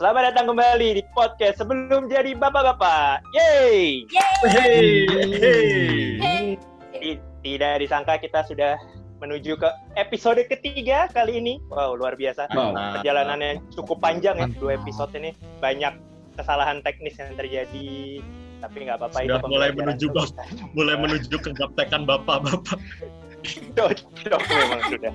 Selamat 0.00 0.32
datang 0.32 0.56
kembali 0.56 0.96
di 0.96 1.04
podcast 1.12 1.60
sebelum 1.60 2.08
jadi 2.08 2.32
bapak-bapak. 2.32 3.20
Yeay! 3.36 4.08
Hey, 4.48 6.56
Ti- 6.96 7.20
Tidak 7.44 7.74
disangka 7.84 8.16
kita 8.16 8.48
sudah 8.48 8.80
menuju 9.20 9.60
ke 9.60 9.68
episode 10.00 10.40
ketiga 10.48 11.04
kali 11.12 11.36
ini. 11.36 11.60
Wow, 11.68 12.00
luar 12.00 12.16
biasa. 12.16 12.48
Wow. 12.48 12.72
Perjalanannya 12.96 13.60
cukup 13.76 14.00
panjang 14.00 14.40
ya, 14.40 14.48
dua 14.56 14.80
episode 14.80 15.12
ini. 15.20 15.36
Banyak 15.60 15.92
kesalahan 16.32 16.80
teknis 16.80 17.20
yang 17.20 17.36
terjadi. 17.36 18.24
Tapi 18.64 18.76
nggak 18.88 19.04
apa-apa 19.04 19.20
Sudah 19.20 19.36
mulai 19.44 19.68
pembelajaran 19.68 19.84
menuju 19.84 20.06
kita. 20.16 20.44
mulai 20.72 20.96
menuju 20.96 21.34
ke 21.44 21.50
gaptekan 21.52 22.08
bapak-bapak. 22.08 22.80
Cocok 23.76 24.40
memang 24.48 24.80
sudah. 24.88 25.12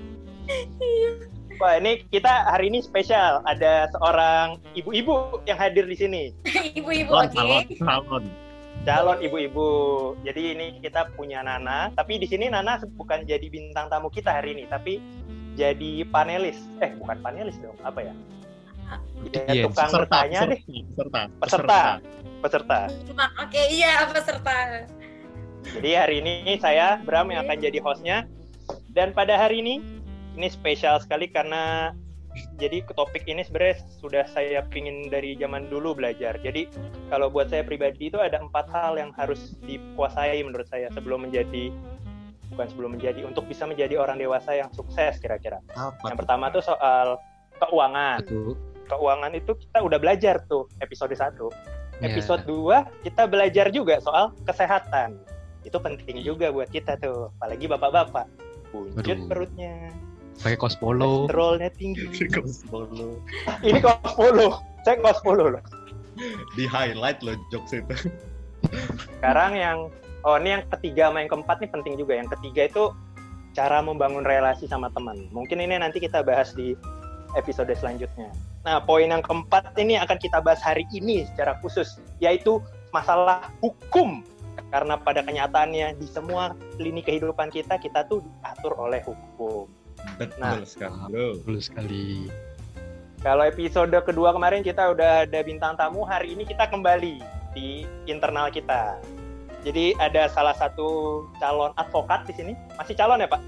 Wah, 1.55 1.79
ini 1.79 2.03
kita 2.11 2.51
hari 2.51 2.67
ini 2.67 2.83
spesial. 2.83 3.39
Ada 3.47 3.87
seorang 3.95 4.59
ibu-ibu 4.75 5.39
yang 5.47 5.55
hadir 5.55 5.87
di 5.87 5.95
sini. 5.95 6.23
Ibu-ibu, 6.79 7.11
Calon, 7.15 7.63
oke. 7.63 7.75
calon, 7.79 8.03
calon. 8.07 8.23
calon 8.83 9.17
ibu-ibu. 9.23 9.67
Jadi 10.27 10.41
ini 10.51 10.65
kita 10.83 11.07
punya 11.15 11.39
Nana, 11.41 11.89
tapi 11.95 12.19
di 12.19 12.27
sini 12.27 12.51
Nana 12.51 12.83
bukan 12.99 13.23
jadi 13.23 13.47
bintang 13.47 13.87
tamu 13.87 14.11
kita 14.11 14.35
hari 14.35 14.51
ini, 14.59 14.67
tapi 14.67 14.99
jadi 15.55 16.03
panelis. 16.11 16.59
Eh, 16.83 16.91
bukan 16.99 17.23
panelis 17.23 17.55
dong, 17.63 17.75
apa 17.87 18.03
ya? 18.03 18.13
Ya, 19.33 19.41
Iya, 19.49 19.63
tukang 19.65 19.89
Peserta, 19.89 19.97
bertanya 20.05 20.39
deh, 20.45 20.61
peserta, 20.93 21.21
peserta, 21.41 21.81
peserta. 22.45 22.79
Cuma 23.09 23.25
oke, 23.41 23.61
iya 23.73 24.05
peserta. 24.13 24.57
Jadi 25.65 25.89
hari 25.97 26.15
ini 26.21 26.61
saya 26.61 27.01
Bram 27.01 27.33
yang 27.33 27.49
akan 27.49 27.57
jadi 27.57 27.81
hostnya. 27.81 28.29
Dan 28.93 29.11
pada 29.17 29.35
hari 29.35 29.65
ini 29.65 29.81
ini 30.35 30.51
spesial 30.51 30.99
sekali 30.99 31.31
karena 31.31 31.95
jadi 32.59 32.83
topik 32.91 33.23
ini 33.31 33.47
sebenarnya 33.47 33.79
sudah 34.03 34.27
saya 34.27 34.59
pingin 34.67 35.07
dari 35.07 35.39
zaman 35.39 35.71
dulu 35.71 35.95
belajar. 35.95 36.35
Jadi 36.43 36.67
kalau 37.07 37.31
buat 37.31 37.47
saya 37.47 37.63
pribadi 37.63 38.11
itu 38.11 38.19
ada 38.19 38.43
empat 38.43 38.67
hal 38.75 38.99
yang 38.99 39.15
harus 39.15 39.55
dikuasai 39.63 40.43
menurut 40.43 40.67
saya 40.67 40.91
sebelum 40.91 41.27
menjadi 41.27 41.71
bukan 42.51 42.67
sebelum 42.71 42.91
menjadi 42.99 43.25
untuk 43.25 43.47
bisa 43.47 43.63
menjadi 43.65 43.97
orang 43.99 44.19
dewasa 44.19 44.51
yang 44.55 44.69
sukses 44.75 45.17
kira-kira. 45.23 45.63
Yang 46.03 46.17
pertama 46.19 46.51
tuh 46.51 46.63
soal 46.63 47.19
keuangan. 47.63 48.19
Betul. 48.23 48.59
Keuangan 48.85 49.31
itu 49.33 49.51
kita 49.57 49.81
udah 49.81 49.97
belajar 49.97 50.43
tuh 50.45 50.69
episode 50.83 51.15
1. 51.15 51.39
Ya. 52.03 52.11
Episode 52.11 52.43
2 52.43 53.07
kita 53.07 53.23
belajar 53.25 53.71
juga 53.71 53.97
soal 54.03 54.35
kesehatan. 54.43 55.15
Itu 55.65 55.81
penting 55.81 56.21
juga 56.21 56.53
buat 56.53 56.69
kita 56.69 56.99
tuh, 57.01 57.33
apalagi 57.39 57.65
bapak-bapak. 57.65 58.29
Buncit 58.69 59.17
Aduh. 59.17 59.27
perutnya, 59.31 59.89
pakai 60.41 60.57
kaos 60.59 60.75
polo. 60.79 61.27
kolesterolnya 61.27 61.69
tinggi. 61.75 62.05
Kaos 62.31 62.65
polo. 62.67 63.19
Ini 63.67 63.79
kaos 63.79 64.13
polo, 64.15 64.59
saya 64.83 64.99
kaos 64.99 65.19
polo 65.23 65.59
loh. 65.59 65.63
Di 66.55 66.63
highlight 66.67 67.19
loh 67.23 67.35
jokes 67.51 67.75
itu. 67.75 68.11
Sekarang 69.19 69.51
yang 69.59 69.77
oh 70.23 70.39
ini 70.39 70.57
yang 70.57 70.63
ketiga 70.79 71.11
sama 71.11 71.21
yang 71.21 71.29
keempat 71.29 71.57
nih 71.59 71.69
penting 71.75 71.93
juga. 71.99 72.13
Yang 72.15 72.39
ketiga 72.39 72.61
itu 72.71 72.83
cara 73.51 73.83
membangun 73.83 74.23
relasi 74.23 74.63
sama 74.67 74.87
teman. 74.95 75.27
Mungkin 75.35 75.59
ini 75.59 75.75
nanti 75.75 75.99
kita 75.99 76.23
bahas 76.23 76.55
di 76.55 76.71
episode 77.35 77.71
selanjutnya. 77.75 78.31
Nah, 78.63 78.81
poin 78.81 79.11
yang 79.11 79.21
keempat 79.21 79.75
ini 79.77 79.99
akan 79.99 80.17
kita 80.17 80.41
bahas 80.41 80.63
hari 80.63 80.87
ini 80.89 81.27
secara 81.29 81.59
khusus, 81.61 81.99
yaitu 82.23 82.63
masalah 82.89 83.51
hukum. 83.59 84.23
Karena 84.71 84.97
pada 84.97 85.21
kenyataannya 85.21 85.99
di 85.99 86.07
semua 86.09 86.55
lini 86.79 87.03
kehidupan 87.03 87.51
kita, 87.51 87.77
kita 87.77 88.07
tuh 88.07 88.23
diatur 88.23 88.73
oleh 88.79 89.03
hukum. 89.05 89.67
Betul 90.15 90.39
Nah. 90.41 90.61
sekali. 90.63 90.99
Bro. 91.11 91.27
Betul 91.41 91.57
sekali. 91.61 92.05
Kalau 93.19 93.41
episode 93.41 93.95
kedua 94.05 94.29
kemarin 94.31 94.61
kita 94.61 94.93
udah 94.93 95.25
ada 95.25 95.39
bintang 95.41 95.73
tamu, 95.73 96.05
hari 96.05 96.37
ini 96.37 96.45
kita 96.45 96.69
kembali 96.69 97.17
di 97.57 97.81
internal 98.05 98.53
kita. 98.53 99.01
Jadi 99.65 99.97
ada 99.97 100.29
salah 100.29 100.53
satu 100.53 101.25
calon 101.41 101.73
advokat 101.73 102.29
di 102.29 102.33
sini. 102.37 102.53
Masih 102.77 102.93
calon 102.93 103.17
ya 103.17 103.25
Pak? 103.25 103.41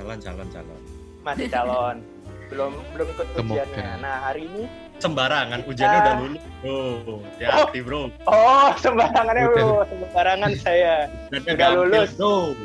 Calon, 0.00 0.16
calon, 0.16 0.48
calon. 0.48 0.80
Masih 1.20 1.46
calon. 1.52 1.96
belum 2.50 2.72
belum 2.94 3.06
ikut 3.10 3.26
ujiannya. 3.42 3.88
Nah 4.00 4.16
hari 4.30 4.46
ini, 4.46 4.64
Sembarangan, 4.96 5.60
ujiannya 5.68 5.98
udah 6.00 6.14
lulus. 6.24 6.42
Oh, 6.64 7.20
hati 7.36 7.84
bro. 7.84 8.08
oh 8.24 8.70
sembarangannya 8.82 9.44
bro, 9.52 9.84
sembarangan 9.92 10.50
saya. 10.56 11.04
Udah 11.36 11.52
Udah 11.52 11.68
lulus. 11.76 12.10
Bro. 12.16 12.56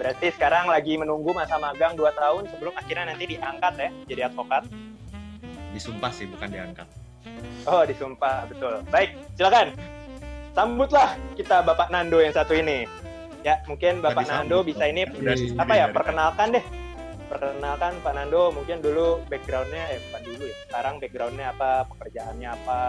Berarti 0.00 0.32
sekarang 0.32 0.64
lagi 0.72 0.96
menunggu 0.96 1.36
masa 1.36 1.60
magang 1.60 1.92
2 1.92 2.08
tahun 2.16 2.48
sebelum 2.48 2.72
akhirnya 2.72 3.12
nanti 3.12 3.36
diangkat 3.36 3.72
ya 3.76 3.90
jadi 4.08 4.20
advokat. 4.32 4.64
Disumpah 5.76 6.08
sih, 6.08 6.24
bukan 6.24 6.48
diangkat. 6.48 6.88
Oh 7.68 7.84
disumpah 7.84 8.48
betul. 8.48 8.80
Baik, 8.88 9.12
silakan. 9.36 9.76
Sambutlah 10.56 11.20
kita 11.36 11.60
Bapak 11.60 11.92
Nando 11.92 12.24
yang 12.24 12.32
satu 12.32 12.56
ini. 12.56 12.88
Ya 13.44 13.60
mungkin 13.68 14.00
Bapak 14.00 14.24
Udah 14.24 14.40
Nando 14.40 14.64
bisa 14.64 14.88
Pak. 14.88 14.92
ini 14.92 15.02
apa 15.60 15.72
ya 15.76 15.86
dari 15.88 15.96
perkenalkan 15.96 16.48
deh 16.56 16.64
perkenalkan 17.30 17.92
Pak 18.02 18.12
Nando 18.12 18.50
mungkin 18.50 18.82
dulu 18.82 19.22
backgroundnya 19.30 19.96
eh 19.96 19.98
bukan 20.10 20.22
dulu 20.26 20.44
ya 20.50 20.56
sekarang 20.66 20.94
backgroundnya 20.98 21.46
apa 21.54 21.86
pekerjaannya 21.94 22.48
apa 22.50 22.80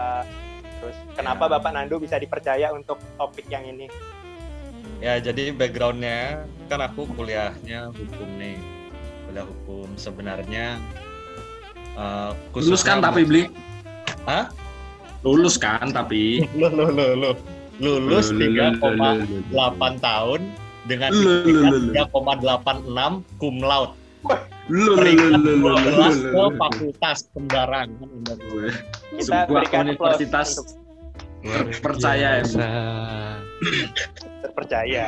terus 0.82 0.96
kenapa 1.14 1.46
Ya. 1.46 1.50
Bapak 1.56 1.72
Nando 1.72 1.96
bisa 2.02 2.18
dipercaya 2.18 2.74
untuk 2.74 2.98
topik 3.14 3.46
yang 3.46 3.62
ini 3.64 3.86
Ya, 5.02 5.18
jadi 5.18 5.50
backgroundnya 5.50 6.46
kan 6.70 6.78
aku 6.78 7.10
kuliahnya 7.18 7.90
hukum 7.90 8.28
nih. 8.38 8.54
Kuliah 9.26 9.42
hukum 9.42 9.90
sebenarnya 9.98 10.78
uh, 11.98 12.30
Lulus 12.54 12.86
kan 12.86 13.02
tapi 13.02 13.26
beli. 13.26 13.50
Hah? 14.30 14.46
Lulus 15.26 15.58
kan 15.58 15.90
tapi. 15.90 16.46
Loh, 16.54 16.70
loh, 16.70 16.94
loh, 16.94 17.18
loh. 17.18 17.34
Lulus 17.82 18.30
loh, 18.30 18.46
loh. 18.46 19.18
3,8 19.50 19.98
tahun 19.98 20.40
dengan 20.86 21.10
Loh, 21.10 21.50
loh, 21.50 21.66
loh, 21.66 21.80
loh. 21.90 23.18
3,86 23.26 23.42
cum 23.42 23.56
laude. 23.58 23.94
Lu 24.70 24.94
lu 24.94 24.94
lu 24.94 24.94
Peringkat 24.94 25.42
lu 25.42 25.52
lu 25.58 25.66
lu 25.66 25.74
12 25.82 25.82
lu, 25.82 26.30
ke 26.30 26.30
lu. 26.30 26.46
fakultas 26.54 27.18
sembarangan. 27.34 27.90
kita 29.18 29.50
berikan 29.50 29.90
universitas 29.90 30.78
untuk 31.42 31.82
percaya 31.82 32.40
ya. 32.40 32.46
Terpercaya 34.42 35.06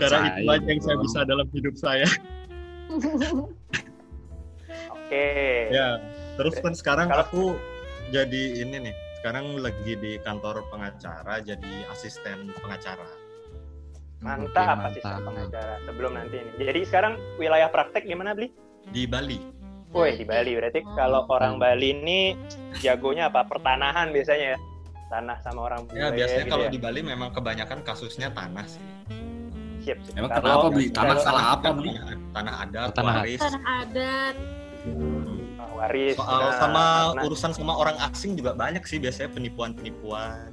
Karena 0.00 0.28
itu 0.34 0.48
aja 0.48 0.64
yang 0.64 0.80
saya 0.80 0.96
bisa 0.98 1.18
dalam 1.24 1.46
hidup 1.52 1.74
saya. 1.76 2.08
oke 4.88 5.26
Ya, 5.68 6.00
terus 6.36 6.54
kan 6.58 6.72
sekarang 6.72 7.08
Kalau- 7.08 7.24
aku 7.24 7.44
jadi 8.08 8.42
ini 8.58 8.88
nih. 8.88 8.94
Sekarang 9.18 9.58
lagi 9.58 9.98
di 9.98 10.16
kantor 10.18 10.62
pengacara 10.68 11.42
jadi 11.42 11.74
asisten 11.90 12.54
pengacara. 12.56 13.04
mantap 14.18 14.82
Oke, 14.82 14.98
asisten 14.98 15.14
mantap. 15.14 15.26
pengacara 15.26 15.74
sebelum 15.84 16.10
nanti 16.10 16.36
ini 16.38 16.50
jadi 16.58 16.80
sekarang 16.82 17.14
wilayah 17.38 17.70
praktek 17.70 18.02
gimana 18.02 18.34
beli 18.34 18.50
Di 18.90 19.06
Bali. 19.06 19.38
Woi 19.88 20.18
di 20.18 20.26
Bali 20.26 20.58
berarti 20.58 20.82
kalau 20.92 21.22
orang 21.28 21.56
Bali 21.56 21.94
ini 21.94 22.34
jagonya 22.78 23.30
apa 23.30 23.46
pertanahan 23.46 24.10
biasanya 24.10 24.54
ya 24.54 24.58
tanah 25.08 25.36
sama 25.40 25.60
orang 25.64 25.80
Ya, 25.90 26.08
bule 26.08 26.16
biasanya 26.16 26.44
gitu 26.44 26.52
kalau 26.52 26.64
ya. 26.64 26.70
di 26.70 26.78
Bali 26.78 27.00
memang 27.00 27.28
kebanyakan 27.32 27.78
kasusnya 27.80 28.28
tanah 28.30 28.64
sih. 28.64 28.84
Siap, 29.80 29.98
siap. 30.04 30.14
Emang 30.14 30.30
Kalau- 30.30 30.44
kenapa 30.44 30.66
beli 30.68 30.86
tanah 30.88 31.08
kalau- 31.10 31.24
salah 31.24 31.44
apa 31.56 31.68
beli? 31.72 31.90
Tanah, 31.90 32.16
tanah 32.30 32.54
adat, 32.60 32.88
Tanah 32.92 33.14
waris. 33.16 33.40
Tanah 33.40 33.62
adat. 33.82 34.34
Oh, 35.58 35.72
waris 35.76 36.14
Soal 36.14 36.40
nah, 36.40 36.52
sama 36.54 36.84
karena- 37.10 37.22
urusan 37.24 37.50
sama 37.52 37.72
orang 37.74 37.96
asing 38.04 38.32
juga 38.34 38.52
banyak 38.52 38.84
sih 38.84 39.00
biasanya 39.00 39.32
penipuan-penipuan. 39.32 40.52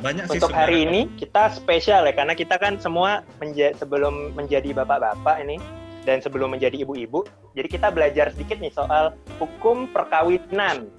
Banyak 0.00 0.24
sih 0.26 0.38
untuk 0.38 0.50
hari 0.50 0.82
ini 0.82 1.00
kita 1.14 1.52
spesial 1.52 2.02
ya 2.02 2.12
karena 2.12 2.34
kita 2.34 2.56
kan 2.56 2.74
semua 2.76 3.22
menja- 3.38 3.74
sebelum 3.76 4.32
menjadi 4.32 4.74
bapak-bapak 4.74 5.42
ini 5.42 5.62
dan 6.02 6.18
sebelum 6.18 6.50
menjadi 6.50 6.82
ibu-ibu 6.82 7.22
jadi 7.54 7.68
kita 7.68 7.88
belajar 7.88 8.34
sedikit 8.34 8.58
nih 8.58 8.70
soal 8.70 9.14
hukum 9.38 9.86
perkawinan 9.86 10.90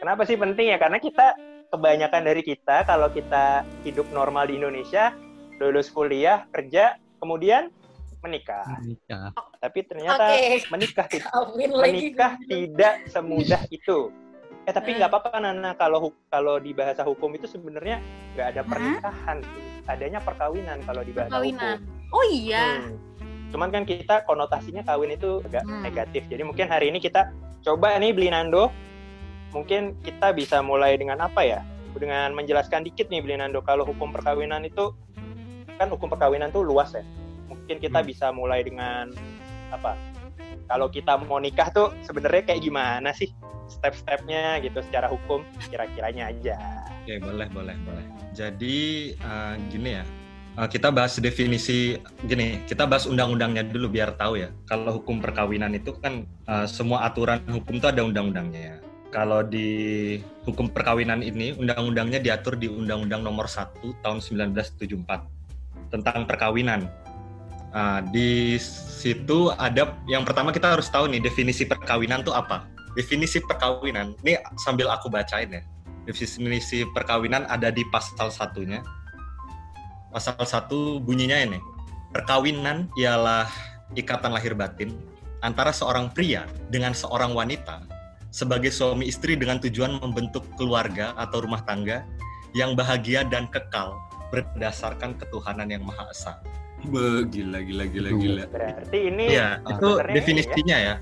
Kenapa 0.00 0.24
sih 0.24 0.36
penting 0.36 0.68
ya? 0.68 0.76
Karena 0.76 0.96
kita 0.96 1.32
kebanyakan 1.74 2.22
dari 2.22 2.40
kita 2.40 2.82
kalau 2.82 3.10
kita 3.10 3.44
hidup 3.82 4.06
normal 4.08 4.46
di 4.46 4.56
Indonesia, 4.56 5.10
lulus 5.58 5.90
kuliah, 5.90 6.46
kerja, 6.48 6.94
kemudian 7.18 7.74
menikah. 8.20 8.64
Nikah. 8.80 9.34
Tapi 9.58 9.78
ternyata 9.82 10.24
Oke. 10.30 10.64
menikah 10.70 11.06
tidak 11.06 11.28
Kawin 11.34 11.70
lagi. 11.70 11.84
menikah 11.84 12.32
tidak 12.40 12.94
semudah 13.06 13.62
itu. 13.68 14.08
Eh 14.64 14.72
tapi 14.72 14.96
nggak 14.96 15.10
apa-apa 15.10 15.36
Nana 15.38 15.76
kalau 15.76 16.08
kalau 16.26 16.56
di 16.56 16.72
bahasa 16.72 17.04
hukum 17.04 17.28
itu 17.32 17.44
sebenarnya 17.44 18.00
nggak 18.32 18.46
ada 18.48 18.62
pernikahan, 18.64 19.38
adanya 19.84 20.18
perkawinan 20.18 20.80
kalau 20.82 21.04
di 21.04 21.12
bahasa 21.12 21.36
Perkawinan. 21.36 21.84
hukum. 21.84 22.16
Oh 22.16 22.24
iya. 22.24 22.80
Hmm. 22.80 22.96
Cuman 23.52 23.68
kan 23.68 23.84
kita 23.84 24.24
konotasinya 24.24 24.80
kawin 24.82 25.12
itu 25.12 25.44
agak 25.44 25.62
Hmm. 25.62 25.84
negatif. 25.84 26.24
Jadi 26.24 26.42
mungkin 26.42 26.66
hari 26.66 26.88
ini 26.88 26.96
kita 26.96 27.28
coba 27.60 27.92
nih 27.98 28.10
beli 28.10 28.32
Nando. 28.32 28.72
Mungkin 29.54 30.02
kita 30.02 30.34
bisa 30.34 30.58
mulai 30.60 30.98
dengan 30.98 31.22
apa 31.22 31.46
ya? 31.46 31.62
Dengan 31.94 32.34
menjelaskan 32.34 32.82
dikit 32.82 33.06
nih 33.06 33.22
beli 33.22 33.38
Nando 33.38 33.62
kalau 33.62 33.86
hukum 33.86 34.10
perkawinan 34.10 34.66
itu 34.66 34.90
kan 35.78 35.86
hukum 35.86 36.10
perkawinan 36.10 36.50
tuh 36.50 36.66
luas 36.66 36.90
ya. 36.90 37.06
Mungkin 37.46 37.78
kita 37.78 38.02
Hmm. 38.02 38.08
bisa 38.10 38.26
mulai 38.34 38.66
dengan 38.66 39.14
apa? 39.70 39.94
Kalau 40.66 40.90
kita 40.90 41.22
mau 41.22 41.38
nikah 41.38 41.70
tuh 41.70 41.94
sebenarnya 42.02 42.50
kayak 42.50 42.66
gimana 42.66 43.14
sih 43.14 43.30
step-stepnya 43.70 44.60
gitu 44.60 44.82
secara 44.84 45.08
hukum 45.08 45.46
kira-kiranya 45.70 46.34
aja. 46.34 46.56
Oke, 47.04 47.20
boleh, 47.22 47.48
boleh, 47.54 47.76
boleh. 47.86 48.04
Jadi 48.34 49.12
eh, 49.14 49.54
gini 49.70 49.90
ya, 50.00 50.04
eh, 50.58 50.68
kita 50.68 50.90
bahas 50.90 51.20
definisi 51.20 51.94
gini, 52.26 52.64
kita 52.66 52.88
bahas 52.88 53.06
undang-undangnya 53.06 53.64
dulu 53.70 53.92
biar 53.92 54.16
tahu 54.18 54.40
ya. 54.40 54.50
Kalau 54.66 54.98
hukum 55.00 55.20
perkawinan 55.22 55.76
itu 55.76 55.94
kan 56.00 56.26
eh, 56.26 56.66
semua 56.66 57.06
aturan 57.06 57.44
hukum 57.46 57.78
itu 57.78 57.86
ada 57.86 58.02
undang-undangnya 58.02 58.60
ya. 58.60 58.76
Kalau 59.14 59.46
di 59.46 60.18
hukum 60.42 60.66
perkawinan 60.74 61.22
ini, 61.22 61.54
undang-undangnya 61.54 62.18
diatur 62.18 62.58
di 62.58 62.66
Undang-Undang 62.66 63.22
Nomor 63.22 63.46
1 63.46 63.78
Tahun 64.02 64.18
1974 64.18 65.94
tentang 65.94 66.26
perkawinan. 66.26 66.90
Ah, 67.70 68.02
di 68.02 68.58
situ 68.58 69.54
ada 69.54 69.94
yang 70.10 70.26
pertama 70.26 70.50
kita 70.50 70.74
harus 70.74 70.90
tahu 70.90 71.06
nih 71.06 71.22
definisi 71.22 71.62
perkawinan 71.62 72.26
itu 72.26 72.34
apa. 72.34 72.66
Definisi 72.98 73.38
perkawinan, 73.38 74.18
ini 74.26 74.34
sambil 74.58 74.90
aku 74.90 75.06
bacain 75.06 75.50
ya 75.50 75.62
definisi 76.04 76.84
perkawinan 76.92 77.48
ada 77.48 77.72
di 77.72 77.82
pasal 77.88 78.28
satunya. 78.28 78.84
Pasal 80.12 80.38
satu 80.46 81.02
bunyinya 81.02 81.42
ini, 81.42 81.58
perkawinan 82.14 82.86
ialah 82.94 83.50
ikatan 83.98 84.30
lahir 84.30 84.54
batin 84.54 84.94
antara 85.42 85.74
seorang 85.74 86.06
pria 86.14 86.46
dengan 86.70 86.94
seorang 86.94 87.34
wanita 87.34 87.82
sebagai 88.34 88.74
suami 88.74 89.06
istri 89.06 89.38
dengan 89.38 89.62
tujuan 89.62 90.02
membentuk 90.02 90.42
keluarga 90.58 91.14
atau 91.14 91.46
rumah 91.46 91.62
tangga 91.62 92.02
yang 92.50 92.74
bahagia 92.74 93.22
dan 93.22 93.46
kekal 93.46 93.94
berdasarkan 94.34 95.14
ketuhanan 95.14 95.70
yang 95.70 95.86
maha 95.86 96.10
esa. 96.10 96.42
Be, 96.82 97.22
gila, 97.30 97.62
gila, 97.62 97.86
gila, 97.86 98.10
gila. 98.10 98.44
Berarti 98.50 98.98
ini 99.06 99.38
Iya, 99.38 99.62
ah, 99.62 99.70
itu 99.78 99.88
definisinya 100.10 100.76
ya. 100.82 100.94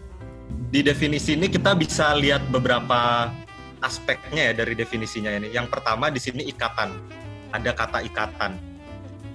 Di 0.69 0.85
definisi 0.85 1.33
ini 1.33 1.49
kita 1.49 1.73
bisa 1.73 2.13
lihat 2.13 2.45
beberapa 2.53 3.33
aspeknya 3.81 4.53
ya 4.53 4.55
dari 4.63 4.77
definisinya 4.77 5.33
ini. 5.33 5.49
Yang 5.57 5.73
pertama 5.73 6.13
di 6.13 6.21
sini 6.21 6.45
ikatan. 6.53 6.93
Ada 7.57 7.73
kata 7.73 8.05
ikatan. 8.13 8.61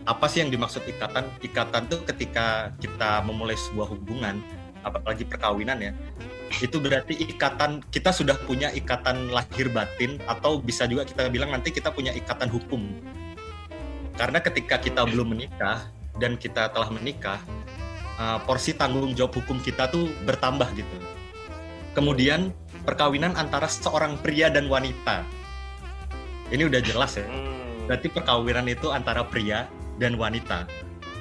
Apa 0.06 0.30
sih 0.30 0.46
yang 0.46 0.54
dimaksud 0.54 0.86
ikatan? 0.86 1.26
Ikatan 1.42 1.90
itu 1.90 1.98
ketika 2.06 2.72
kita 2.78 3.26
memulai 3.26 3.58
sebuah 3.58 3.90
hubungan, 3.92 4.40
apalagi 4.86 5.26
perkawinan 5.28 5.82
ya. 5.82 5.92
Itu 6.64 6.80
berarti 6.80 7.14
ikatan 7.14 7.84
kita 7.92 8.16
sudah 8.16 8.40
punya 8.48 8.72
ikatan 8.72 9.30
lahir 9.30 9.68
batin 9.70 10.18
atau 10.26 10.58
bisa 10.58 10.88
juga 10.88 11.04
kita 11.04 11.28
bilang 11.28 11.52
nanti 11.52 11.70
kita 11.76 11.92
punya 11.92 12.16
ikatan 12.16 12.48
hukum. 12.48 12.82
Karena 14.18 14.42
ketika 14.42 14.82
kita 14.82 15.06
belum 15.06 15.38
menikah 15.38 15.86
dan 16.18 16.40
kita 16.40 16.74
telah 16.74 16.90
menikah, 16.90 17.38
uh, 18.18 18.42
porsi 18.44 18.74
tanggung 18.74 19.14
jawab 19.14 19.38
hukum 19.38 19.62
kita 19.62 19.92
tuh 19.92 20.10
bertambah 20.26 20.68
gitu. 20.74 20.98
Kemudian 21.94 22.54
perkawinan 22.86 23.38
antara 23.38 23.70
seorang 23.70 24.18
pria 24.22 24.50
dan 24.50 24.70
wanita. 24.70 25.22
Ini 26.50 26.66
udah 26.66 26.82
jelas 26.82 27.20
ya. 27.20 27.28
Hmm. 27.28 27.90
Berarti 27.90 28.08
perkawinan 28.12 28.66
itu 28.72 28.90
antara 28.90 29.26
pria 29.28 29.68
dan 30.02 30.16
wanita. 30.16 30.66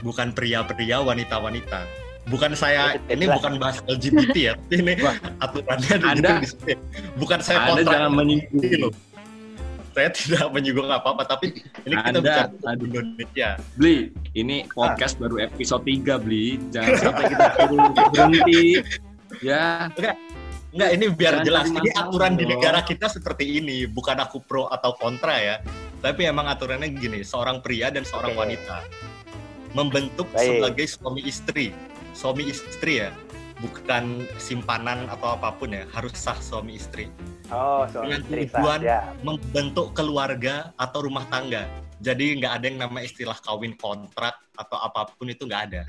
Bukan 0.05 0.37
pria-pria, 0.37 1.01
wanita-wanita. 1.01 2.06
Bukan 2.27 2.59
saya, 2.59 2.99
ini 3.07 3.23
jelas. 3.23 3.39
bukan 3.39 3.53
bahas 3.57 3.79
LGBT 3.87 4.35
ya. 4.35 4.55
Ini 4.69 4.99
aturannya 5.39 5.95
di 5.95 6.07
Anda- 6.11 6.43
di 6.43 6.49
sini. 6.51 6.75
Bukan 7.15 7.39
saya 7.39 7.59
Anda 7.63 7.71
kontra 7.81 7.93
jangan 7.95 8.11
menyinggung. 8.19 8.67
loh. 8.83 8.93
Saya 9.95 10.09
tidak 10.11 10.47
menyinggung 10.55 10.91
apa-apa, 10.91 11.23
tapi 11.25 11.63
ini 11.87 11.95
kita 11.95 12.19
Anda- 12.19 12.51
bicara 12.51 12.51
aduh. 12.67 12.85
Indonesia. 12.85 13.49
Bli, 13.79 13.97
ini 14.35 14.67
podcast 14.69 15.15
baru 15.17 15.39
episode 15.39 15.87
3, 15.87 16.19
Bli. 16.19 16.59
Jangan 16.69 16.93
sampai 17.07 17.25
kita 17.31 17.47
turun 17.57 17.83
berhenti. 17.95 18.65
Ya, 19.39 19.87
Enggak, 20.77 20.91
ini 20.93 21.05
biar 21.09 21.35
Jangan 21.41 21.47
jelas. 21.47 21.67
Ini 21.71 21.91
aturan 21.95 22.33
di 22.35 22.45
dong. 22.45 22.51
negara 22.53 22.81
kita 22.83 23.07
seperti 23.07 23.63
ini. 23.63 23.87
Bukan 23.87 24.19
aku 24.19 24.43
pro 24.43 24.67
atau 24.67 24.93
kontra 24.93 25.39
ya. 25.39 25.57
Tapi 26.03 26.27
emang 26.27 26.45
aturannya 26.47 26.91
gini, 26.91 27.23
seorang 27.23 27.63
pria 27.63 27.89
dan 27.89 28.03
seorang 28.03 28.35
wanita 28.35 28.85
membentuk 29.73 30.29
Baik. 30.31 30.61
sebagai 30.61 30.87
suami 30.91 31.23
istri. 31.23 31.73
Suami 32.17 32.49
istri 32.49 33.05
ya, 33.05 33.13
bukan 33.61 34.25
simpanan 34.41 35.05
atau 35.13 35.37
apa 35.37 35.53
pun 35.53 35.77
ya. 35.77 35.85
Harus 35.93 36.17
sah 36.17 36.41
suami 36.41 36.81
istri. 36.81 37.13
Oh, 37.53 37.85
suami 37.93 38.17
Dengan 38.17 38.21
istri 38.25 38.41
tujuan 38.49 38.81
saja. 38.81 38.99
Membentuk 39.21 39.93
keluarga 39.93 40.73
atau 40.81 41.05
rumah 41.05 41.29
tangga. 41.29 41.69
Jadi 42.01 42.41
nggak 42.41 42.53
ada 42.57 42.65
yang 42.65 42.79
nama 42.81 43.05
istilah 43.05 43.37
kawin 43.45 43.77
kontrak 43.77 44.33
atau 44.57 44.81
apa 44.81 45.13
pun 45.13 45.29
itu 45.29 45.45
nggak 45.45 45.63
ada. 45.69 45.83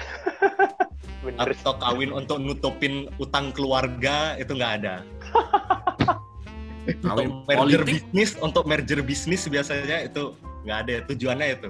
Bener. 1.23 1.55
Atau 1.55 1.79
kawin 1.79 2.11
untuk 2.11 2.43
nutupin 2.43 3.07
utang 3.23 3.55
keluarga 3.55 4.35
itu 4.35 4.51
nggak 4.51 4.73
ada. 4.83 5.07
kawin 7.07 7.31
untuk 7.31 7.47
merger 7.47 7.83
politik. 7.83 8.03
bisnis 8.03 8.29
untuk 8.39 8.63
merger 8.67 8.99
bisnis 9.03 9.41
biasanya 9.47 10.07
itu 10.07 10.35
nggak 10.63 10.77
ada 10.87 10.93
tujuannya 11.07 11.47
itu 11.55 11.69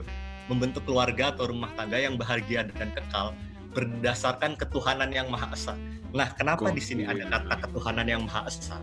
membentuk 0.49 0.85
keluarga 0.85 1.33
atau 1.33 1.49
rumah 1.49 1.73
tangga 1.73 1.97
yang 1.97 2.17
bahagia 2.17 2.69
dan 2.77 2.93
kekal 2.93 3.33
berdasarkan 3.77 4.57
ketuhanan 4.57 5.13
yang 5.13 5.29
maha 5.29 5.53
esa. 5.53 5.77
Nah, 6.09 6.33
kenapa 6.33 6.73
di 6.73 6.81
sini 6.81 7.05
ada 7.05 7.29
kata 7.29 7.69
ketuhanan 7.69 8.09
yang 8.09 8.25
maha 8.25 8.49
esa? 8.49 8.81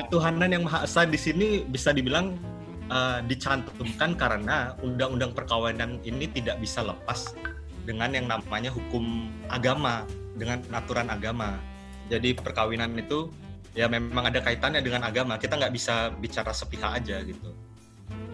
Ketuhanan 0.00 0.48
yang 0.48 0.64
maha 0.64 0.88
esa 0.88 1.04
di 1.04 1.20
sini 1.20 1.68
bisa 1.68 1.92
dibilang 1.92 2.40
eh, 2.88 3.20
dicantumkan 3.28 4.16
karena 4.16 4.72
undang-undang 4.80 5.36
perkawinan 5.36 6.00
ini 6.00 6.24
tidak 6.32 6.56
bisa 6.64 6.80
lepas 6.80 7.36
dengan 7.84 8.16
yang 8.16 8.24
namanya 8.24 8.72
hukum 8.72 9.28
agama, 9.52 10.08
dengan 10.40 10.64
aturan 10.72 11.12
agama. 11.12 11.60
Jadi 12.08 12.32
perkawinan 12.32 12.96
itu 12.96 13.28
ya 13.76 13.84
memang 13.84 14.32
ada 14.32 14.40
kaitannya 14.40 14.80
dengan 14.80 15.04
agama. 15.04 15.36
Kita 15.36 15.60
nggak 15.60 15.74
bisa 15.76 16.08
bicara 16.16 16.56
sepihak 16.56 17.04
aja 17.04 17.20
gitu. 17.20 17.52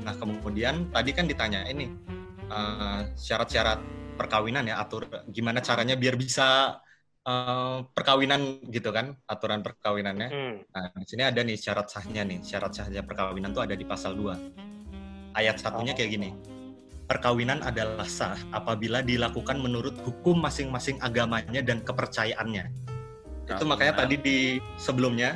Nah 0.07 0.15
kemudian 0.15 0.87
tadi 0.95 1.11
kan 1.11 1.27
ditanya 1.27 1.67
ini 1.67 1.91
eh, 2.47 3.01
syarat-syarat 3.19 3.83
perkawinan 4.21 4.69
ya 4.69 4.77
atur 4.77 5.09
gimana 5.33 5.65
caranya 5.65 5.97
biar 5.97 6.21
bisa 6.21 6.77
eh, 7.25 7.79
perkawinan 7.89 8.61
gitu 8.69 8.93
kan 8.93 9.17
aturan 9.25 9.65
perkawinannya. 9.65 10.29
Hmm. 10.29 10.55
Nah 10.69 10.85
di 10.93 11.07
sini 11.09 11.25
ada 11.25 11.41
nih 11.41 11.57
syarat 11.57 11.89
sahnya 11.89 12.29
nih 12.29 12.45
syarat 12.45 12.77
sahnya 12.77 13.01
perkawinan 13.01 13.57
tuh 13.57 13.65
ada 13.65 13.73
di 13.73 13.89
pasal 13.89 14.13
2 14.13 14.71
ayat 15.35 15.57
satunya 15.57 15.97
kayak 15.97 16.11
gini. 16.21 16.31
Perkawinan 17.11 17.67
adalah 17.67 18.07
sah 18.07 18.39
apabila 18.55 19.03
dilakukan 19.03 19.59
menurut 19.59 19.99
hukum 20.07 20.39
masing-masing 20.39 20.95
agamanya 21.03 21.59
dan 21.59 21.83
kepercayaannya. 21.83 22.71
Itu 23.51 23.67
makanya 23.67 24.07
tadi 24.07 24.15
di 24.15 24.39
sebelumnya 24.79 25.35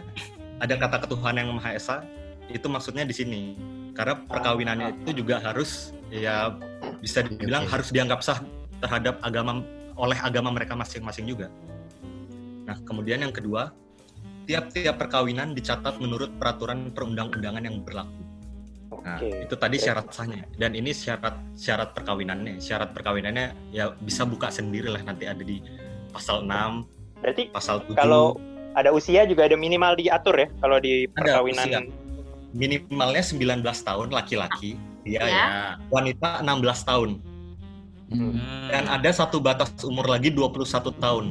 ada 0.63 0.79
kata 0.79 1.03
ketuhanan 1.03 1.51
yang 1.51 1.59
Maha 1.59 1.75
Esa, 1.75 2.07
itu 2.47 2.71
maksudnya 2.71 3.03
di 3.03 3.11
sini. 3.11 3.43
Karena 3.91 4.23
perkawinannya 4.23 5.03
itu 5.03 5.23
juga 5.23 5.43
harus 5.43 5.91
ya 6.15 6.55
bisa 7.03 7.27
dibilang 7.27 7.67
harus 7.67 7.91
dianggap 7.91 8.23
sah 8.23 8.39
terhadap 8.85 9.17
agama 9.25 9.65
oleh 9.97 10.19
agama 10.21 10.53
mereka 10.53 10.77
masing-masing 10.77 11.25
juga. 11.25 11.49
Nah, 12.69 12.77
kemudian 12.85 13.25
yang 13.25 13.33
kedua, 13.33 13.73
tiap-tiap 14.45 15.01
perkawinan 15.01 15.57
dicatat 15.57 15.97
menurut 15.97 16.29
peraturan 16.37 16.93
perundang-undangan 16.93 17.65
yang 17.65 17.81
berlaku. 17.81 18.21
Nah, 19.05 19.21
Oke. 19.21 19.49
itu 19.49 19.55
tadi 19.57 19.77
syarat 19.77 20.09
sahnya. 20.13 20.45
Dan 20.55 20.77
ini 20.77 20.93
syarat 20.93 21.37
syarat 21.57 21.93
perkawinannya. 21.93 22.57
Syarat 22.57 22.93
perkawinannya 22.93 23.73
ya 23.73 23.93
bisa 23.99 24.25
buka 24.25 24.49
sendiri 24.49 24.89
lah 24.89 25.01
nanti 25.01 25.25
ada 25.25 25.41
di 25.41 25.61
pasal 26.13 26.45
6, 26.45 26.85
Berarti 27.21 27.43
pasal 27.51 27.83
7. 27.85 27.97
kalau 27.97 28.37
ada 28.75 28.91
usia 28.91 29.25
juga 29.25 29.45
ada 29.49 29.57
minimal 29.57 29.97
diatur 29.99 30.35
ya 30.37 30.49
kalau 30.61 30.79
di 30.79 31.09
Ada 31.11 31.41
perkawinan. 31.41 31.67
usia. 31.67 31.81
minimalnya 32.55 33.19
19 33.19 33.67
tahun 33.83 34.09
laki-laki, 34.15 34.79
dia 35.03 35.21
Ya. 35.21 35.27
ya. 35.27 35.47
Wanita 35.91 36.39
16 36.41 36.87
tahun. 36.87 37.19
Hmm. 38.13 38.37
Dan 38.69 38.85
ada 38.87 39.11
satu 39.11 39.41
batas 39.41 39.73
umur 39.83 40.07
lagi 40.07 40.29
21 40.29 40.93
tahun. 40.97 41.27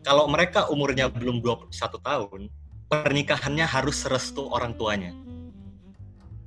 Kalau 0.00 0.24
mereka 0.26 0.70
umurnya 0.70 1.10
belum 1.10 1.42
21 1.42 1.98
tahun, 2.00 2.40
pernikahannya 2.88 3.66
harus 3.66 4.06
restu 4.06 4.48
orang 4.48 4.72
tuanya. 4.74 5.12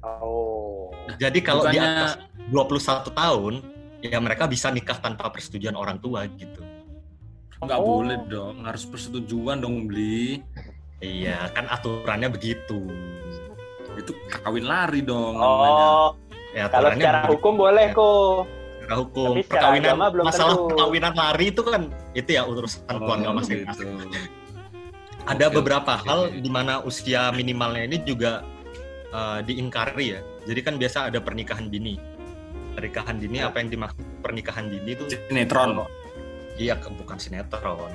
Oh. 0.04 0.92
Jadi 1.16 1.40
kalau 1.40 1.68
di 1.68 1.78
Bukannya- 1.80 1.96
atas 1.96 2.12
21 2.52 3.12
tahun, 3.12 3.54
ya 4.04 4.18
mereka 4.20 4.48
bisa 4.48 4.68
nikah 4.68 5.00
tanpa 5.00 5.32
persetujuan 5.32 5.76
orang 5.76 6.00
tua 6.00 6.28
gitu. 6.36 6.60
Nggak 7.64 7.80
Oh. 7.80 8.04
boleh 8.04 8.20
dong, 8.28 8.68
harus 8.68 8.84
persetujuan 8.84 9.64
dong 9.64 9.88
beli. 9.88 10.44
Iya, 11.00 11.52
kan 11.52 11.68
aturannya 11.68 12.32
begitu. 12.32 12.80
Itu 13.96 14.12
kawin 14.44 14.66
lari 14.66 15.04
dong 15.04 15.36
namanya. 15.38 15.86
Oh, 15.88 16.10
Ya, 16.54 16.70
kalau 16.70 16.92
secara 16.94 17.26
begitu. 17.26 17.32
hukum 17.40 17.54
boleh 17.56 17.88
Ya. 17.90 17.96
kok. 17.96 18.40
Hukum, 18.96 19.34
Tapi 19.34 19.44
perkawinan 19.46 19.96
belum 20.10 20.26
masalah 20.26 20.54
tentu. 20.54 20.68
perkawinan 20.70 21.14
lari 21.14 21.46
itu 21.50 21.62
kan 21.62 21.82
itu 22.12 22.30
ya 22.30 22.42
urusan 22.44 22.82
Oh, 22.88 22.98
keluarga 23.00 23.24
gitu. 23.26 23.38
masing-masing. 23.40 23.88
Ada 25.24 25.46
Oke, 25.48 25.56
beberapa 25.56 25.94
oke, 25.96 26.04
hal 26.04 26.20
di 26.36 26.50
mana 26.50 26.84
usia 26.84 27.32
minimalnya 27.32 27.84
ini 27.86 27.98
juga 28.02 28.44
uh, 29.10 29.40
diingkari 29.40 30.14
ya. 30.14 30.22
Jadi 30.44 30.60
kan 30.60 30.76
biasa 30.76 31.08
ada 31.08 31.20
pernikahan 31.20 31.72
dini. 31.72 31.96
Pernikahan 32.74 33.16
dini 33.18 33.38
Ya. 33.38 33.48
apa 33.48 33.58
yang 33.58 33.70
dimaksud 33.70 34.04
pernikahan 34.20 34.68
dini 34.68 34.90
itu 34.92 35.04
Sinetron. 35.30 35.80
iya 36.54 36.76
bukan 36.76 37.16
sinetron. 37.16 37.88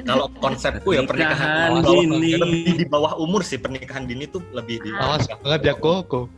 Kalau 0.00 0.30
konsepku 0.42 0.94
ya 0.94 1.02
Pernikahan 1.04 1.82
pernikahan 1.82 2.06
dini. 2.08 2.30
lebih 2.38 2.74
di 2.78 2.86
bawah 2.86 3.18
umur 3.18 3.42
sih 3.42 3.58
pernikahan 3.58 4.06
dini 4.06 4.24
tuh 4.24 4.40
lebih 4.50 4.80
di 4.80 4.90
Awas 4.94 5.28
banget 5.42 5.60
ya 5.62 5.74
koko. 5.76 6.30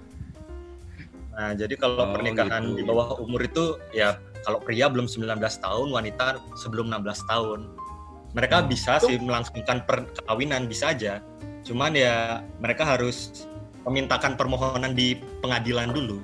Nah, 1.33 1.57
jadi 1.57 1.75
kalau 1.81 2.05
Oh, 2.05 2.12
pernikahan 2.12 2.62
gitu. 2.73 2.77
di 2.77 2.83
bawah 2.85 3.17
umur 3.17 3.41
itu 3.41 3.81
ya 3.91 4.21
kalau 4.45 4.61
pria 4.61 4.91
belum 4.91 5.09
19 5.09 5.33
tahun, 5.59 5.89
wanita 5.89 6.37
sebelum 6.61 6.93
16 6.93 7.25
tahun. 7.25 7.73
Mereka 8.33 8.65
Hmm. 8.65 8.69
bisa 8.69 8.97
sih 8.99 9.17
melangsungkan 9.17 9.85
perkawinan 9.85 10.69
bisa 10.69 10.93
aja. 10.93 11.21
Cuman 11.65 11.93
ya 11.93 12.41
mereka 12.59 12.85
harus 12.85 13.47
memintakan 13.85 14.37
permohonan 14.37 14.93
di 14.93 15.17
pengadilan 15.41 15.91
dulu. 15.91 16.21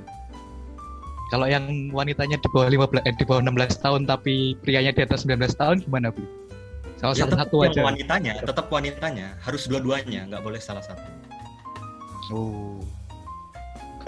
Kalau 1.28 1.44
yang 1.44 1.92
wanitanya 1.92 2.40
di 2.40 2.48
bawah 2.48 2.68
15 2.72 3.04
eh, 3.04 3.12
di 3.12 3.24
bawah 3.28 3.44
16 3.44 3.76
tahun 3.78 4.08
tapi 4.08 4.56
prianya 4.64 4.96
di 4.96 5.04
atas 5.04 5.28
19 5.28 5.52
tahun 5.54 5.84
gimana, 5.84 6.08
Bli? 6.08 6.24
Salah 6.96 7.14
ya 7.14 7.22
satu 7.22 7.30
tetap 7.30 7.46
satu 7.46 7.56
yang 7.62 7.72
aja. 7.76 7.82
wanitanya, 7.84 8.32
tetap 8.42 8.66
wanitanya, 8.72 9.28
harus 9.44 9.62
dua-duanya, 9.68 10.26
nggak 10.26 10.42
boleh 10.42 10.58
salah 10.58 10.82
satu. 10.82 11.04
Oh. 12.32 12.80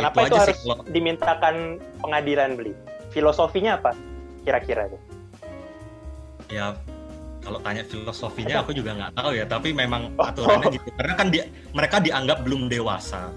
Kenapa 0.01 0.19
itu, 0.21 0.27
aja 0.27 0.39
sih 0.41 0.45
harus 0.51 0.61
kalau- 0.63 0.87
dimintakan 0.89 1.55
pengadilan 1.99 2.51
beli? 2.55 2.73
Filosofinya 3.11 3.77
apa? 3.77 3.93
Kira-kira 4.41 4.89
tuh. 4.89 5.01
ya 6.51 6.75
kalau 7.41 7.63
tanya 7.63 7.87
filosofinya 7.87 8.59
Ada. 8.59 8.65
aku 8.67 8.75
juga 8.75 8.91
nggak 8.93 9.13
tahu 9.15 9.31
ya 9.33 9.47
tapi 9.47 9.71
memang 9.71 10.11
Oh. 10.19 10.27
aturannya 10.27 10.67
gitu 10.75 10.91
karena 10.93 11.15
kan 11.15 11.31
dia 11.31 11.45
mereka 11.71 11.97
dianggap 11.97 12.43
belum 12.43 12.67
dewasa 12.67 13.31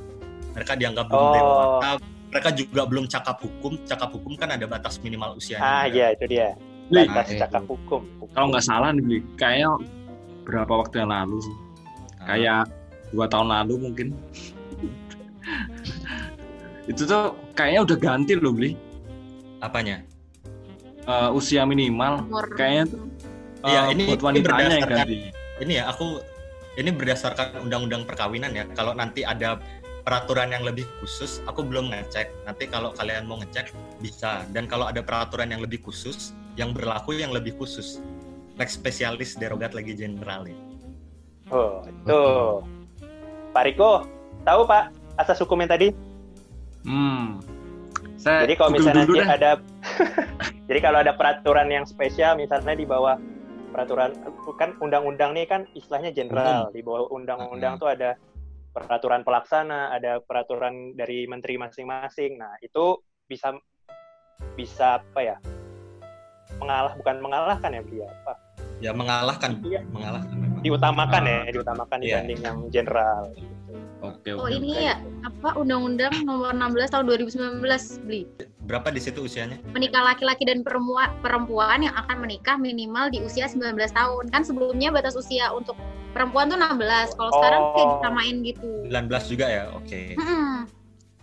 mereka 0.52 0.74
dianggap 0.74 1.06
belum 1.08 1.22
Oh. 1.24 1.34
dewasa 1.38 1.90
mereka 2.28 2.50
juga 2.52 2.82
belum 2.84 3.06
cakap 3.06 3.38
hukum 3.38 3.78
cakap 3.86 4.10
hukum 4.10 4.34
kan 4.34 4.50
ada 4.50 4.66
batas 4.66 4.98
minimal 4.98 5.38
usianya 5.38 5.62
Ah, 5.62 5.86
juga. 5.86 5.94
iya 5.94 6.08
itu 6.10 6.26
dia. 6.26 6.50
Batas 6.90 7.28
eh. 7.30 7.38
cakap 7.38 7.64
hukum. 7.64 8.02
kalau 8.34 8.48
nggak 8.50 8.66
salah 8.66 8.90
nih, 8.90 9.02
Bli, 9.02 9.18
kayaknya 9.38 9.70
berapa 10.42 10.74
waktu 10.74 10.96
yang 10.98 11.12
lalu 11.14 11.38
sih? 11.40 11.56
Nah, 12.18 12.26
Kayak 12.26 12.62
dua 13.10 13.26
tahun 13.30 13.48
lalu 13.48 13.74
mungkin. 13.80 14.08
Itu 16.84 17.04
tuh 17.04 17.32
kayaknya 17.54 17.82
udah 17.86 17.98
ganti 17.98 18.34
loh, 18.36 18.52
Bli. 18.52 18.76
apanya 19.60 20.04
Eh, 21.04 21.30
usia 21.36 21.68
minimal 21.68 22.24
Umur. 22.24 22.48
kayaknya 22.56 22.96
tuh 22.96 23.04
Iya, 23.64 23.82
eh, 23.82 23.92
ini- 23.92 24.08
buat 24.08 24.20
ini 24.20 24.24
wanitanya 24.24 24.56
yang 24.56 24.88
berdasarkan- 24.88 25.00
ganti. 25.04 25.18
ini 25.60 25.74
ya 25.76 25.84
aku 25.88 26.06
ini 26.74 26.90
berdasarkan 26.90 27.48
undang-undang 27.60 28.04
perkawinan 28.04 28.52
ya 28.52 28.64
kalau 28.72 28.96
nanti 28.96 29.20
ada 29.22 29.60
peraturan 30.04 30.52
yang 30.52 30.64
lebih 30.64 30.88
khusus 31.00 31.44
aku 31.44 31.60
belum 31.64 31.92
ngecek 31.92 32.32
nanti 32.44 32.68
kalau 32.68 32.92
kalian 32.92 33.24
mau 33.24 33.36
ngecek 33.36 33.72
bisa 34.00 34.48
dan 34.52 34.64
kalau 34.64 34.88
ada 34.88 35.00
peraturan 35.00 35.52
yang 35.52 35.60
lebih 35.60 35.80
khusus 35.80 36.32
yang 36.56 36.72
berlaku 36.72 37.16
yang 37.16 37.36
lebih 37.36 37.52
khusus 37.56 38.00
lex 38.56 38.76
spesialis 38.76 39.36
derogat 39.36 39.76
lagi 39.76 39.92
general 39.94 40.48
ya. 40.48 40.56
Oh, 41.52 41.84
itu. 41.84 42.22
Pak 43.52 43.64
Riko, 43.66 44.08
tahu 44.44 44.62
Pak 44.64 44.84
asas 45.20 45.40
hukum 45.40 45.60
yang 45.60 45.68
tadi? 45.68 45.88
Hmm. 46.84 47.40
Saya 48.20 48.48
Jadi 48.48 48.54
kalau 48.56 48.72
misalnya 48.72 49.04
dulu 49.08 49.20
nanti 49.20 49.36
ada 49.36 49.52
Jadi 50.70 50.80
kalau 50.80 50.98
ada 51.04 51.14
peraturan 51.16 51.68
yang 51.68 51.84
spesial 51.84 52.40
misalnya 52.40 52.76
di 52.76 52.88
bawah 52.88 53.20
peraturan 53.76 54.14
kan 54.56 54.78
undang-undang 54.80 55.34
nih 55.34 55.50
kan 55.50 55.66
istilahnya 55.74 56.14
general, 56.14 56.70
di 56.70 56.86
bawah 56.86 57.10
undang-undang 57.10 57.82
tuh 57.82 57.90
ada 57.90 58.14
peraturan 58.70 59.26
pelaksana, 59.26 59.90
ada 59.92 60.22
peraturan 60.22 60.94
dari 60.94 61.26
menteri 61.26 61.58
masing-masing. 61.58 62.38
Nah, 62.38 62.54
itu 62.62 63.02
bisa 63.26 63.58
bisa 64.54 65.02
apa 65.02 65.22
ya? 65.26 65.38
mengalah 66.62 66.94
bukan 66.96 67.16
mengalahkan 67.18 67.70
ya 67.74 67.82
dia 67.90 68.08
apa 68.08 68.34
ya 68.78 68.92
mengalahkan 68.94 69.52
Iya. 69.64 69.82
mengalahkan 69.90 70.36
memang 70.38 70.62
diutamakan 70.62 71.22
Ah. 71.24 71.30
ya 71.34 71.52
diutamakan 71.52 71.98
Iya. 71.98 72.06
dibanding 72.06 72.40
yang 72.46 72.58
general 72.70 73.22
Oke, 74.02 74.30
Oh 74.32 74.44
oke. 74.44 74.52
ini 74.52 74.76
ya 74.84 74.96
apa 75.24 75.56
Undang-Undang 75.56 76.24
Nomor 76.24 76.52
16 76.52 76.92
Tahun 76.92 77.06
2019 77.08 77.64
beli 78.04 78.28
berapa 78.62 78.88
di 78.90 79.00
situ 79.00 79.20
usianya? 79.22 79.60
Menikah 79.70 80.04
laki-laki 80.06 80.44
dan 80.44 80.60
perempuan 80.60 81.12
perempuan 81.20 81.82
yang 81.82 81.96
akan 81.96 82.20
menikah 82.20 82.56
minimal 82.56 83.08
di 83.08 83.20
usia 83.20 83.46
19 83.46 83.64
tahun. 83.90 84.24
Kan 84.30 84.44
sebelumnya 84.44 84.90
batas 84.90 85.14
usia 85.14 85.50
untuk 85.50 85.76
perempuan 86.12 86.48
tuh 86.48 86.56
16 86.56 86.80
kalau 87.14 87.32
sekarang 87.34 87.62
kayak 87.74 87.84
Oh. 87.84 87.92
disamain 87.98 88.36
gitu. 88.42 88.70
19 88.86 89.24
juga 89.26 89.46
ya? 89.48 89.64
Oke. 89.74 90.14
Mm-mm. 90.14 90.68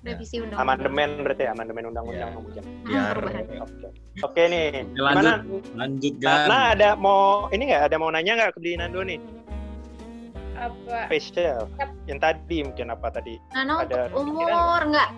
revisi 0.01 0.41
undang-undang. 0.41 0.65
Amandemen 0.65 1.11
berarti 1.21 1.45
ya 1.45 1.53
amandemen 1.53 1.85
undang-undang 1.87 2.33
Mm, 2.33 2.89
biar. 2.89 3.17
perubahan. 3.21 3.45
oke. 3.61 3.87
Oke 4.25 4.43
nih. 4.49 4.69
Oke, 4.73 4.97
gimana? 4.97 5.33
Lanjut 5.77 6.15
Nah, 6.17 6.25
kan. 6.25 6.47
nah, 6.49 6.63
ada 6.73 6.89
mau 6.97 7.21
ini 7.53 7.63
nggak? 7.69 7.83
Ada 7.85 7.97
mau 7.97 8.09
nanya 8.09 8.33
nggak 8.35 8.51
ke 8.57 8.59
Beli 8.59 8.81
Nando 8.81 9.05
nih 9.05 9.21
apa? 10.61 10.97
Spesial 11.09 11.65
yang 12.05 12.19
tadi 12.21 12.63
mungkin 12.63 12.93
apa 12.93 13.09
tadi? 13.09 13.41
Nana 13.57 13.83
Ada 13.83 14.13
umur 14.13 14.81
enggak 14.85 15.11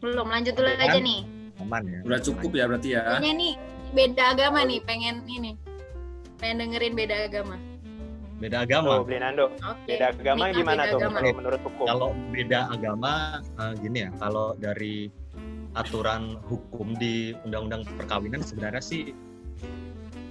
belum 0.00 0.26
lanjut 0.32 0.54
dulu 0.56 0.68
aja 0.68 0.96
nih. 0.98 1.20
Aman 1.60 1.84
ya? 1.84 2.00
Udah 2.08 2.20
cukup 2.24 2.50
ya 2.56 2.64
berarti 2.64 2.96
ya. 2.96 3.04
Kayaknya 3.04 3.32
nih 3.36 3.52
beda 3.92 4.24
agama 4.32 4.58
nih 4.64 4.80
pengen 4.88 5.16
ini. 5.28 5.52
Pengen 6.40 6.56
dengerin 6.64 6.94
beda 6.96 7.16
agama. 7.28 7.56
Beda 8.40 8.64
agama? 8.64 9.04
Beli 9.04 9.20
Nando. 9.20 9.52
Oke. 9.60 9.92
Beda 9.92 10.16
agama 10.16 10.48
Nikah 10.48 10.56
gimana 10.56 10.82
beda 10.82 10.90
tuh 10.90 10.98
agama. 11.04 11.18
kalau 11.20 11.36
menurut 11.36 11.60
hukum? 11.60 11.84
Kalau 11.84 12.08
beda 12.32 12.60
agama 12.72 13.12
eh, 13.44 13.72
gini 13.84 13.98
ya 14.00 14.10
kalau 14.16 14.46
dari 14.56 14.96
aturan 15.76 16.40
hukum 16.48 16.96
di 16.96 17.36
undang-undang 17.44 17.84
perkawinan 18.00 18.40
sebenarnya 18.40 18.82
sih 18.82 19.12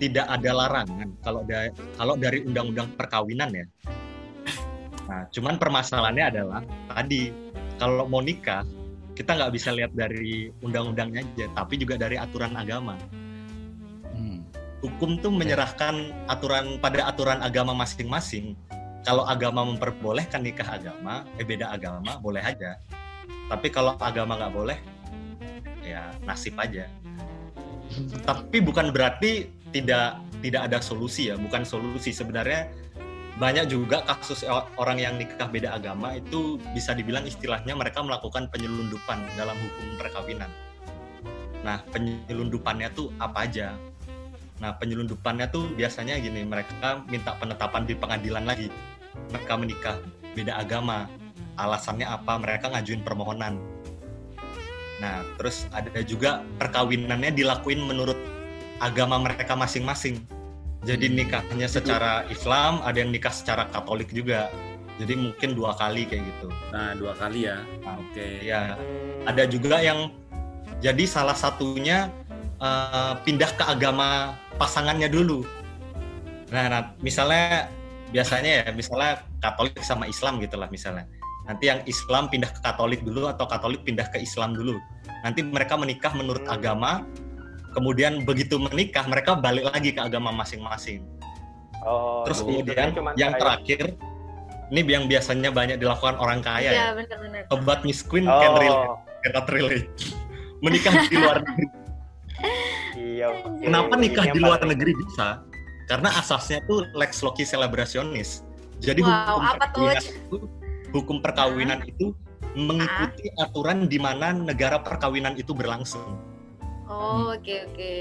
tidak 0.01 0.25
ada 0.25 0.51
larangan. 0.55 1.13
Kalau 1.21 1.45
da- 1.45 1.71
kalau 1.95 2.15
dari 2.17 2.41
undang-undang 2.41 2.89
perkawinan 2.97 3.53
ya 3.53 3.65
nah 5.09 5.25
cuman 5.33 5.57
permasalahannya 5.57 6.25
adalah 6.29 6.61
tadi 6.93 7.33
kalau 7.81 8.05
mau 8.05 8.21
nikah 8.21 8.61
kita 9.17 9.35
nggak 9.35 9.51
bisa 9.51 9.73
lihat 9.73 9.91
dari 9.97 10.53
undang-undangnya 10.61 11.25
aja 11.25 11.49
tapi 11.57 11.81
juga 11.81 11.97
dari 11.97 12.15
aturan 12.15 12.53
agama 12.53 12.95
Hmm. 14.19 14.43
hukum 14.83 15.15
tuh 15.23 15.31
menyerahkan 15.31 16.11
aturan 16.27 16.75
pada 16.83 17.07
aturan 17.07 17.39
agama 17.39 17.71
masing-masing. 17.71 18.51
Kalau 19.07 19.23
agama 19.23 19.63
memperbolehkan 19.63 20.43
nikah 20.43 20.75
agama, 20.75 21.23
eh 21.39 21.47
beda 21.47 21.71
agama 21.71 22.19
boleh 22.19 22.43
aja. 22.43 22.75
Tapi 23.47 23.71
kalau 23.71 23.95
agama 24.03 24.35
nggak 24.35 24.51
boleh, 24.51 24.77
ya 25.79 26.11
nasib 26.27 26.59
aja. 26.59 26.91
Tapi 28.27 28.59
bukan 28.59 28.91
berarti 28.91 29.47
tidak 29.71 30.19
tidak 30.43 30.61
ada 30.67 30.77
solusi 30.83 31.31
ya, 31.31 31.39
bukan 31.39 31.63
solusi 31.63 32.11
sebenarnya 32.11 32.67
banyak 33.39 33.71
juga 33.71 34.03
kasus 34.03 34.43
o- 34.43 34.67
orang 34.75 34.99
yang 34.99 35.15
nikah 35.15 35.47
beda 35.47 35.71
agama 35.71 36.19
itu 36.19 36.59
bisa 36.75 36.91
dibilang 36.91 37.23
istilahnya 37.23 37.71
mereka 37.71 38.03
melakukan 38.03 38.51
penyelundupan 38.51 39.23
dalam 39.39 39.55
hukum 39.55 39.95
perkawinan. 39.95 40.51
Nah, 41.63 41.79
penyelundupannya 41.87 42.91
tuh 42.91 43.15
apa 43.15 43.47
aja? 43.47 43.79
Nah, 44.59 44.75
penyelundupannya 44.75 45.47
tuh 45.55 45.71
biasanya 45.71 46.19
gini, 46.19 46.43
mereka 46.43 46.99
minta 47.07 47.31
penetapan 47.39 47.87
di 47.87 47.95
pengadilan 47.95 48.43
lagi. 48.43 48.67
Mereka 49.31 49.53
menikah 49.55 49.95
beda 50.35 50.59
agama. 50.59 51.07
Alasannya 51.55 52.07
apa? 52.07 52.39
Mereka 52.39 52.75
ngajuin 52.75 53.03
permohonan. 53.07 53.55
Nah, 54.99 55.23
terus 55.39 55.63
ada 55.71 56.03
juga 56.03 56.43
perkawinannya 56.59 57.31
dilakuin 57.31 57.79
menurut 57.87 58.19
agama 58.83 59.15
mereka 59.15 59.55
masing-masing. 59.55 60.19
Jadi 60.87 61.11
nikahnya 61.11 61.67
secara 61.67 62.23
Islam, 62.31 62.79
ada 62.87 63.03
yang 63.03 63.11
nikah 63.11 63.33
secara 63.35 63.67
Katolik 63.67 64.15
juga. 64.15 64.47
Jadi 64.99 65.15
mungkin 65.15 65.55
dua 65.55 65.75
kali 65.75 66.07
kayak 66.07 66.23
gitu. 66.23 66.47
Nah, 66.71 66.95
dua 66.95 67.15
kali 67.15 67.47
ya. 67.47 67.63
Nah, 67.83 67.99
Oke. 67.99 68.43
Ya, 68.43 68.75
Hmm, 68.75 69.27
ada 69.27 69.43
juga 69.47 69.79
yang 69.79 70.11
jadi 70.79 71.03
salah 71.07 71.35
satunya 71.35 72.11
eh, 72.59 73.13
pindah 73.23 73.55
ke 73.55 73.63
agama 73.63 74.35
pasangannya 74.59 75.07
dulu. 75.07 75.47
Nah, 76.51 76.67
nah, 76.67 76.81
misalnya 76.99 77.71
biasanya 78.11 78.67
ya, 78.67 78.75
misalnya 78.75 79.23
Katolik 79.39 79.79
sama 79.79 80.11
Islam 80.11 80.43
gitulah 80.43 80.67
misalnya. 80.67 81.07
Nanti 81.47 81.71
yang 81.71 81.79
Islam 81.87 82.27
pindah 82.27 82.51
ke 82.51 82.59
Katolik 82.59 82.99
dulu 83.07 83.31
atau 83.31 83.47
Katolik 83.47 83.87
pindah 83.87 84.11
ke 84.11 84.19
Islam 84.19 84.51
dulu. 84.51 84.75
Nanti 85.23 85.39
mereka 85.39 85.79
menikah 85.79 86.11
menurut 86.11 86.43
Hmm. 86.43 86.55
agama. 86.59 87.07
Kemudian 87.69 88.25
begitu 88.25 88.57
menikah 88.57 89.05
mereka 89.05 89.37
balik 89.37 89.69
lagi 89.69 89.93
ke 89.93 90.01
agama 90.01 90.33
masing-masing. 90.33 91.05
Oh, 91.79 92.25
Terus 92.27 92.41
jadi 92.41 92.49
kemudian 92.65 92.87
yang 93.15 93.31
kayak- 93.33 93.39
terakhir 93.39 93.83
ini 94.69 94.81
yang 94.85 95.05
biasanya 95.05 95.49
banyak 95.49 95.77
dilakukan 95.77 96.17
orang 96.17 96.41
kaya 96.41 96.65
ya. 96.65 96.71
Iya 96.71 96.87
benar-benar. 96.97 97.41
Sobat 97.47 97.79
Miss 97.81 98.01
Queen 98.01 98.25
can 98.25 98.53
relate, 98.53 98.83
Oh, 98.85 98.97
cannot 99.23 99.47
relate. 99.47 99.87
Menikah 100.65 100.93
di 101.07 101.15
luar 101.15 101.37
negeri. 101.45 101.65
iya. 102.95 103.27
Kenapa 103.59 103.93
nikah 103.95 104.23
yang 104.25 104.35
di 104.35 104.41
luar 104.41 104.59
paling- 104.59 104.71
negeri 104.75 104.91
bisa? 104.97 105.27
Karena 105.87 106.09
asasnya 106.15 106.61
tuh 106.63 106.85
lex 106.93 107.19
loci 107.19 107.41
celebrationis. 107.43 108.45
Jadi 108.79 109.01
Wow, 109.01 109.39
hukum 109.39 109.43
apa 109.43 109.65
tuh? 109.69 109.89
itu 109.89 110.37
hukum 110.91 111.17
perkawinan 111.19 111.81
itu 111.83 112.13
mengikuti 112.53 113.29
aturan 113.37 113.85
di 113.85 113.97
mana 113.97 114.31
negara 114.31 114.77
perkawinan 114.79 115.33
itu 115.33 115.51
berlangsung. 115.51 116.17
Oh, 116.89 117.37
oke 117.37 117.55
oke. 117.69 117.93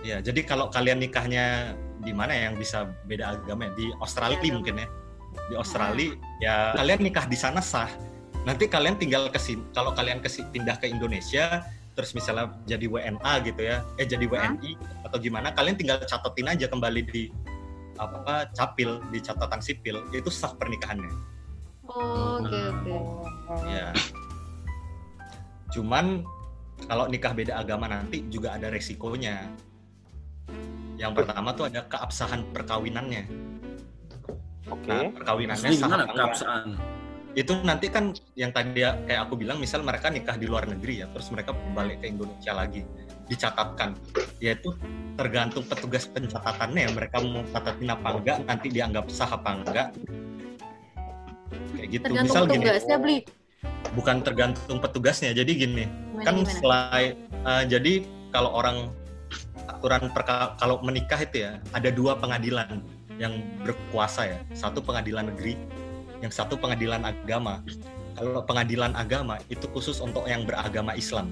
Ya, 0.00 0.20
jadi 0.24 0.40
kalau 0.48 0.72
kalian 0.72 1.00
nikahnya 1.00 1.76
di 2.00 2.12
mana 2.12 2.32
ya 2.32 2.52
yang 2.52 2.56
bisa 2.56 2.88
beda 3.04 3.36
agama 3.36 3.68
ya? 3.68 3.72
Di 3.76 3.86
Australia 4.00 4.40
agama. 4.40 4.54
mungkin 4.60 4.74
ya. 4.80 4.88
Di 5.52 5.54
Australia 5.60 6.10
ya 6.40 6.54
kalian 6.72 7.00
nikah 7.04 7.28
di 7.28 7.36
sana 7.36 7.60
sah. 7.60 7.92
Nanti 8.48 8.64
kalian 8.64 8.96
tinggal 8.96 9.28
ke 9.28 9.36
sini. 9.36 9.60
Kalau 9.76 9.92
kalian 9.92 10.24
ke 10.24 10.28
pindah 10.28 10.80
ke 10.80 10.88
Indonesia 10.88 11.68
terus 11.94 12.10
misalnya 12.16 12.50
jadi 12.64 12.88
WNA 12.88 13.32
gitu 13.44 13.60
ya. 13.60 13.84
Eh 14.00 14.08
jadi 14.08 14.24
WNI 14.24 14.72
atau 15.04 15.20
gimana 15.20 15.52
kalian 15.52 15.76
tinggal 15.76 16.00
catetin 16.02 16.48
aja 16.48 16.66
kembali 16.66 17.00
di 17.06 17.28
apa 18.00 18.50
capil 18.50 18.98
di 19.14 19.22
catatan 19.22 19.60
sipil 19.62 20.02
itu 20.10 20.32
sah 20.32 20.56
pernikahannya. 20.56 21.12
Oh, 21.92 22.40
oke 22.40 22.58
oke. 22.72 22.96
Ya. 23.68 23.92
Cuman 25.70 26.24
kalau 26.84 27.04
nikah 27.08 27.32
beda 27.32 27.60
agama 27.60 27.88
nanti 27.88 28.24
juga 28.28 28.54
ada 28.56 28.68
resikonya. 28.68 29.48
Yang 30.94 31.12
pertama 31.24 31.50
tuh 31.56 31.66
ada 31.68 31.82
keabsahan 31.90 32.46
perkawinannya. 32.54 33.24
Oke. 34.70 34.88
Nah, 34.88 35.10
perkawinannya 35.12 35.68
gimana 35.74 36.04
enggak? 36.06 36.16
keabsahan? 36.16 36.68
Itu 37.34 37.52
nanti 37.66 37.90
kan 37.90 38.14
yang 38.38 38.54
tadi 38.54 38.86
ya, 38.86 38.94
kayak 39.10 39.26
aku 39.26 39.34
bilang, 39.34 39.58
misal 39.58 39.82
mereka 39.82 40.06
nikah 40.06 40.38
di 40.38 40.46
luar 40.46 40.70
negeri 40.70 41.02
ya, 41.02 41.06
terus 41.10 41.34
mereka 41.34 41.50
balik 41.74 41.98
ke 41.98 42.14
Indonesia 42.14 42.54
lagi, 42.54 42.86
dicatatkan. 43.26 43.98
Yaitu 44.38 44.70
tergantung 45.18 45.66
petugas 45.66 46.06
pencatatannya 46.06 46.80
ya, 46.86 46.90
mereka 46.94 47.18
mau 47.26 47.42
catatin 47.50 47.90
apa 47.90 48.08
enggak, 48.14 48.38
nanti 48.46 48.66
dianggap 48.70 49.10
sah 49.10 49.34
apa 49.34 49.50
enggak. 49.50 49.88
Kayak 51.74 51.88
gitu. 51.90 52.04
Tergantung 52.06 52.30
misal 52.30 52.44
gini, 52.46 52.64
petugasnya 52.64 52.96
beli. 53.02 53.18
Bukan 53.94 54.20
tergantung 54.20 54.78
petugasnya. 54.82 55.30
Jadi 55.32 55.52
gini, 55.54 55.84
Gimana, 55.86 56.24
kan 56.26 56.34
gimana? 56.42 56.54
selain 56.58 57.12
eh, 57.30 57.64
jadi 57.70 57.92
kalau 58.34 58.50
orang 58.52 58.90
aturan 59.70 60.10
perka, 60.12 60.58
kalau 60.58 60.82
menikah 60.82 61.20
itu 61.22 61.46
ya 61.46 61.62
ada 61.72 61.88
dua 61.88 62.18
pengadilan 62.18 62.82
yang 63.16 63.40
berkuasa 63.62 64.26
ya. 64.26 64.38
Satu 64.52 64.82
pengadilan 64.82 65.30
negeri 65.30 65.54
yang 66.20 66.32
satu 66.32 66.58
pengadilan 66.58 67.04
agama. 67.06 67.62
Kalau 68.14 68.46
pengadilan 68.46 68.94
agama 68.94 69.42
itu 69.50 69.66
khusus 69.74 69.98
untuk 69.98 70.26
yang 70.30 70.46
beragama 70.46 70.94
Islam. 70.94 71.30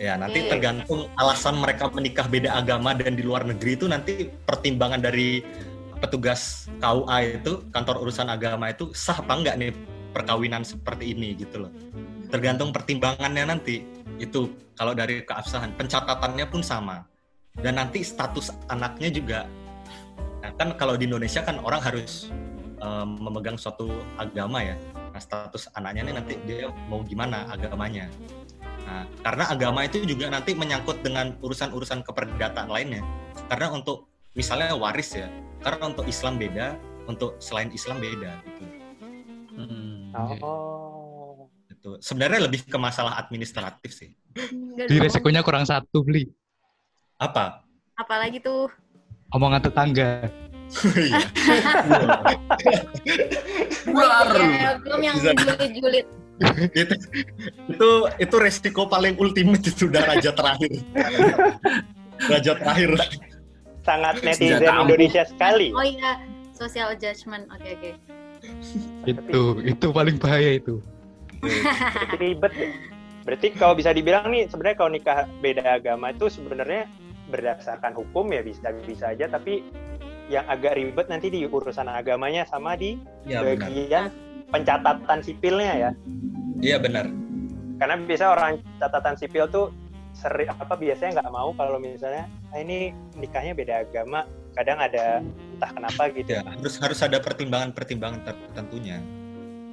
Ya 0.00 0.16
nanti 0.16 0.48
tergantung 0.48 1.12
alasan 1.20 1.60
mereka 1.60 1.92
menikah 1.92 2.24
beda 2.24 2.56
agama 2.56 2.96
dan 2.96 3.18
di 3.18 3.22
luar 3.26 3.44
negeri 3.44 3.76
itu 3.76 3.84
nanti 3.84 4.32
pertimbangan 4.48 5.04
dari 5.04 5.44
petugas 6.00 6.72
KUA 6.80 7.44
itu 7.44 7.60
kantor 7.68 8.08
urusan 8.08 8.32
agama 8.32 8.72
itu 8.72 8.88
sah 8.96 9.20
apa 9.20 9.36
enggak 9.36 9.54
nih 9.60 9.70
perkawinan 10.10 10.66
seperti 10.66 11.14
ini 11.14 11.34
gitu 11.38 11.66
loh. 11.66 11.72
Tergantung 12.30 12.70
pertimbangannya 12.70 13.44
nanti. 13.46 13.82
Itu 14.20 14.54
kalau 14.78 14.94
dari 14.94 15.24
keabsahan. 15.24 15.74
Pencatatannya 15.74 16.46
pun 16.46 16.62
sama. 16.62 17.02
Dan 17.56 17.78
nanti 17.80 18.06
status 18.06 18.54
anaknya 18.70 19.10
juga. 19.10 19.40
Nah 20.40 20.50
kan 20.56 20.72
kalau 20.78 20.94
di 20.94 21.10
Indonesia 21.10 21.42
kan 21.42 21.58
orang 21.60 21.82
harus 21.82 22.30
em, 22.78 23.08
memegang 23.18 23.58
suatu 23.58 23.90
agama 24.16 24.62
ya. 24.62 24.76
Nah 25.10 25.20
status 25.20 25.68
anaknya 25.74 26.06
nih 26.06 26.14
nanti 26.14 26.34
dia 26.46 26.70
mau 26.86 27.02
gimana 27.02 27.50
agamanya. 27.50 28.06
Nah 28.86 29.04
karena 29.26 29.44
agama 29.50 29.84
itu 29.84 30.06
juga 30.06 30.30
nanti 30.30 30.54
menyangkut 30.54 31.02
dengan 31.02 31.34
urusan-urusan 31.42 32.06
keperdataan 32.06 32.70
lainnya. 32.70 33.02
Karena 33.50 33.74
untuk 33.74 34.06
misalnya 34.38 34.72
waris 34.78 35.18
ya. 35.18 35.26
Karena 35.60 35.92
untuk 35.92 36.06
Islam 36.08 36.40
beda 36.40 36.78
untuk 37.10 37.36
selain 37.42 37.74
Islam 37.74 37.98
beda 37.98 38.32
gitu. 38.46 38.64
Hmm. 39.58 39.89
Oh. 40.14 41.48
Gitu. 41.70 41.96
sebenarnya 42.02 42.44
lebih 42.44 42.66
ke 42.66 42.76
masalah 42.76 43.16
administratif 43.16 43.94
sih 43.94 44.10
Di 44.74 44.96
resikonya 44.98 45.40
kurang 45.40 45.64
satu 45.64 46.02
beli. 46.02 46.26
apa 47.16 47.62
Apalagi 47.96 48.40
tuh. 48.40 48.68
Omongan 49.30 49.60
tetangga. 49.60 50.24
Iya. 50.96 51.20
War. 53.92 54.32
Ya, 54.40 54.80
belum 54.80 55.00
yang 55.04 55.16
julid-julid. 55.20 56.06
itu 56.72 56.94
itu 57.68 57.88
itu 58.16 58.36
resiko 58.40 58.88
paling 58.88 59.20
ultimate 59.20 59.60
itu 59.60 59.92
udah 59.92 60.00
raja 60.08 60.32
terakhir 60.32 60.72
raja 62.24 62.52
terakhir 62.56 62.90
Sangat 63.84 64.24
netizen. 64.24 64.64
Indonesia 64.64 65.28
sekali. 65.28 65.68
Oh 65.76 65.84
iya, 65.84 66.20
social 66.52 66.92
judgment. 66.96 67.48
Oke 67.52 67.76
oke. 67.76 67.90
Itu, 69.04 69.60
itu 69.64 69.86
paling 69.92 70.16
bahaya 70.16 70.56
itu. 70.56 70.80
Berarti 71.40 72.16
ribet 72.20 72.52
ya. 72.56 72.70
Berarti 73.24 73.46
kalau 73.56 73.74
bisa 73.76 73.92
dibilang 73.92 74.32
nih 74.32 74.48
sebenarnya 74.48 74.76
kalau 74.80 74.90
nikah 74.92 75.18
beda 75.44 75.64
agama 75.80 76.12
itu 76.12 76.26
sebenarnya 76.32 76.88
berdasarkan 77.30 77.94
hukum 77.94 78.32
ya 78.34 78.42
bisa 78.42 78.74
bisa 78.82 79.14
aja 79.14 79.30
tapi 79.30 79.62
yang 80.30 80.46
agak 80.50 80.78
ribet 80.78 81.06
nanti 81.10 81.30
di 81.30 81.46
urusan 81.46 81.86
agamanya 81.86 82.46
sama 82.46 82.74
di 82.74 82.98
benar 83.26 83.58
bagian 83.58 84.10
pencatatan 84.50 85.18
sipilnya 85.22 85.74
ya. 85.78 85.90
iya 86.62 86.76
benar 86.78 87.06
Karena 87.80 87.96
biasa 87.96 88.24
orang 88.36 88.60
catatan 88.76 89.16
sipil 89.16 89.48
tuh 89.48 89.72
seri 90.12 90.44
apa 90.44 90.74
biasanya 90.76 91.22
nggak 91.22 91.32
mau 91.32 91.54
kalau 91.56 91.80
misalnya 91.80 92.28
ah, 92.52 92.60
ini 92.60 92.92
nikahnya 93.16 93.56
beda 93.56 93.88
agama 93.88 94.26
kadang 94.56 94.78
ada 94.82 95.22
entah 95.22 95.70
kenapa 95.70 96.02
gitu 96.10 96.30
ya 96.36 96.42
harus 96.42 96.74
harus 96.80 97.00
ada 97.04 97.18
pertimbangan 97.22 97.70
pertimbangan 97.70 98.20
tertentunya 98.26 98.98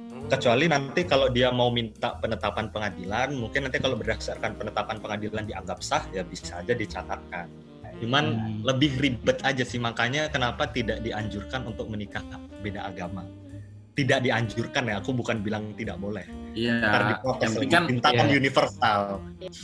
Hmm. 0.08 0.24
kecuali 0.32 0.66
nanti 0.68 1.04
kalau 1.04 1.28
dia 1.28 1.52
mau 1.52 1.68
minta 1.68 2.16
penetapan 2.16 2.72
pengadilan 2.72 3.28
mungkin 3.36 3.68
nanti 3.68 3.76
kalau 3.76 3.96
berdasarkan 3.96 4.56
penetapan 4.56 4.96
pengadilan 5.00 5.44
dianggap 5.44 5.84
sah 5.84 6.04
ya 6.12 6.24
bisa 6.24 6.60
aja 6.64 6.72
dicatatkan 6.72 7.48
cuman 7.98 8.24
Hmm. 8.36 8.60
lebih 8.64 8.96
ribet 9.00 9.40
aja 9.44 9.64
sih 9.64 9.80
makanya 9.80 10.28
kenapa 10.32 10.68
tidak 10.68 11.00
dianjurkan 11.04 11.64
untuk 11.68 11.88
menikah 11.92 12.24
beda 12.60 12.88
agama 12.88 13.24
tidak 13.98 14.22
dianjurkan 14.22 14.86
ya 14.86 15.02
aku 15.02 15.10
bukan 15.10 15.42
bilang 15.42 15.74
tidak 15.74 15.98
boleh 15.98 16.22
Iya. 16.54 16.78
Ntar 16.82 17.00
Yang 17.42 17.52
penting 17.58 17.70
kan 17.70 17.82
Cinta 17.90 18.08
kan 18.14 18.26
Iya. 18.30 18.34
universal 18.38 19.00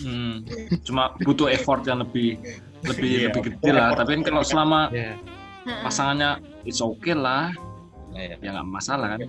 hmm, 0.03 0.35
cuma 0.83 1.15
butuh 1.23 1.47
effort 1.51 1.87
yang 1.87 2.03
lebih 2.03 2.43
lebih 2.83 3.11
Iya, 3.11 3.27
lebih 3.31 3.43
gede 3.55 3.71
lah. 3.71 3.95
Tapi 3.95 4.11
kan 4.19 4.23
kalau 4.27 4.43
selama 4.43 4.81
Ya. 4.91 5.15
pasangannya 5.81 6.31
it's 6.67 6.83
okay 6.85 7.15
lah, 7.17 7.55
Iya. 8.13 8.37
ya 8.43 8.49
nggak 8.59 8.69
masalah 8.69 9.17
kan. 9.17 9.21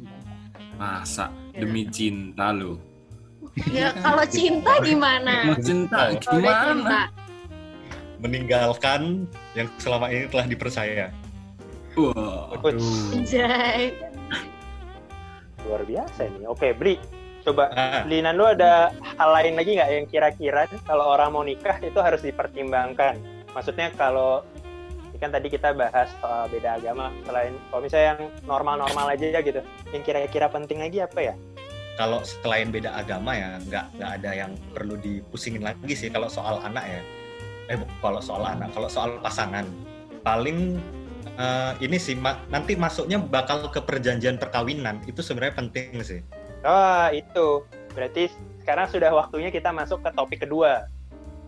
Masa 0.75 1.25
demi 1.55 1.87
cinta 1.87 2.51
lo. 2.51 2.75
Ya 3.71 3.95
kalau 4.03 4.25
cinta 4.27 4.75
gimana? 4.83 5.47
Mau 5.47 5.57
cinta 5.61 6.11
gimana? 6.19 7.07
meninggalkan 8.15 9.27
yang 9.53 9.67
selama 9.77 10.07
ini 10.09 10.25
telah 10.31 10.47
dipercaya 10.47 11.11
Wah. 11.95 12.51
Aduh, 12.59 13.15
Anjay. 13.15 13.95
Luar 15.65 15.81
biasa 15.83 16.29
nih. 16.29 16.45
Oke, 16.47 16.71
Bli. 16.71 16.97
Coba 17.45 17.69
Ah, 17.77 18.01
Linan 18.09 18.41
lu 18.41 18.45
ada 18.49 18.89
hal 19.21 19.29
lain 19.29 19.53
lagi 19.53 19.77
nggak 19.77 19.89
yang 19.93 20.07
kira-kira 20.09 20.65
kalau 20.81 21.13
orang 21.13 21.29
mau 21.29 21.45
nikah 21.45 21.77
itu 21.77 22.01
harus 22.01 22.25
dipertimbangkan? 22.25 23.21
Maksudnya 23.53 23.93
kalau 23.93 24.41
ini 25.13 25.17
kan 25.21 25.29
tadi 25.29 25.53
kita 25.53 25.77
bahas 25.77 26.09
soal 26.19 26.49
beda 26.49 26.81
agama, 26.81 27.13
selain 27.21 27.53
kalau 27.69 27.81
misalnya 27.85 28.07
yang 28.17 28.21
normal-normal 28.49 29.13
aja 29.13 29.39
gitu, 29.45 29.61
yang 29.93 30.01
kira-kira 30.01 30.49
penting 30.49 30.81
lagi 30.81 31.05
apa 31.05 31.21
ya? 31.21 31.35
kalau 31.95 32.19
selain 32.27 32.69
beda 32.69 32.91
agama 32.91 33.31
ya 33.35 33.55
nggak 33.71 33.85
nggak 33.95 34.11
ada 34.19 34.31
yang 34.35 34.51
perlu 34.75 34.99
dipusingin 34.99 35.63
lagi 35.63 35.95
sih 35.95 36.11
kalau 36.11 36.27
soal 36.27 36.59
anak 36.59 36.83
ya 36.83 37.01
eh 37.71 37.79
kalau 38.03 38.19
soal 38.19 38.43
anak 38.43 38.69
kalau 38.75 38.91
soal 38.91 39.15
pasangan 39.23 39.63
paling 40.21 40.75
eh, 41.27 41.73
ini 41.79 41.97
sih 41.97 42.13
ma- 42.13 42.41
nanti 42.47 42.73
masuknya 42.73 43.17
bakal 43.17 43.67
ke 43.67 43.79
perjanjian 43.79 44.35
perkawinan 44.35 45.01
itu 45.03 45.19
sebenarnya 45.19 45.55
penting 45.57 45.99
sih 46.01 46.21
Oh, 46.61 47.07
itu. 47.09 47.61
Berarti 47.93 48.25
sekarang 48.59 48.89
sudah 48.89 49.13
waktunya 49.13 49.49
kita 49.49 49.69
masuk 49.69 50.01
ke 50.01 50.09
topik 50.11 50.41
kedua. 50.41 50.89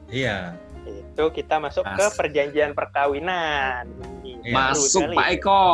iya 0.07 0.53
Itu 0.85 1.33
kita 1.33 1.57
masuk 1.57 1.81
ke 1.83 2.05
Mas. 2.05 2.13
perjanjian 2.13 2.71
perkawinan. 2.71 3.89
Ih, 4.21 4.37
Iya. 4.39 4.53
Masuk 4.53 5.09
sekali. 5.09 5.17
Pak 5.17 5.27
Eko. 5.33 5.65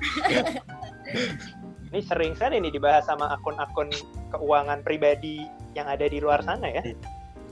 Ini 1.92 2.00
sering 2.02 2.32
sekali 2.34 2.58
nih 2.58 2.72
dibahas 2.72 3.04
sama 3.04 3.30
akun-akun 3.30 3.92
keuangan 4.32 4.80
pribadi 4.80 5.46
yang 5.72 5.86
ada 5.86 6.08
di 6.08 6.18
luar 6.18 6.40
sana 6.40 6.66
ya. 6.66 6.82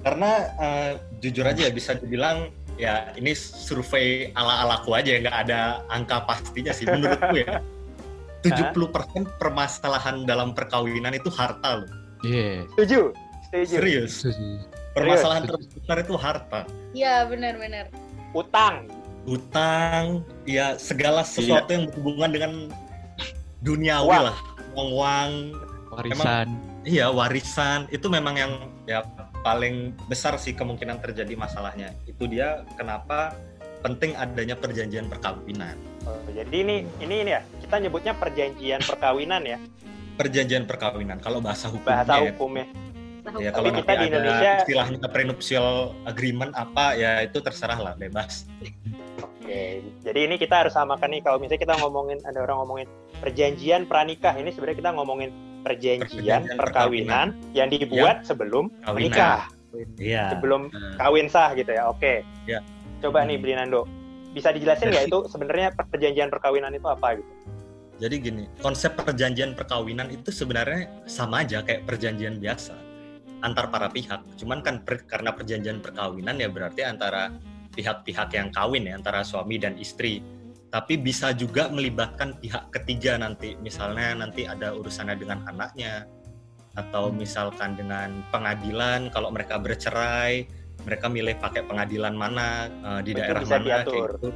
Karena 0.02 0.30
eh, 0.56 0.92
jujur 1.20 1.44
aja 1.44 1.62
ya 1.62 1.70
bisa 1.70 1.94
dibilang 1.94 2.50
ya 2.80 3.12
ini 3.16 3.32
survei 3.36 4.32
ala-alaku 4.36 4.96
aja 4.96 5.20
nggak 5.20 5.36
ada 5.48 5.60
angka 5.92 6.24
pastinya 6.24 6.72
sih 6.72 6.88
menurutku 6.88 7.36
ya. 7.36 7.58
70% 8.42 9.38
permasalahan 9.38 10.26
dalam 10.26 10.50
perkawinan 10.50 11.14
itu 11.14 11.30
harta 11.30 11.78
loh. 11.78 11.90
Iya. 12.26 12.66
Setuju? 12.74 13.00
Setuju. 13.46 13.74
Serius. 13.78 14.12
Permasalahan 14.98 15.46
terbesar 15.46 15.96
itu 16.02 16.14
harta. 16.18 16.60
Iya 16.90 17.30
benar-benar. 17.30 17.86
Utang. 18.34 18.90
Utang, 19.22 20.26
ya 20.42 20.74
segala 20.74 21.22
sesuatu 21.22 21.70
yang 21.70 21.86
berhubungan 21.86 22.30
dengan 22.34 22.52
duniawi 23.62 24.10
Uang. 24.10 24.24
lah. 24.26 24.38
Uang-uang, 24.74 25.30
Warisan. 25.94 26.48
iya 26.82 27.06
warisan 27.12 27.86
itu 27.94 28.10
memang 28.10 28.34
yang 28.34 28.52
ya 28.88 29.04
paling 29.42 29.92
besar 30.06 30.38
sih 30.38 30.54
kemungkinan 30.54 31.02
terjadi 31.02 31.34
masalahnya. 31.34 31.90
Itu 32.06 32.30
dia 32.30 32.62
kenapa 32.78 33.34
penting 33.82 34.14
adanya 34.14 34.54
perjanjian 34.54 35.10
perkawinan. 35.10 35.74
Oh, 36.06 36.18
jadi 36.30 36.50
ini 36.54 36.86
ini 37.02 37.14
ini 37.26 37.30
ya 37.34 37.42
kita 37.62 37.78
nyebutnya 37.78 38.14
perjanjian 38.18 38.82
perkawinan 38.82 39.42
ya 39.46 39.58
Perjanjian 40.18 40.66
perkawinan 40.66 41.22
kalau 41.22 41.38
bahasa 41.38 41.70
hukumnya 41.70 42.02
bahasa 42.02 42.14
ya, 42.18 42.30
hukumnya. 42.34 42.66
ya 43.38 43.50
kalau 43.54 43.70
nanti 43.70 43.86
kita 43.86 43.92
di 43.94 43.98
ada 44.02 44.06
Indonesia- 44.10 44.58
istilahnya 44.66 45.06
prenuptial 45.06 45.68
agreement 46.10 46.52
apa 46.58 46.98
ya 46.98 47.22
itu 47.22 47.38
terserah 47.38 47.78
lah 47.78 47.94
bebas. 47.94 48.50
Oke, 49.22 49.78
jadi 50.02 50.20
ini 50.26 50.42
kita 50.42 50.66
harus 50.66 50.74
samakan 50.74 51.06
nih 51.14 51.22
kalau 51.22 51.38
misalnya 51.38 51.62
kita 51.70 51.74
ngomongin 51.78 52.18
ada 52.26 52.38
orang 52.42 52.66
ngomongin 52.66 52.88
perjanjian 53.22 53.86
pranikah 53.86 54.34
ini 54.34 54.50
sebenarnya 54.50 54.78
kita 54.82 54.90
ngomongin 54.90 55.30
perjanjian, 55.62 56.06
Perjanjian 56.44 56.58
perkawinan 56.58 57.26
yang 57.54 57.70
dibuat 57.70 58.26
sebelum 58.26 58.68
kawinan. 58.82 58.96
menikah, 58.98 59.40
Iya. 59.96 60.36
sebelum 60.36 60.68
Nah, 60.68 60.94
kawin 60.98 61.26
sah 61.30 61.54
gitu 61.54 61.72
ya. 61.72 61.88
Oke. 61.88 62.26
Ya. 62.44 62.60
Coba 63.00 63.24
nih 63.24 63.38
Brinando, 63.40 63.86
bisa 64.30 64.52
dijelasin 64.52 64.90
nggak 64.92 65.06
itu 65.08 65.18
sebenarnya 65.26 65.74
perjanjian 65.74 66.28
perkawinan 66.28 66.70
itu 66.74 66.86
apa 66.86 67.18
gitu? 67.18 67.30
Jadi 68.02 68.14
gini, 68.18 68.44
konsep 68.58 68.98
perjanjian 68.98 69.54
perkawinan 69.54 70.10
itu 70.10 70.34
sebenarnya 70.34 70.90
sama 71.06 71.46
aja 71.46 71.62
kayak 71.62 71.86
perjanjian 71.86 72.42
biasa 72.42 72.74
antar 73.42 73.70
para 73.70 73.90
pihak. 73.90 74.22
Cuman 74.38 74.62
kan 74.62 74.82
per- 74.86 75.06
karena 75.06 75.34
perjanjian 75.34 75.82
perkawinan 75.82 76.38
ya 76.38 76.46
berarti 76.50 76.82
antara 76.86 77.30
pihak-pihak 77.74 78.30
yang 78.34 78.48
kawin 78.54 78.86
ya 78.86 78.94
antara 78.98 79.22
suami 79.26 79.58
dan 79.58 79.74
istri. 79.78 80.22
Tapi 80.72 80.96
bisa 80.96 81.36
juga 81.36 81.68
melibatkan 81.68 82.32
pihak 82.40 82.72
ketiga 82.72 83.20
nanti. 83.20 83.60
Misalnya 83.60 84.16
nanti 84.24 84.48
ada 84.48 84.72
urusannya 84.72 85.20
dengan 85.20 85.44
anaknya 85.44 86.08
atau 86.72 87.12
misalkan 87.12 87.76
dengan 87.76 88.24
pengadilan 88.32 89.12
kalau 89.12 89.28
mereka 89.28 89.60
bercerai, 89.60 90.48
mereka 90.88 91.12
milih 91.12 91.36
pakai 91.36 91.68
pengadilan 91.68 92.16
mana 92.16 92.72
eh, 92.72 93.00
di 93.04 93.12
daerah 93.12 93.44
bisa 93.44 93.60
mana 93.60 93.84
kayak 93.84 93.84
gitu. 94.16 94.28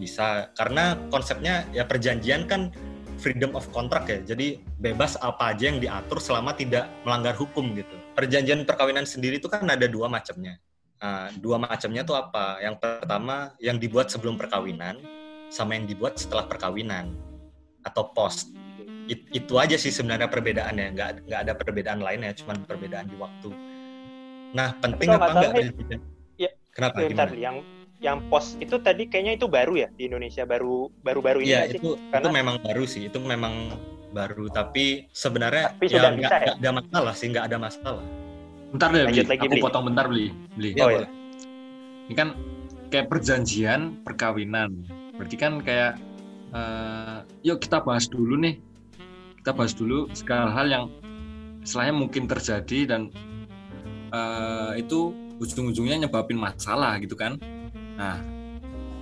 Bisa 0.00 0.48
karena 0.56 0.96
konsepnya 1.12 1.68
ya 1.76 1.84
perjanjian 1.84 2.48
kan 2.48 2.72
freedom 3.20 3.52
of 3.52 3.68
contract 3.68 4.08
ya. 4.08 4.18
Jadi 4.24 4.64
bebas 4.80 5.20
apa 5.20 5.52
aja 5.52 5.68
yang 5.68 5.76
diatur 5.76 6.24
selama 6.24 6.56
tidak 6.56 6.88
melanggar 7.04 7.36
hukum 7.36 7.76
gitu. 7.76 7.92
Perjanjian 8.16 8.64
perkawinan 8.64 9.04
sendiri 9.04 9.36
itu 9.36 9.52
kan 9.52 9.68
ada 9.68 9.84
dua 9.84 10.08
macamnya. 10.08 10.56
Nah, 11.02 11.28
dua 11.36 11.60
macamnya 11.60 12.00
tuh 12.00 12.16
apa? 12.16 12.64
Yang 12.64 12.80
pertama 12.80 13.52
yang 13.60 13.76
dibuat 13.76 14.08
sebelum 14.08 14.40
perkawinan 14.40 15.21
sama 15.52 15.76
yang 15.76 15.84
dibuat 15.84 16.16
setelah 16.16 16.48
perkawinan 16.48 17.12
atau 17.84 18.08
post. 18.08 18.48
It- 19.04 19.28
itu 19.30 19.60
aja 19.60 19.76
sih 19.76 19.92
sebenarnya 19.92 20.26
perbedaannya. 20.26 20.86
Nggak 20.96 21.08
nggak 21.28 21.40
ada 21.42 21.52
perbedaan 21.52 22.00
lainnya, 22.00 22.32
cuman 22.32 22.64
perbedaan 22.64 23.04
di 23.04 23.16
waktu. 23.16 23.52
Nah, 24.52 24.72
penting 24.78 25.08
kalau 25.08 25.20
apa 25.20 25.28
nggak 25.28 25.42
enggak 25.44 25.52
perjanjian? 25.74 26.00
ya, 26.38 26.50
Kenapa 26.72 26.96
Bentar, 26.98 27.28
gimana? 27.28 27.36
yang 27.36 27.56
yang 28.02 28.18
pos 28.26 28.56
itu 28.58 28.80
tadi 28.80 29.06
kayaknya 29.06 29.36
itu 29.36 29.46
baru 29.46 29.76
ya 29.76 29.88
di 29.90 30.08
Indonesia 30.08 30.42
baru 30.42 30.90
baru 30.98 31.20
baru 31.20 31.38
ini 31.38 31.46
Iya, 31.46 31.58
nggak 31.58 31.68
sih? 31.68 31.78
itu 31.78 31.90
itu 31.92 32.10
Karena- 32.10 32.32
memang 32.32 32.56
baru 32.58 32.84
sih. 32.84 33.02
Itu 33.06 33.18
memang 33.20 33.54
baru 34.10 34.44
tapi 34.48 35.08
sebenarnya 35.10 35.76
Tapi 35.76 35.86
sudah 35.86 36.10
nggak 36.10 36.20
bisa 36.22 36.36
ya? 36.38 36.52
ada 36.56 36.70
masalah 36.72 37.12
sih, 37.12 37.26
nggak 37.28 37.44
ada 37.46 37.58
masalah. 37.58 38.04
bentar 38.72 38.88
deh, 38.88 39.04
Lanjut 39.04 39.26
Bli. 39.28 39.32
lagi, 39.36 39.44
Aku 39.44 39.52
Bli. 39.52 39.60
potong 39.60 39.84
bentar. 39.84 40.04
Bli. 40.08 40.24
Ya, 40.24 40.32
Oh, 40.80 40.88
iya. 40.88 40.96
boleh. 40.96 41.10
Ini 42.08 42.14
kan 42.16 42.28
kayak 42.88 43.06
perjanjian 43.08 43.80
perkawinan. 44.00 44.70
Berarti 45.22 45.38
kan 45.38 45.62
kayak 45.62 46.02
eh, 46.50 47.16
yuk 47.46 47.62
kita 47.62 47.78
bahas 47.86 48.10
dulu 48.10 48.34
nih. 48.42 48.58
Kita 49.38 49.54
bahas 49.54 49.70
dulu 49.70 50.10
segala 50.18 50.50
hal 50.50 50.66
yang 50.66 50.84
istilahnya 51.62 51.94
mungkin 51.94 52.26
terjadi 52.26 52.90
dan 52.90 53.14
eh, 54.10 54.82
itu 54.82 55.14
ujung-ujungnya 55.38 56.10
nyebabin 56.10 56.42
masalah 56.42 56.98
gitu 56.98 57.14
kan. 57.14 57.38
Nah, 57.94 58.18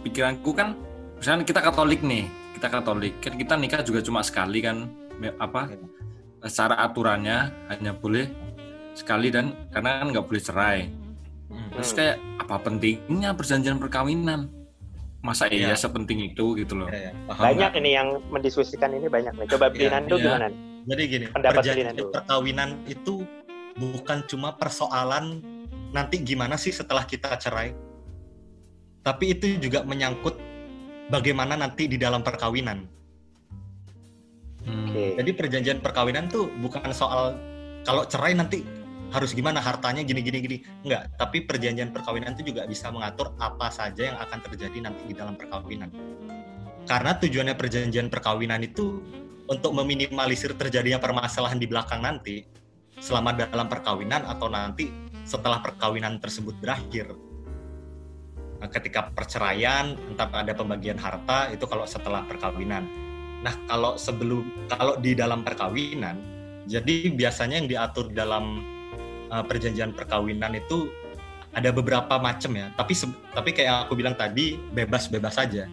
pikiranku 0.04 0.52
kan 0.52 0.76
misalnya 1.16 1.48
kita 1.48 1.64
Katolik 1.64 2.04
nih, 2.04 2.28
kita 2.60 2.68
Katolik, 2.68 3.16
kan 3.24 3.40
kita 3.40 3.56
nikah 3.56 3.80
juga 3.80 4.04
cuma 4.04 4.20
sekali 4.20 4.60
kan 4.60 4.92
apa 5.40 5.72
secara 6.44 6.84
aturannya 6.84 7.48
hanya 7.72 7.96
boleh 7.96 8.28
sekali 8.92 9.32
dan 9.32 9.56
karena 9.72 10.04
kan 10.04 10.06
nggak 10.12 10.26
boleh 10.28 10.42
cerai. 10.44 10.78
Hmm. 11.48 11.80
Terus 11.80 11.90
kayak 11.96 12.16
apa 12.44 12.56
pentingnya 12.60 13.32
perjanjian 13.32 13.80
perkawinan? 13.80 14.59
Masa 15.20 15.52
iya 15.52 15.72
Iya. 15.72 15.76
sepenting 15.76 16.32
itu 16.32 16.56
gitu 16.56 16.80
loh. 16.80 16.88
Ya, 16.88 17.10
ya, 17.10 17.12
paham 17.28 17.44
banyak 17.52 17.72
ini 17.84 17.90
yang 17.92 18.08
mendiskusikan 18.32 18.88
ini 18.96 19.04
banyak 19.06 19.36
nih. 19.36 19.46
Coba 19.52 19.68
Iya, 19.68 19.72
Brinando 19.76 20.14
iya. 20.16 20.24
gimana? 20.24 20.46
Jadi 20.80 21.02
gini, 21.06 21.26
Pendapat 21.28 21.54
perjanjian 21.60 21.86
Ferdinando. 21.92 22.12
perkawinan 22.16 22.70
itu 22.88 23.14
bukan 23.76 24.18
cuma 24.24 24.56
persoalan 24.56 25.44
nanti 25.92 26.16
gimana 26.24 26.56
sih 26.56 26.72
setelah 26.72 27.04
kita 27.04 27.36
cerai. 27.36 27.76
Tapi 29.00 29.24
itu 29.32 29.60
juga 29.60 29.84
menyangkut 29.84 30.40
bagaimana 31.08 31.52
nanti 31.52 31.84
di 31.84 32.00
dalam 32.00 32.24
perkawinan. 32.24 32.88
Hmm. 34.64 34.88
Oke. 34.88 35.20
Jadi 35.20 35.30
perjanjian 35.32 35.78
perkawinan 35.80 36.28
tuh 36.28 36.48
bukan 36.60 36.84
soal 36.92 37.36
kalau 37.84 38.04
cerai 38.04 38.32
nanti 38.32 38.64
harus 39.10 39.34
gimana 39.34 39.58
hartanya 39.58 40.06
gini 40.06 40.22
gini 40.22 40.38
gini. 40.42 40.56
Enggak, 40.86 41.10
tapi 41.18 41.44
perjanjian 41.44 41.90
perkawinan 41.90 42.34
itu 42.38 42.54
juga 42.54 42.64
bisa 42.66 42.90
mengatur 42.94 43.34
apa 43.42 43.68
saja 43.70 44.14
yang 44.14 44.18
akan 44.18 44.38
terjadi 44.46 44.78
nanti 44.82 45.02
di 45.10 45.14
dalam 45.14 45.34
perkawinan. 45.34 45.90
Karena 46.86 47.14
tujuannya 47.18 47.54
perjanjian 47.54 48.08
perkawinan 48.08 48.62
itu 48.64 49.02
untuk 49.50 49.74
meminimalisir 49.74 50.54
terjadinya 50.54 51.02
permasalahan 51.02 51.58
di 51.58 51.66
belakang 51.66 52.00
nanti 52.00 52.46
selama 53.02 53.34
dalam 53.34 53.66
perkawinan 53.66 54.22
atau 54.26 54.46
nanti 54.46 54.90
setelah 55.26 55.58
perkawinan 55.58 56.22
tersebut 56.22 56.54
berakhir. 56.62 57.14
Nah, 58.60 58.68
ketika 58.68 59.08
perceraian, 59.10 59.96
entah 60.10 60.28
ada 60.30 60.52
pembagian 60.52 61.00
harta 61.00 61.48
itu 61.48 61.64
kalau 61.64 61.88
setelah 61.88 62.22
perkawinan. 62.28 62.84
Nah, 63.40 63.56
kalau 63.64 63.96
sebelum 63.96 64.68
kalau 64.68 65.00
di 65.00 65.16
dalam 65.16 65.40
perkawinan, 65.40 66.20
jadi 66.68 67.08
biasanya 67.08 67.64
yang 67.64 67.68
diatur 67.72 68.12
dalam 68.12 68.60
uh, 69.30 69.44
perjanjian 69.46 69.94
perkawinan 69.94 70.58
itu 70.58 70.90
ada 71.50 71.70
beberapa 71.74 72.18
macam 72.18 72.50
ya. 72.54 72.70
Tapi 72.74 72.92
tapi 73.34 73.50
kayak 73.54 73.86
aku 73.88 73.98
bilang 73.98 74.14
tadi 74.14 74.58
bebas-bebas 74.74 75.38
saja. 75.38 75.66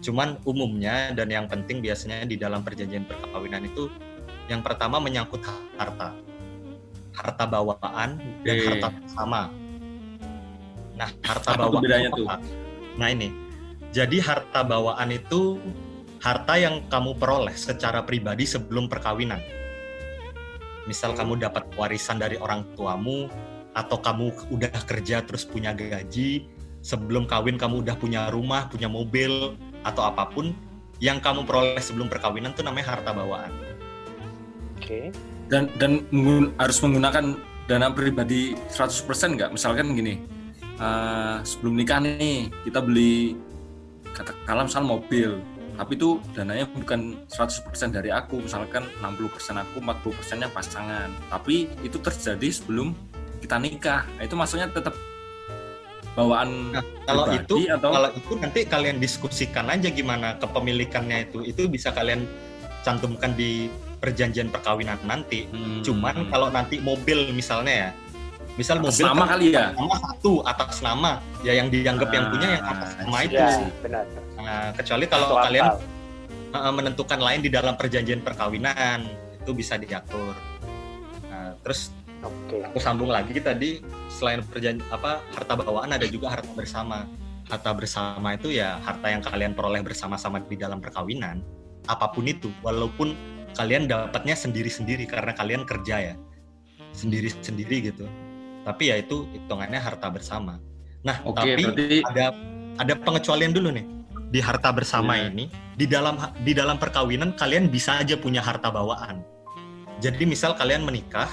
Cuman 0.00 0.40
umumnya 0.48 1.12
dan 1.12 1.28
yang 1.28 1.46
penting 1.46 1.84
biasanya 1.84 2.24
di 2.24 2.40
dalam 2.40 2.64
perjanjian 2.64 3.04
perkawinan 3.04 3.68
itu 3.68 3.92
yang 4.48 4.64
pertama 4.64 4.98
menyangkut 4.98 5.44
harta. 5.76 6.16
Harta 7.14 7.44
bawaan 7.44 8.16
dan 8.46 8.54
Oke. 8.56 8.66
harta 8.66 8.88
bersama. 8.96 9.40
Nah, 10.96 11.10
harta 11.22 11.50
Apa 11.52 11.68
bawaan 11.68 11.82
bedanya 11.84 12.10
tuh? 12.16 12.26
Nah, 12.96 13.08
ini. 13.12 13.28
Jadi 13.90 14.22
harta 14.22 14.62
bawaan 14.62 15.10
itu 15.10 15.58
harta 16.22 16.54
yang 16.54 16.86
kamu 16.86 17.18
peroleh 17.18 17.54
secara 17.58 18.06
pribadi 18.06 18.46
sebelum 18.46 18.86
perkawinan. 18.86 19.42
Misal 20.88 21.12
kamu 21.12 21.40
dapat 21.40 21.68
warisan 21.76 22.16
dari 22.16 22.40
orang 22.40 22.64
tuamu 22.76 23.28
atau 23.76 24.00
kamu 24.00 24.32
udah 24.50 24.72
kerja 24.88 25.22
terus 25.22 25.46
punya 25.46 25.70
gaji, 25.76 26.48
sebelum 26.80 27.28
kawin 27.28 27.60
kamu 27.60 27.84
udah 27.84 27.96
punya 27.96 28.32
rumah, 28.32 28.66
punya 28.66 28.88
mobil 28.88 29.54
atau 29.84 30.02
apa 30.04 30.28
pun 30.28 30.52
yang 31.00 31.20
kamu 31.20 31.48
peroleh 31.48 31.80
sebelum 31.80 32.08
perkawinan 32.12 32.52
itu 32.52 32.60
namanya 32.60 32.96
harta 32.96 33.10
bawaan. 33.12 33.52
Oke. 34.76 35.12
Dan 35.48 35.68
dan 35.80 36.04
menggun- 36.12 36.52
harus 36.60 36.78
menggunakan 36.84 37.36
dana 37.68 37.88
pribadi 37.92 38.56
100% 38.68 39.36
nggak? 39.36 39.50
Misalkan 39.54 39.96
gini, 39.96 40.20
eh, 40.76 41.36
sebelum 41.44 41.76
nikah 41.78 42.00
nih 42.04 42.52
kita 42.68 42.80
beli 42.84 43.36
katakanlah 44.12 44.66
misal 44.68 44.84
mobil, 44.84 45.40
tapi 45.80 45.96
itu 45.96 46.20
dananya 46.36 46.68
bukan 46.68 47.16
100% 47.32 47.64
dari 47.88 48.12
aku, 48.12 48.44
misalkan 48.44 48.84
60% 49.00 49.64
aku, 49.64 49.80
40%-nya 49.80 50.52
pasangan. 50.52 51.08
Tapi 51.32 51.72
itu 51.80 51.96
terjadi 51.96 52.52
sebelum 52.52 52.92
kita 53.40 53.56
nikah. 53.56 54.04
Nah, 54.20 54.28
itu 54.28 54.36
maksudnya 54.36 54.68
tetap 54.68 54.92
bawaan 56.12 56.76
Nah, 56.76 56.84
kalau 57.08 57.32
itu 57.32 57.64
atau 57.72 57.96
kalau 57.96 58.10
itu 58.12 58.32
nanti 58.36 58.60
kalian 58.68 59.00
diskusikan 59.00 59.72
aja 59.72 59.88
gimana 59.88 60.36
kepemilikannya 60.36 61.32
itu. 61.32 61.48
Itu 61.48 61.64
bisa 61.72 61.96
kalian 61.96 62.28
cantumkan 62.84 63.32
di 63.32 63.72
perjanjian 64.04 64.52
perkawinan 64.52 65.00
nanti. 65.08 65.48
Hmm. 65.48 65.80
Cuman 65.80 66.28
kalau 66.28 66.52
nanti 66.52 66.76
mobil 66.76 67.32
misalnya 67.32 67.72
ya, 67.72 67.90
misal 68.60 68.76
Atas 68.76 69.00
mobil 69.00 69.04
nama 69.08 69.24
kan 69.24 69.30
kali 69.32 69.46
ya? 69.50 69.66
nama 69.72 69.96
satu 69.96 70.32
atas 70.44 70.76
nama, 70.84 71.12
ya 71.40 71.52
yang 71.56 71.72
dianggap 71.72 72.12
yang 72.12 72.28
punya 72.28 72.48
yang 72.60 72.64
atas 72.68 72.90
nama 73.00 73.16
Ah, 73.16 73.22
itu. 73.24 73.34
Ya, 73.34 73.48
sih. 73.56 73.68
benar. 73.80 74.04
Nah, 74.36 74.68
kecuali 74.76 75.04
kalau 75.08 75.26
Masuk 75.32 75.40
kalian 75.48 75.64
akal. 75.64 76.60
uh, 76.60 76.72
menentukan 76.76 77.20
lain 77.20 77.40
di 77.40 77.48
dalam 77.48 77.74
perjanjian 77.74 78.20
perkawinan 78.20 79.00
itu 79.40 79.50
bisa 79.56 79.80
diatur. 79.80 80.36
Nah, 81.26 81.56
terus 81.64 81.88
Oke. 82.20 82.60
aku 82.60 82.76
sambung 82.76 83.08
lagi 83.08 83.32
tadi 83.40 83.80
selain 84.12 84.44
perjanjian 84.44 84.84
apa 84.92 85.24
harta 85.32 85.56
bawaan 85.56 85.90
ada 85.90 86.04
juga 86.04 86.28
harta 86.28 86.52
bersama. 86.52 87.08
Harta 87.48 87.74
bersama 87.74 88.36
itu 88.36 88.52
ya 88.52 88.78
harta 88.78 89.10
yang 89.10 89.24
kalian 89.24 89.56
peroleh 89.56 89.80
bersama-sama 89.82 90.38
di 90.38 90.54
dalam 90.54 90.78
perkawinan. 90.78 91.40
Apa 91.88 92.12
pun 92.12 92.28
itu, 92.28 92.46
walaupun 92.62 93.16
kalian 93.56 93.90
dapatnya 93.90 94.38
sendiri-sendiri 94.38 95.08
karena 95.08 95.34
kalian 95.34 95.66
kerja 95.66 96.12
ya. 96.12 96.14
Sendiri-sendiri 96.92 97.90
gitu. 97.90 98.06
Tapi 98.64 98.92
ya 98.92 98.96
itu 99.00 99.24
hitungannya 99.32 99.80
harta 99.80 100.12
bersama. 100.12 100.60
Nah, 101.00 101.16
Oke, 101.24 101.56
tapi 101.56 101.64
berarti 101.64 101.98
ada 102.12 102.26
ada 102.76 102.94
pengecualian 102.96 103.52
dulu 103.52 103.72
nih 103.72 103.86
di 104.30 104.38
harta 104.38 104.70
bersama 104.70 105.18
Iya. 105.18 105.34
ini 105.34 105.44
di 105.74 105.86
dalam 105.90 106.14
di 106.46 106.52
dalam 106.54 106.78
perkawinan 106.78 107.34
kalian 107.34 107.66
bisa 107.66 107.98
aja 107.98 108.14
punya 108.14 108.38
harta 108.38 108.70
bawaan 108.70 109.26
jadi 109.98 110.22
misal 110.22 110.54
kalian 110.54 110.86
menikah 110.86 111.28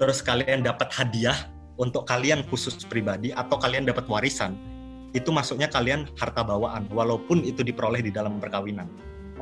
terus 0.00 0.24
kalian 0.24 0.64
dapat 0.64 0.88
hadiah 0.96 1.36
untuk 1.76 2.08
kalian 2.08 2.40
khusus 2.48 2.74
pribadi 2.88 3.30
atau 3.36 3.60
kalian 3.60 3.84
dapat 3.84 4.08
warisan 4.08 4.56
itu 5.12 5.28
masuknya 5.28 5.68
kalian 5.68 6.08
harta 6.16 6.40
bawaan 6.40 6.88
walaupun 6.88 7.44
itu 7.44 7.60
diperoleh 7.60 8.00
di 8.00 8.08
dalam 8.08 8.40
perkawinan 8.40 8.88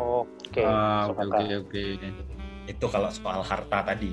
Oke. 0.00 0.64
Ah, 0.64 1.12
oke 1.12 1.22
oke. 1.62 1.82
itu 2.66 2.86
kalau 2.90 3.10
soal 3.14 3.46
harta 3.46 3.86
tadi 3.86 4.10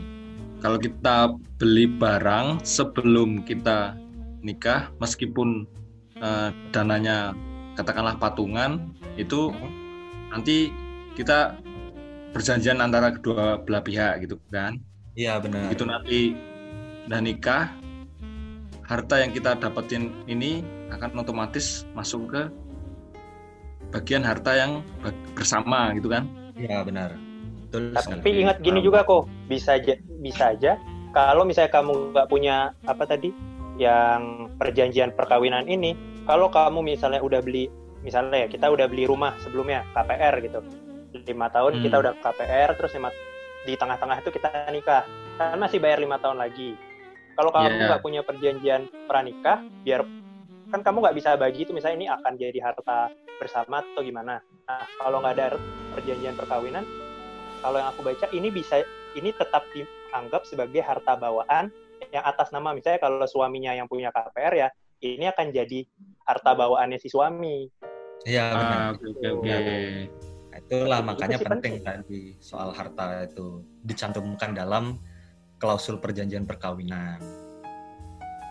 Kalau 0.58 0.78
kita 0.82 1.38
beli 1.62 1.86
barang 1.86 2.66
sebelum 2.66 3.46
kita 3.46 3.94
nikah, 4.42 4.90
meskipun 4.98 5.70
eh, 6.18 6.50
dananya 6.74 7.38
katakanlah 7.78 8.18
patungan, 8.18 8.90
itu 9.22 9.54
nanti 10.34 10.74
kita 11.14 11.58
perjanjian 12.34 12.82
antara 12.82 13.14
kedua 13.14 13.62
belah 13.62 13.82
pihak 13.86 14.26
gitu 14.26 14.38
kan. 14.54 14.78
iya 15.18 15.42
benar 15.42 15.74
Itu 15.74 15.86
nanti 15.86 16.34
udah 17.10 17.22
nikah, 17.24 17.64
harta 18.86 19.20
yang 19.22 19.32
kita 19.34 19.58
dapetin 19.58 20.14
ini 20.30 20.62
akan 20.94 21.22
otomatis 21.22 21.86
masuk 21.98 22.32
ke 22.34 22.42
bagian 23.94 24.24
harta 24.26 24.52
yang 24.58 24.72
bersama 25.38 25.94
gitu 25.96 26.10
kan. 26.12 26.28
iya 26.58 26.82
benar 26.82 27.27
betul 27.68 27.92
Tapi 27.92 28.02
sekali. 28.24 28.42
ingat 28.42 28.58
gini 28.60 28.80
juga 28.80 29.04
kok, 29.04 29.28
bisa 29.46 29.76
aja, 29.76 29.94
bisa 30.18 30.56
aja 30.56 30.80
kalau 31.12 31.44
misalnya 31.44 31.72
kamu 31.74 32.14
nggak 32.14 32.28
punya 32.28 32.56
apa 32.84 33.04
tadi 33.04 33.32
yang 33.76 34.48
perjanjian 34.56 35.12
perkawinan 35.12 35.68
ini, 35.68 35.94
kalau 36.24 36.48
kamu 36.48 36.82
misalnya 36.84 37.20
udah 37.20 37.42
beli, 37.42 37.70
misalnya 38.02 38.46
ya 38.46 38.48
kita 38.48 38.68
udah 38.68 38.86
beli 38.86 39.06
rumah 39.06 39.36
sebelumnya 39.38 39.86
KPR 39.94 40.42
gitu, 40.42 40.60
lima 41.24 41.48
tahun 41.48 41.78
Hmm. 41.78 41.84
kita 41.86 41.96
udah 41.98 42.14
KPR, 42.18 42.70
terus 42.74 42.92
lima, 42.94 43.10
di 43.64 43.74
tengah-tengah 43.74 44.18
itu 44.22 44.30
kita 44.32 44.50
nikah, 44.70 45.04
kan 45.38 45.58
masih 45.58 45.78
bayar 45.78 46.00
lima 46.00 46.18
tahun 46.18 46.38
lagi. 46.38 46.74
Kalau 47.34 47.54
kamu 47.54 47.70
Iya. 47.70 47.86
nggak 47.88 48.02
punya 48.02 48.22
perjanjian 48.22 48.82
pranikah, 49.06 49.62
biar 49.84 50.02
kan 50.68 50.82
kamu 50.82 50.98
nggak 51.00 51.16
bisa 51.16 51.30
bagi 51.38 51.64
itu 51.64 51.72
misalnya 51.72 51.96
ini 51.96 52.08
akan 52.10 52.34
jadi 52.34 52.60
harta 52.60 53.14
bersama 53.38 53.86
atau 53.86 54.02
gimana. 54.02 54.42
Nah 54.68 54.84
kalau 54.98 55.22
nggak 55.22 55.34
ada 55.38 55.48
perjanjian 55.94 56.34
perkawinan, 56.34 56.84
kalau 57.68 57.84
yang 57.84 57.92
aku 57.92 58.00
baca 58.00 58.32
ini 58.32 58.48
bisa 58.48 58.80
ini 59.20 59.36
tetap 59.36 59.68
dianggap 59.76 60.48
sebagai 60.48 60.80
harta 60.80 61.20
bawaan 61.20 61.68
yang 62.16 62.24
atas 62.24 62.56
nama 62.56 62.72
misalnya 62.72 63.04
kalau 63.04 63.28
suaminya 63.28 63.76
yang 63.76 63.92
punya 63.92 64.08
KPR 64.16 64.56
ya 64.56 64.68
ini 65.04 65.28
akan 65.28 65.52
jadi 65.52 65.84
harta 66.24 66.56
bawaannya 66.56 66.96
si 66.96 67.12
suami. 67.12 67.68
iya 68.24 68.56
benar 68.56 68.80
Ah, 68.80 68.88
oke 68.96 69.04
oke 69.12 69.28
oke. 69.36 69.56
Nah, 70.48 70.58
itulah 70.64 71.00
Itu 71.04 71.08
makanya 71.12 71.38
penting 71.44 71.54
penting. 71.60 71.74
tadi 71.84 72.22
soal 72.40 72.72
harta 72.72 73.28
itu 73.28 73.62
dicantumkan 73.84 74.56
dalam 74.56 74.98
klausul 75.60 76.00
perjanjian 76.00 76.48
perkawinan. 76.48 77.20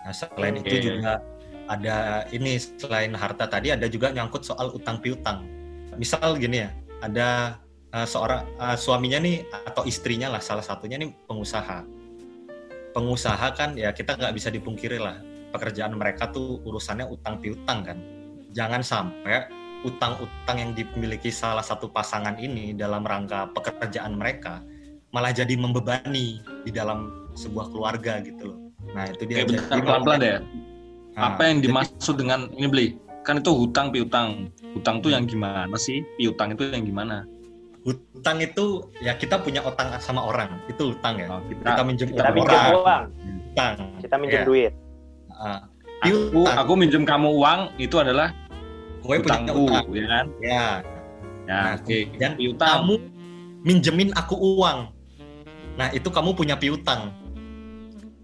Nah, 0.07 0.15
selain 0.15 0.61
Oke. 0.61 0.71
itu 0.71 0.93
juga 0.93 1.19
ada 1.67 2.23
ini 2.31 2.63
selain 2.63 3.11
harta 3.17 3.49
tadi 3.51 3.75
ada 3.75 3.91
juga 3.91 4.15
nyangkut 4.15 4.45
soal 4.47 4.71
utang 4.71 5.03
piutang. 5.03 5.43
Misal 5.99 6.39
gini 6.39 6.63
ya, 6.63 6.71
ada 7.03 7.59
uh, 7.97 8.05
seorang 8.07 8.45
uh, 8.61 8.77
suaminya 8.77 9.17
nih 9.25 9.49
atau 9.73 9.89
istrinya 9.89 10.29
lah 10.29 10.43
salah 10.45 10.61
satunya 10.61 11.01
nih 11.01 11.09
pengusaha. 11.25 11.81
Pengusaha 12.93 13.47
kan 13.57 13.73
ya 13.77 13.93
kita 13.97 14.17
nggak 14.17 14.35
bisa 14.37 14.53
dipungkiri 14.53 15.01
lah 15.01 15.21
pekerjaan 15.53 15.97
mereka 15.97 16.29
tuh 16.29 16.61
urusannya 16.69 17.09
utang 17.09 17.41
piutang 17.41 17.81
kan. 17.85 17.99
Jangan 18.53 18.85
sampai 18.85 19.49
utang-utang 19.85 20.57
yang 20.57 20.71
dimiliki 20.73 21.29
salah 21.29 21.65
satu 21.65 21.89
pasangan 21.93 22.37
ini 22.41 22.73
dalam 22.73 23.05
rangka 23.05 23.53
pekerjaan 23.53 24.17
mereka 24.17 24.65
malah 25.13 25.33
jadi 25.33 25.55
membebani 25.57 26.41
di 26.65 26.71
dalam 26.73 27.29
sebuah 27.37 27.73
keluarga 27.73 28.21
gitu 28.25 28.53
loh. 28.53 28.59
Nah 28.93 29.09
itu 29.09 29.25
dia. 29.29 29.45
Oke, 29.45 29.57
bentar 29.57 29.77
Jadi 29.77 29.83
pelan-pelan 29.85 30.21
ya. 30.21 30.39
Nah, 31.17 31.33
Apa 31.33 31.49
yang 31.49 31.59
jadi- 31.61 31.73
dimaksud 31.73 32.15
dengan 32.21 32.41
ini 32.53 32.67
beli? 32.69 32.87
Kan 33.25 33.41
itu 33.41 33.51
hutang 33.53 33.91
piutang. 33.91 34.53
Hutang 34.77 35.01
tuh 35.01 35.11
yang 35.13 35.25
gimana 35.25 35.73
sih? 35.81 36.05
Piutang 36.21 36.55
itu 36.55 36.69
yang 36.69 36.85
gimana? 36.85 37.25
Hutang 37.87 38.43
itu 38.43 38.65
ya 38.99 39.15
kita 39.15 39.39
punya 39.39 39.63
utang 39.63 39.95
sama 39.97 40.19
orang 40.21 40.59
itu 40.67 40.91
hutang 40.91 41.15
ya. 41.17 41.31
Oh, 41.31 41.39
Kita 41.41 41.63
kita, 41.71 41.83
minjem 41.87 42.07
Kita 42.11 42.23
uang 42.25 42.35
minjem 42.35 42.59
orang, 42.59 42.75
uang, 42.75 43.03
hutang. 43.47 43.75
kita 44.03 44.15
minjem 44.19 44.41
Ya. 44.43 44.45
duit. 44.45 44.73
Ah, 45.31 45.61
aku, 46.03 46.19
piutang. 46.35 46.57
aku 46.59 46.73
minjem 46.75 47.03
kamu 47.07 47.29
uang 47.31 47.61
itu 47.79 47.97
adalah 47.97 48.29
gue 49.01 49.17
punya 49.23 49.53
utang. 49.55 49.85
ya 49.95 50.07
kan? 50.09 50.27
Ya, 50.43 50.67
Ya, 51.47 51.55
Nah, 51.55 51.79
oke. 51.79 51.87
kemudian 52.11 52.33
Piutang. 52.35 52.71
kamu 52.83 52.95
minjemin 53.63 54.11
aku 54.13 54.35
uang. 54.35 54.91
Nah, 55.79 55.89
itu 55.95 56.09
kamu 56.11 56.35
punya 56.35 56.59
piutang. 56.59 57.15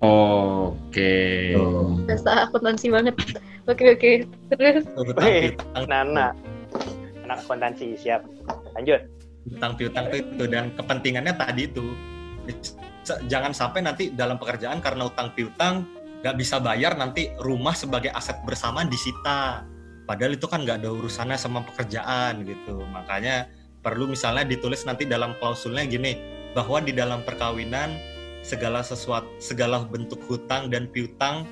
Oke. 0.03 1.55
Bahasa 2.03 2.51
akuntansi 2.51 2.90
banget. 2.90 3.14
Oke 3.62 3.94
oke. 3.94 4.12
Terus 4.51 4.83
Wih, 5.22 5.55
piutang. 5.55 5.85
Nana, 5.87 6.35
anak 7.22 7.38
akuntansi 7.46 7.94
siap. 7.94 8.27
Lanjut. 8.75 9.07
Hutang 9.42 9.74
piutang 9.74 10.07
itu, 10.14 10.44
dan 10.46 10.70
kepentingannya 10.78 11.35
tadi 11.35 11.66
itu 11.66 11.87
jangan 13.26 13.50
sampai 13.50 13.83
nanti 13.83 14.14
dalam 14.14 14.38
pekerjaan 14.38 14.78
karena 14.78 15.11
utang 15.11 15.35
piutang 15.35 15.87
nggak 16.22 16.38
bisa 16.38 16.62
bayar 16.62 16.94
nanti 16.94 17.35
rumah 17.42 17.74
sebagai 17.74 18.14
aset 18.14 18.38
bersama 18.46 18.87
disita. 18.87 19.66
Padahal 20.07 20.38
itu 20.38 20.46
kan 20.46 20.62
nggak 20.62 20.83
ada 20.83 20.90
urusannya 20.94 21.35
sama 21.35 21.66
pekerjaan 21.66 22.46
gitu. 22.46 22.87
Makanya 22.87 23.50
perlu 23.83 24.07
misalnya 24.07 24.46
ditulis 24.46 24.87
nanti 24.87 25.02
dalam 25.02 25.35
klausulnya 25.42 25.83
gini 25.87 26.14
bahwa 26.55 26.78
di 26.78 26.94
dalam 26.94 27.26
perkawinan 27.26 27.98
segala 28.46 28.87
sesuatu 28.87 29.26
segala 29.42 29.83
bentuk 29.83 30.22
hutang 30.31 30.70
dan 30.70 30.87
piutang 30.90 31.46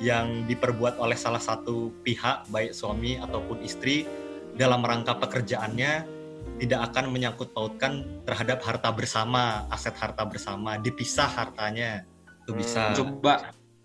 yang 0.00 0.48
diperbuat 0.48 0.96
oleh 0.96 1.16
salah 1.16 1.40
satu 1.40 1.92
pihak 2.02 2.48
baik 2.48 2.72
suami 2.72 3.20
ataupun 3.20 3.60
istri 3.60 4.08
dalam 4.56 4.80
rangka 4.80 5.16
pekerjaannya 5.20 6.23
tidak 6.54 6.80
akan 6.92 7.10
menyangkut 7.10 7.50
pautkan 7.50 8.22
terhadap 8.22 8.62
harta 8.62 8.88
bersama 8.94 9.66
aset 9.68 9.94
harta 9.98 10.22
bersama 10.22 10.78
dipisah 10.78 11.26
hartanya 11.26 12.06
itu 12.44 12.52
Hmm, 12.52 12.60
bisa 12.60 12.82
Coba 12.94 13.34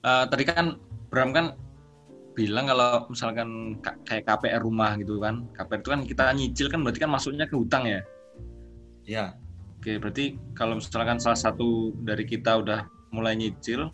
eh, 0.06 0.26
tadi 0.30 0.44
kan 0.46 0.78
Bram 1.10 1.34
kan 1.34 1.58
bilang 2.38 2.70
kalau 2.70 3.10
misalkan 3.10 3.82
ka- 3.82 3.98
kayak 4.06 4.24
KPR 4.24 4.62
rumah 4.62 4.96
gitu 4.96 5.18
kan. 5.20 5.50
KPR 5.52 5.80
itu 5.82 5.90
kan 5.92 6.02
kita 6.06 6.24
nyicil 6.32 6.68
kan 6.72 6.80
berarti 6.86 7.00
kan 7.02 7.12
masuknya 7.12 7.50
ke 7.50 7.56
hutang 7.58 7.84
ya. 7.90 8.02
ya 9.04 9.26
Oke, 9.80 9.96
berarti 9.98 10.38
kalau 10.54 10.78
misalkan 10.78 11.18
salah 11.18 11.40
satu 11.40 11.96
dari 12.04 12.28
kita 12.28 12.60
udah 12.60 12.84
mulai 13.10 13.34
nyicil, 13.34 13.88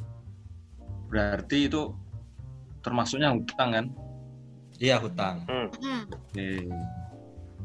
berarti 1.07 1.69
itu 1.69 1.93
termasuknya 2.83 3.31
hutang 3.31 3.69
kan? 3.71 3.85
iya 4.75 4.99
hutang 4.99 5.47
hmm, 5.47 5.71
Oke. 6.11 6.67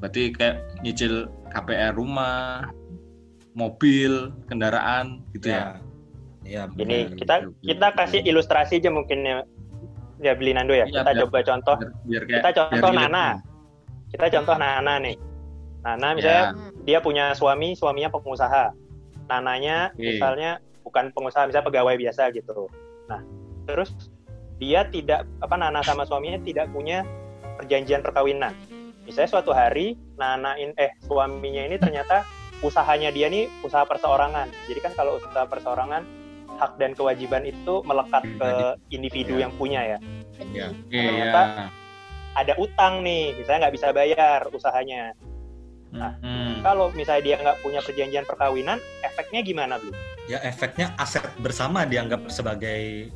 Berarti 0.00 0.32
kayak 0.32 0.56
nyicil 0.80 1.28
KPR 1.52 1.92
rumah, 1.94 2.66
mobil, 3.52 4.32
kendaraan 4.48 5.20
gitu 5.34 5.52
ya? 5.52 5.78
iya 6.40 6.64
Ini 6.72 7.12
benar. 7.12 7.18
kita 7.20 7.34
kita 7.60 7.88
kasih 7.94 8.20
ilustrasi 8.24 8.80
aja 8.80 8.88
mungkin 8.88 9.22
ya, 9.22 9.44
ya 10.18 10.32
beli 10.32 10.56
Nando 10.56 10.72
ya. 10.72 10.88
Iya, 10.88 11.04
Kita 11.04 11.10
biar- 11.12 11.20
coba 11.28 11.38
contoh. 11.44 11.76
Biar, 11.76 11.92
biar 12.08 12.22
kayak, 12.24 12.40
Kita 12.40 12.50
contoh 12.56 12.90
biar 12.90 13.00
Nana. 13.06 13.26
Kita 14.10 14.26
contoh 14.32 14.54
Nana 14.56 14.94
nih. 14.98 15.16
Nana 15.80 16.08
misalnya 16.12 16.44
Ya, 16.52 16.56
dia 16.82 16.98
punya 17.00 17.24
suami, 17.36 17.76
suaminya 17.76 18.08
pengusaha. 18.08 18.72
Nananya 19.28 19.92
Oke. 19.94 20.16
misalnya 20.16 20.50
bukan 20.82 21.12
pengusaha, 21.12 21.44
misalnya 21.46 21.68
pegawai 21.68 21.94
biasa 21.96 22.32
gitu. 22.32 22.66
Nah, 23.06 23.20
terus 23.68 23.92
dia 24.56 24.84
tidak 24.88 25.28
apa 25.38 25.54
Nana 25.54 25.84
sama 25.84 26.02
suaminya 26.04 26.40
tidak 26.40 26.72
punya 26.72 27.04
perjanjian 27.56 28.00
perkawinan. 28.00 28.56
Misalnya 29.10 29.30
suatu 29.34 29.50
hari 29.50 29.98
Nana 30.14 30.54
in, 30.54 30.70
eh 30.78 30.94
suaminya 31.02 31.66
ini 31.66 31.82
ternyata 31.82 32.22
usahanya 32.62 33.10
dia 33.10 33.26
nih 33.26 33.50
usaha 33.66 33.82
perseorangan. 33.82 34.46
Jadi 34.70 34.78
kan 34.78 34.94
kalau 34.94 35.18
usaha 35.18 35.42
perseorangan 35.50 36.06
hak 36.62 36.78
dan 36.78 36.94
kewajiban 36.94 37.42
itu 37.42 37.82
melekat 37.82 38.22
ke 38.22 38.50
individu 38.94 39.34
Iya. 39.34 39.42
yang 39.42 39.52
punya 39.58 39.80
ya. 39.82 39.98
Ya. 40.54 40.66
Ternyata 40.86 41.40
ada 42.38 42.54
utang 42.62 43.02
nih, 43.02 43.34
misalnya 43.34 43.66
nggak 43.66 43.74
bisa 43.74 43.88
bayar 43.90 44.46
usahanya. 44.54 45.10
Hmm. 45.90 46.62
Kalau 46.62 46.94
misalnya 46.94 47.22
dia 47.26 47.36
nggak 47.42 47.66
punya 47.66 47.82
perjanjian 47.82 48.22
perkawinan, 48.22 48.78
efeknya 49.02 49.42
gimana, 49.42 49.74
Bli? 49.82 49.90
ya 50.30 50.38
efeknya 50.46 50.94
aset 50.94 51.26
bersama 51.42 51.82
dianggap 51.82 52.30
sebagai 52.30 53.10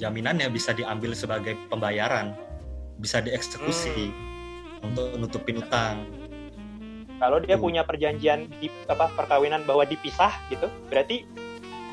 jaminannya 0.00 0.48
bisa 0.48 0.72
diambil 0.72 1.12
sebagai 1.12 1.52
pembayaran, 1.68 2.32
bisa 2.96 3.20
dieksekusi 3.20 4.08
untuk 4.84 5.06
nutupin 5.16 5.58
utang. 5.58 6.04
Kalau 7.16 7.40
dia 7.40 7.56
Tuh. 7.56 7.64
punya 7.64 7.82
perjanjian 7.86 8.52
di 8.60 8.68
apa 8.84 9.08
perkawinan 9.16 9.64
bahwa 9.64 9.88
dipisah 9.88 10.34
gitu, 10.52 10.68
berarti 10.92 11.24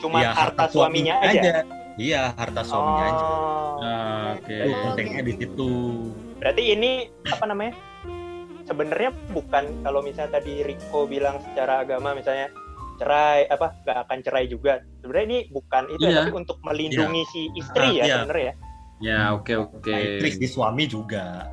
cuma 0.02 0.20
Ya, 0.20 0.34
harta, 0.34 0.68
suaminya 0.68 1.22
aja. 1.24 1.64
Iya, 1.96 2.34
harta 2.36 2.62
suaminya 2.66 3.06
aja. 3.06 3.24
Oh. 3.24 3.76
Nah, 3.80 4.26
oke. 4.36 4.56
Oh, 4.66 4.76
pentingnya 4.92 5.22
di 5.24 5.34
gitu. 5.38 5.46
situ. 5.46 5.72
Berarti 6.42 6.64
ini 6.74 6.92
apa 7.30 7.46
namanya? 7.46 7.74
Sebenarnya 8.66 9.12
bukan 9.30 9.64
kalau 9.84 10.00
misalnya 10.02 10.42
tadi 10.42 10.64
Riko 10.64 11.06
bilang 11.06 11.38
secara 11.44 11.84
agama 11.86 12.14
misalnya 12.14 12.50
cerai 12.98 13.50
apa 13.50 13.74
nggak 13.86 13.98
akan 14.08 14.18
cerai 14.26 14.46
juga. 14.50 14.82
Sebenarnya 15.02 15.26
ini 15.28 15.40
bukan 15.50 15.84
itu 15.92 16.02
ya, 16.02 16.10
Iya. 16.10 16.18
tapi 16.26 16.32
untuk 16.34 16.58
melindungi 16.62 17.24
si 17.30 17.42
istri 17.58 17.88
Ah, 17.88 17.94
ya 17.94 18.04
iya. 18.06 18.16
sebenarnya 18.22 18.46
ya. 18.46 18.56
Ya, 19.02 19.22
oke 19.34 19.54
oke. 19.58 19.90
Nah, 19.90 20.02
istri 20.02 20.30
di 20.38 20.50
suami 20.50 20.84
juga. 20.86 21.46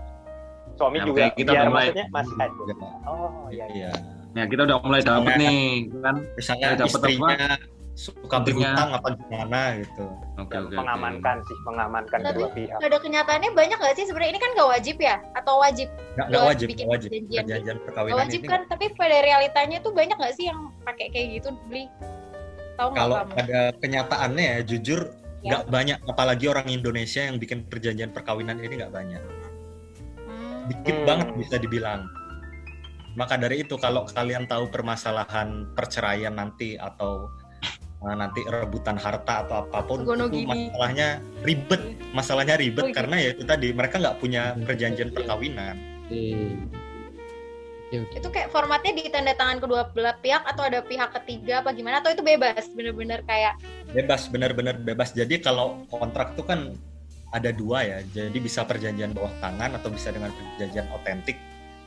Suami 0.78 0.96
Ya, 0.96 1.04
juga 1.04 1.22
kita 1.32 1.50
biar 1.50 1.66
mulai. 1.66 1.86
maksudnya 1.90 2.06
masih 2.08 2.34
ada. 2.36 2.54
Juga. 2.56 2.86
Oh 3.04 3.46
iya. 3.50 3.66
iya. 3.68 3.90
Iya. 3.90 3.92
Ya, 4.32 4.44
kita 4.46 4.60
udah 4.62 4.76
mulai 4.78 5.00
Misalnya- 5.02 5.36
nih, 5.36 5.60
kan? 5.98 6.16
Misalnya 6.32 6.62
Ya, 6.64 6.76
dapat 6.76 6.90
istrinya 6.94 7.40
suka 7.98 8.36
berhutang 8.38 8.90
apa 8.94 9.08
gimana 9.10 9.60
gitu. 9.76 10.04
Oke 10.38 10.54
oke. 10.54 10.70
oke. 10.70 10.76
mengamankan 10.78 11.36
sih, 11.42 11.56
mengamankan 11.66 12.18
Tapi 12.22 12.30
kedua 12.30 12.48
pihak. 12.54 12.78
Pada 12.78 12.96
kenyataannya 12.96 13.50
banyak 13.50 13.74
nggak 13.74 13.94
sih 13.98 14.04
sebenarnya 14.06 14.30
ini 14.30 14.40
kan 14.40 14.50
nggak 14.54 14.70
wajib 14.70 14.96
ya? 15.02 15.16
Atau 15.34 15.54
wajib? 15.58 15.88
Nggak, 16.14 16.26
Buat 16.30 16.46
wajib, 16.46 16.66
bikin 16.70 16.78
nggak 16.78 16.94
wajib. 16.94 17.08
perjanjian. 17.10 17.42
Perjanjian 17.42 17.74
Nggak 17.74 17.86
perkawinan 17.90 18.18
wajib 18.22 18.38
ini 18.38 18.46
kan? 18.46 18.60
Tapi 18.64 18.84
pada 18.94 19.16
realitanya 19.18 19.76
tuh 19.82 19.92
banyak 19.92 20.14
nggak 20.14 20.34
sih 20.38 20.44
yang 20.46 20.58
pakai 20.86 21.06
kayak 21.10 21.26
gitu 21.34 21.48
beli? 21.66 21.84
Tahu 22.78 22.88
nggak 22.88 23.02
kalau 23.02 23.16
pada 23.26 23.60
kenyataannya 23.76 24.44
ya 24.46 24.58
jujur 24.62 25.00
Ya. 25.38 25.50
nggak 25.50 25.62
banyak 25.68 25.98
apalagi 26.04 26.46
orang 26.46 26.66
Indonesia 26.68 27.22
yang 27.22 27.36
bikin 27.36 27.62
perjanjian 27.64 28.10
perkawinan 28.10 28.58
ini 28.58 28.74
nggak 28.76 28.90
banyak. 28.90 29.22
Dikit 30.68 30.96
Hmm. 31.00 31.06
banget 31.08 31.28
bisa 31.40 31.56
dibilang 31.56 32.04
maka 33.16 33.34
dari 33.34 33.66
itu 33.66 33.74
kalau 33.80 34.06
kalian 34.06 34.46
tahu 34.46 34.70
permasalahan 34.70 35.66
perceraian 35.74 36.38
nanti 36.38 36.78
atau 36.78 37.26
uh, 38.04 38.14
nanti 38.14 38.46
rebutan 38.46 38.94
harta 38.94 39.42
atau 39.42 39.66
apa 39.66 39.82
pun 39.82 40.06
Gono 40.06 40.30
itu 40.30 40.46
gini. 40.46 40.70
masalahnya 40.70 41.08
ribet 41.42 41.82
masalahnya 42.14 42.54
ribet 42.54 42.84
Oh, 42.86 42.94
karena 42.94 43.16
ya 43.18 43.28
itu 43.34 43.42
tadi 43.42 43.74
mereka 43.74 43.98
nggak 43.98 44.16
punya 44.22 44.54
perjanjian 44.62 45.10
perkawinan. 45.10 45.76
Itu 47.88 48.28
kayak 48.28 48.52
formatnya 48.52 48.92
di 48.94 49.08
tanda 49.08 49.32
tangan 49.32 49.64
kedua 49.64 49.88
belah 49.96 50.14
pihak 50.20 50.44
atau 50.44 50.68
ada 50.68 50.84
pihak 50.84 51.10
ketiga 51.20 51.64
apa 51.64 51.72
gimana? 51.72 52.04
Atau 52.04 52.12
itu 52.12 52.22
bebas? 52.22 52.68
Bener-bener 52.76 53.24
kayak 53.24 53.56
bebas 53.96 54.28
benar-benar 54.28 54.76
bebas 54.78 55.16
jadi 55.16 55.40
kalau 55.40 55.82
kontrak 55.88 56.36
tuh 56.36 56.44
kan 56.44 56.76
ada 57.32 57.50
dua 57.52 57.84
ya. 57.84 57.98
Jadi 58.14 58.38
bisa 58.40 58.64
perjanjian 58.64 59.12
bawah 59.12 59.32
tangan 59.40 59.76
atau 59.76 59.88
bisa 59.92 60.08
dengan 60.12 60.32
perjanjian 60.32 60.88
otentik. 60.92 61.36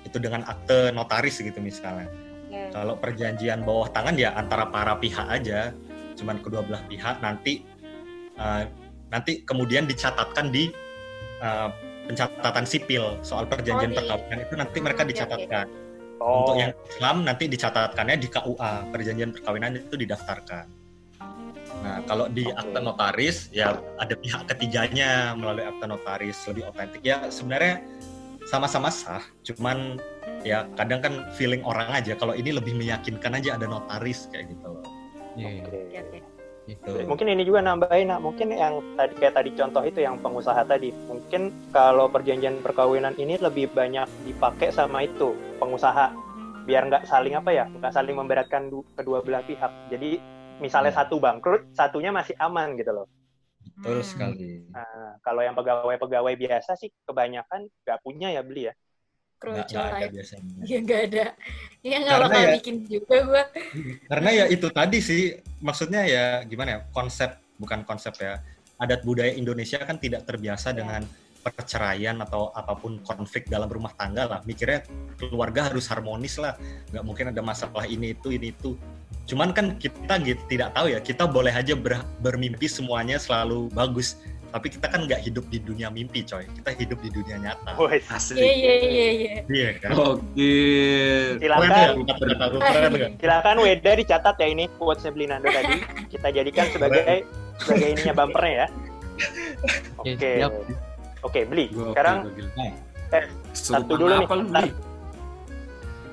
Itu 0.06 0.18
dengan 0.18 0.46
akte 0.46 0.90
notaris 0.94 1.42
gitu 1.42 1.58
misalnya. 1.62 2.10
Ya, 2.52 2.68
kalau 2.74 3.00
perjanjian 3.00 3.64
bawah 3.64 3.88
tangan 3.94 4.18
ya 4.20 4.36
antara 4.36 4.68
para 4.70 4.98
pihak 4.98 5.26
aja. 5.30 5.72
Cuman 6.18 6.42
kedua 6.44 6.62
belah 6.66 6.84
pihak 6.92 7.24
nanti 7.24 7.64
uh, 8.38 8.68
nanti 9.10 9.42
kemudian 9.48 9.88
dicatatkan 9.88 10.52
di 10.52 10.70
uh, 11.42 11.70
pencatatan 12.10 12.66
sipil. 12.68 13.18
Soal 13.24 13.48
perjanjian 13.48 13.94
Oh, 13.94 13.98
perkawinan 13.98 14.40
itu 14.44 14.54
nanti 14.58 14.78
mereka 14.82 15.02
Hmm, 15.02 15.08
oke. 15.08 15.14
dicatatkan. 15.16 15.66
Oh, 16.22 16.46
untuk 16.46 16.56
yang 16.62 16.72
Islam 16.86 17.16
nanti 17.26 17.50
dicatatkannya 17.50 18.16
di 18.22 18.28
KUA 18.30 18.74
perjanjian 18.94 19.32
perkawinan 19.34 19.74
itu 19.82 19.96
didaftarkan. 19.98 20.81
Nah 21.82 21.98
kalau 22.06 22.30
di 22.30 22.46
Oke. 22.46 22.62
akte 22.62 22.80
notaris 22.80 23.50
ya 23.50 23.78
ada 23.98 24.14
pihak 24.14 24.46
ketiganya 24.46 25.34
melalui 25.34 25.66
akte 25.66 25.86
notaris 25.90 26.38
lebih 26.46 26.70
otentik 26.70 27.02
ya 27.02 27.26
sebenarnya 27.34 27.82
sama-sama 28.46 28.90
sah, 28.90 29.22
cuman 29.46 30.02
ya 30.42 30.66
kadang 30.74 31.02
kan 31.02 31.14
feeling 31.38 31.62
orang 31.62 31.90
aja 31.94 32.18
kalau 32.18 32.34
ini 32.34 32.50
lebih 32.54 32.74
meyakinkan 32.74 33.38
aja 33.38 33.58
ada 33.58 33.70
notaris 33.70 34.26
kayak 34.34 34.50
gitu 34.50 34.66
loh. 34.66 34.86
Iya, 35.38 35.64
oke. 35.64 35.78
oke, 35.78 36.00
oke. 36.02 36.20
Gitu. 36.70 36.92
Mungkin 37.10 37.28
ini 37.28 37.42
juga 37.42 37.66
nambahin, 37.66 38.14
nak. 38.14 38.22
mungkin 38.22 38.54
yang 38.54 38.80
tadi 38.94 39.14
kayak 39.18 39.34
tadi 39.34 39.50
contoh 39.58 39.82
itu 39.82 40.00
yang 40.06 40.22
pengusaha 40.22 40.62
tadi, 40.62 40.94
mungkin 41.10 41.50
kalau 41.74 42.06
perjanjian 42.06 42.62
perkawinan 42.62 43.18
ini 43.18 43.42
lebih 43.42 43.74
banyak 43.74 44.06
dipakai 44.30 44.70
sama 44.70 45.04
itu 45.06 45.34
pengusaha, 45.58 46.14
biar 46.70 46.86
nggak 46.86 47.10
saling 47.10 47.34
apa 47.34 47.50
ya, 47.50 47.66
nggak 47.66 47.94
saling 47.94 48.14
memberatkan 48.14 48.70
du- 48.70 48.86
kedua 48.94 49.26
belah 49.26 49.42
pihak. 49.42 49.74
Jadi 49.90 50.22
misalnya 50.62 50.94
Hmm. 50.94 51.02
satu 51.04 51.18
bangkrut, 51.18 51.74
satunya 51.74 52.14
masih 52.14 52.38
aman 52.38 52.78
gitu 52.78 52.94
loh. 52.94 53.08
Betul 53.82 54.00
Hmm. 54.00 54.08
sekali. 54.08 54.52
Nah, 54.70 55.18
kalau 55.20 55.42
yang 55.42 55.58
pegawai-pegawai 55.58 56.34
biasa 56.38 56.78
sih 56.78 56.94
kebanyakan 57.04 57.66
nggak 57.82 58.00
punya 58.00 58.30
ya 58.30 58.42
beli 58.46 58.70
ya. 58.70 58.74
Nggak- 59.42 59.74
nggak 59.74 59.90
ada 59.90 60.08
biasanya. 60.08 60.54
Iya 60.62 60.78
nggak 60.86 61.02
ada. 61.10 61.26
Iya 61.82 61.98
nggak 61.98 62.14
Karena 62.14 62.30
bakal 62.30 62.42
ya- 62.46 62.54
bikin 62.62 62.76
juga 62.86 63.16
gua. 63.26 63.44
Karena 64.06 64.30
ya 64.30 64.46
itu 64.46 64.68
tadi 64.70 64.98
sih 65.02 65.22
maksudnya 65.58 66.02
ya 66.06 66.26
gimana 66.46 66.70
ya 66.70 66.80
konsep 66.94 67.30
bukan 67.58 67.82
konsep 67.82 68.14
ya 68.22 68.38
adat 68.78 69.02
budaya 69.02 69.34
Indonesia 69.34 69.82
kan 69.82 69.98
tidak 69.98 70.26
terbiasa 70.26 70.74
dengan 70.74 71.02
perceraian 71.42 72.22
atau 72.22 72.54
apa 72.54 72.78
pun 72.78 73.02
konflik 73.02 73.50
dalam 73.50 73.66
rumah 73.66 73.90
tangga 73.98 74.30
lah. 74.30 74.40
Mikirnya 74.46 74.86
keluarga 75.18 75.74
harus 75.74 75.90
harmonis 75.90 76.38
lah. 76.38 76.54
Nggak 76.94 77.04
mungkin 77.04 77.26
ada 77.34 77.42
masalah 77.42 77.90
ini 77.90 78.14
itu 78.14 78.30
ini 78.30 78.54
itu. 78.54 78.78
Cuman 79.26 79.50
kan 79.54 79.78
kita 79.82 80.22
gitu, 80.22 80.42
tidak 80.50 80.78
tahu 80.78 80.94
ya 80.94 81.00
kita 81.02 81.26
boleh 81.26 81.54
aja 81.54 81.74
ber- 81.74 82.06
bermimpi 82.22 82.70
semuanya 82.70 83.18
selalu 83.18 83.74
bagus. 83.74 84.22
Tapi 84.52 84.68
kita 84.68 84.92
kan 84.92 85.08
nggak 85.08 85.24
hidup 85.24 85.48
di 85.48 85.64
dunia 85.64 85.88
mimpi 85.88 86.28
coy. 86.28 86.44
Kita 86.44 86.76
hidup 86.76 87.00
di 87.00 87.08
dunia 87.08 87.40
nyata. 87.40 87.72
Asik. 88.12 88.36
Iya 88.36 88.52
iya 88.52 88.74
iya 88.84 89.08
iya. 89.16 89.36
iya 89.48 89.70
kan? 89.80 89.90
Oke. 89.96 90.56
Silakan. 91.40 91.92
Silakan 93.16 93.56
Weda 93.64 93.92
dicatat 93.96 94.36
ya 94.36 94.48
ini 94.52 94.68
quotesnya 94.76 95.16
beli 95.16 95.26
Nando 95.32 95.48
tadi. 95.48 95.80
Kita 96.12 96.28
jadikan 96.36 96.68
sebagai 96.68 97.24
sebagai 97.64 97.88
ininya 97.96 98.14
bumpernya 98.20 98.52
ya. 98.52 98.68
Oke, 100.02 100.12
Oke. 100.44 100.74
Oke, 101.22 101.46
beli. 101.46 101.70
Gokil, 101.70 101.94
Sekarang 101.94 102.18
gokil. 102.26 102.48
eh, 103.12 103.26
satu 103.54 103.94
dulu 103.98 104.16
nih. 104.26 104.28
beli? 104.28 104.72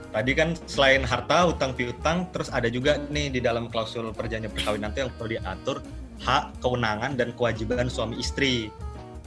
Tadi 0.09 0.33
kan 0.33 0.49
selain 0.65 1.05
harta, 1.05 1.53
utang 1.53 1.77
piutang, 1.77 2.25
terus 2.33 2.49
ada 2.49 2.73
juga 2.73 2.97
nih 3.13 3.29
di 3.29 3.41
dalam 3.45 3.69
klausul 3.69 4.09
perjanjian 4.17 4.49
perkawinan 4.51 4.89
itu 4.97 5.05
yang 5.05 5.13
perlu 5.15 5.29
diatur 5.37 5.77
hak, 6.25 6.45
kewenangan 6.65 7.13
dan 7.15 7.37
kewajiban 7.37 7.93
suami 7.93 8.17
istri. 8.19 8.73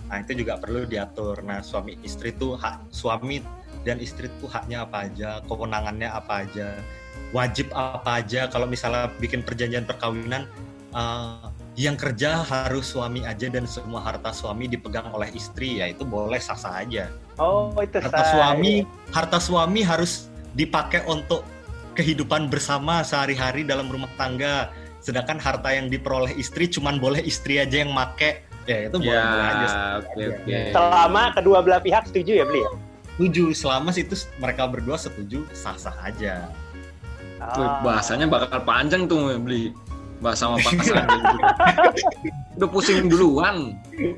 Nah 0.09 0.25
itu 0.25 0.41
juga 0.41 0.57
perlu 0.57 0.83
diatur. 0.89 1.39
Nah 1.45 1.61
suami 1.61 1.95
istri 2.01 2.33
itu 2.33 2.57
hak 2.57 2.91
suami 2.91 3.45
dan 3.85 4.01
istri 4.01 4.27
itu 4.27 4.45
haknya 4.49 4.83
apa 4.83 5.07
aja, 5.07 5.39
kewenangannya 5.45 6.09
apa 6.09 6.49
aja, 6.49 6.73
wajib 7.31 7.69
apa 7.77 8.19
aja. 8.19 8.49
Kalau 8.49 8.65
misalnya 8.65 9.07
bikin 9.21 9.45
perjanjian 9.45 9.85
perkawinan, 9.85 10.49
eh, 10.97 11.47
yang 11.73 11.95
kerja 11.95 12.43
harus 12.43 12.91
suami 12.91 13.23
aja 13.23 13.47
dan 13.47 13.63
semua 13.63 14.03
harta 14.03 14.35
suami 14.35 14.67
dipegang 14.67 15.07
oleh 15.15 15.31
istri, 15.31 15.79
ya 15.79 15.87
itu 15.87 16.03
boleh 16.03 16.37
sah-sah 16.37 16.83
aja 16.83 17.07
Oh, 17.39 17.71
itu 17.79 17.95
harta 17.97 18.21
sah. 18.21 18.27
suami 18.35 18.83
harta 19.09 19.39
suami 19.39 19.79
harus 19.81 20.27
dipakai 20.51 21.07
untuk 21.07 21.47
kehidupan 21.95 22.51
bersama 22.51 23.01
sehari-hari 23.01 23.63
dalam 23.63 23.87
rumah 23.87 24.11
tangga 24.15 24.67
sedangkan 24.99 25.39
harta 25.39 25.71
yang 25.71 25.87
diperoleh 25.87 26.35
istri 26.35 26.67
cuman 26.67 26.99
boleh 26.99 27.23
istri 27.23 27.57
aja 27.57 27.81
yang 27.81 27.89
make 27.89 28.43
ya 28.63 28.85
itu 28.85 28.95
boleh, 28.95 29.09
Ya, 29.09 29.23
boleh 29.25 29.47
aja 29.47 29.67
oke 29.97 30.21
oke. 30.37 30.57
Selama 30.69 31.23
kedua 31.33 31.57
belah 31.63 31.81
pihak 31.81 32.03
setuju 32.05 32.31
ya, 32.37 32.45
beli 32.45 32.61
ya? 32.61 32.71
setuju 33.11 33.43
selama 33.51 33.89
situ 33.91 34.13
mereka 34.37 34.65
berdua 34.65 34.95
setuju 34.95 35.47
sah-sah 35.51 35.95
aja 36.03 36.51
Wih, 37.41 37.65
Ah. 37.65 37.81
bahasanya 37.81 38.29
bakal 38.29 38.61
panjang 38.61 39.09
tuh 39.09 39.33
beli 39.39 39.73
bahasa 40.21 40.45
sama 40.45 40.57
pasangan 40.57 41.05
gitu. 41.11 41.37
Udah 42.55 42.69
pusing 42.69 43.09
duluan. 43.09 43.55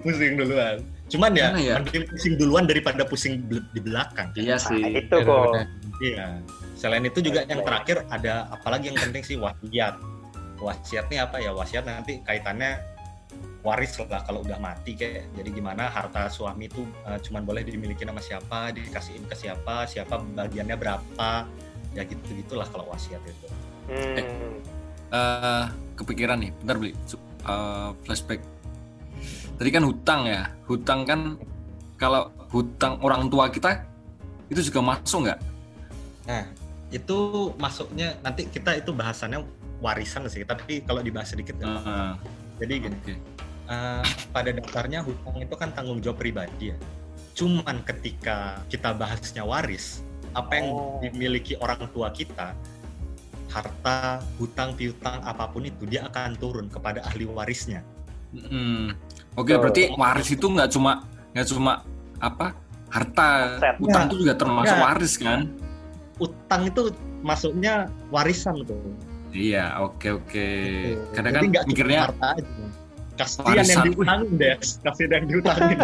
pusing 0.04 0.36
duluan 0.36 0.78
cuman 1.04 1.30
ya, 1.32 1.48
Mana 1.48 1.62
ya? 1.62 1.76
mending 1.78 2.06
pusing 2.08 2.34
duluan 2.36 2.64
daripada 2.66 3.04
pusing 3.04 3.46
di 3.46 3.80
belakang 3.80 4.34
Iya 4.34 4.56
Nah, 4.56 4.62
sih. 4.62 4.82
itu 4.98 5.18
kok. 5.20 5.54
iya 6.02 6.28
selain 6.74 7.04
itu 7.04 7.20
juga 7.22 7.46
yang 7.46 7.62
Oke. 7.62 7.68
terakhir 7.70 7.98
ada 8.10 8.50
apalagi 8.50 8.90
yang 8.90 8.98
penting 9.00 9.22
sih 9.22 9.38
wasiat 9.38 9.96
wasiat 10.58 11.06
nih 11.08 11.22
apa 11.22 11.38
ya 11.38 11.52
wasiat 11.52 11.84
nanti 11.84 12.18
kaitannya 12.22 12.82
waris 13.62 13.96
lah 14.02 14.20
kalau 14.22 14.42
udah 14.42 14.58
mati 14.58 14.92
kayak 14.92 15.30
jadi 15.34 15.50
gimana 15.54 15.88
harta 15.88 16.28
suami 16.28 16.68
itu 16.68 16.84
uh, 17.04 17.16
cuman 17.18 17.44
boleh 17.44 17.62
dimiliki 17.62 18.04
sama 18.04 18.20
siapa 18.20 18.72
dikasihin 18.72 19.24
ke 19.24 19.36
siapa 19.38 19.86
siapa 19.86 20.18
bagiannya 20.34 20.76
berapa 20.76 21.30
ya 21.94 22.04
gitu 22.04 22.20
gitulah 22.34 22.66
kalau 22.66 22.90
wasiat 22.90 23.22
itu 23.22 23.48
Hmm. 23.84 24.16
eh 24.16 24.26
kepikiran 25.96 26.42
nih, 26.42 26.52
bentar 26.62 26.78
beli 26.78 26.94
Eh, 27.44 27.90
flashback. 28.08 28.40
Tadi 29.60 29.70
kan 29.70 29.84
hutang 29.84 30.22
ya, 30.32 30.48
hutang 30.64 31.04
kan 31.04 31.36
kalau 32.00 32.32
hutang 32.56 33.04
orang 33.04 33.28
tua 33.28 33.52
kita 33.52 33.84
itu 34.48 34.72
juga 34.72 34.80
masuk 34.80 35.28
nggak? 35.28 35.40
Nah, 36.24 36.44
itu 36.88 37.52
masuknya 37.60 38.16
nanti 38.24 38.48
kita 38.48 38.80
itu 38.80 38.96
bahasannya 38.96 39.44
warisan 39.84 40.24
sih, 40.32 40.48
tapi 40.48 40.88
kalau 40.88 41.04
dibahas 41.04 41.36
sedikit. 41.36 41.60
Eh, 41.60 42.14
Jadi 42.64 42.74
gini, 42.80 42.96
Oke. 42.96 43.16
eh, 43.68 44.06
pada 44.32 44.50
dasarnya 44.56 45.04
hutang 45.04 45.44
itu 45.44 45.56
kan 45.60 45.76
tanggung 45.76 46.00
jawab 46.00 46.24
pribadi 46.24 46.72
ya. 46.72 46.78
Cuman 47.36 47.84
ketika 47.84 48.64
kita 48.72 48.96
bahasnya 48.96 49.44
waris, 49.44 50.00
apa 50.32 50.64
yang 50.64 50.68
Oh. 50.72 50.96
dimiliki 51.04 51.60
orang 51.60 51.92
tua 51.92 52.08
kita, 52.16 52.56
harta, 53.54 54.18
hutang, 54.42 54.74
piutang, 54.74 55.22
apa 55.22 55.46
pun 55.48 55.62
itu 55.64 55.86
dia 55.86 56.10
akan 56.10 56.34
turun 56.42 56.66
kepada 56.68 57.06
ahli 57.06 57.30
warisnya. 57.30 57.86
Mm. 58.34 58.98
Oke, 59.38 59.54
Betul. 59.54 59.62
berarti 59.62 59.84
waris 59.94 60.30
itu 60.34 60.46
nggak 60.50 60.70
cuma 60.74 61.06
nggak 61.38 61.48
cuma 61.54 61.74
apa 62.18 62.58
harta, 62.90 63.58
Aset. 63.62 63.76
hutang 63.78 64.04
Ya. 64.06 64.10
itu 64.10 64.16
juga 64.26 64.34
termasuk 64.38 64.78
Ya. 64.78 64.82
waris 64.82 65.14
kan? 65.22 65.40
Utang 66.18 66.62
itu 66.66 66.82
masuknya 67.22 67.74
warisan 68.10 68.66
tuh. 68.66 68.78
Iya, 69.34 69.82
oke 69.82 70.08
oke. 70.18 70.48
Karena 71.14 71.30
Jadi 71.30 71.38
kan 71.38 71.44
nggak 71.54 71.64
cuma 71.66 71.72
mikirnya 71.74 72.00
harta 72.10 72.28
aja. 72.38 72.66
Kasihan 73.14 73.62
yang 73.62 73.86
diutangin 73.86 74.32
deh, 74.42 74.56
kasihan 74.82 75.12
yang 75.14 75.26
diutangin. 75.30 75.78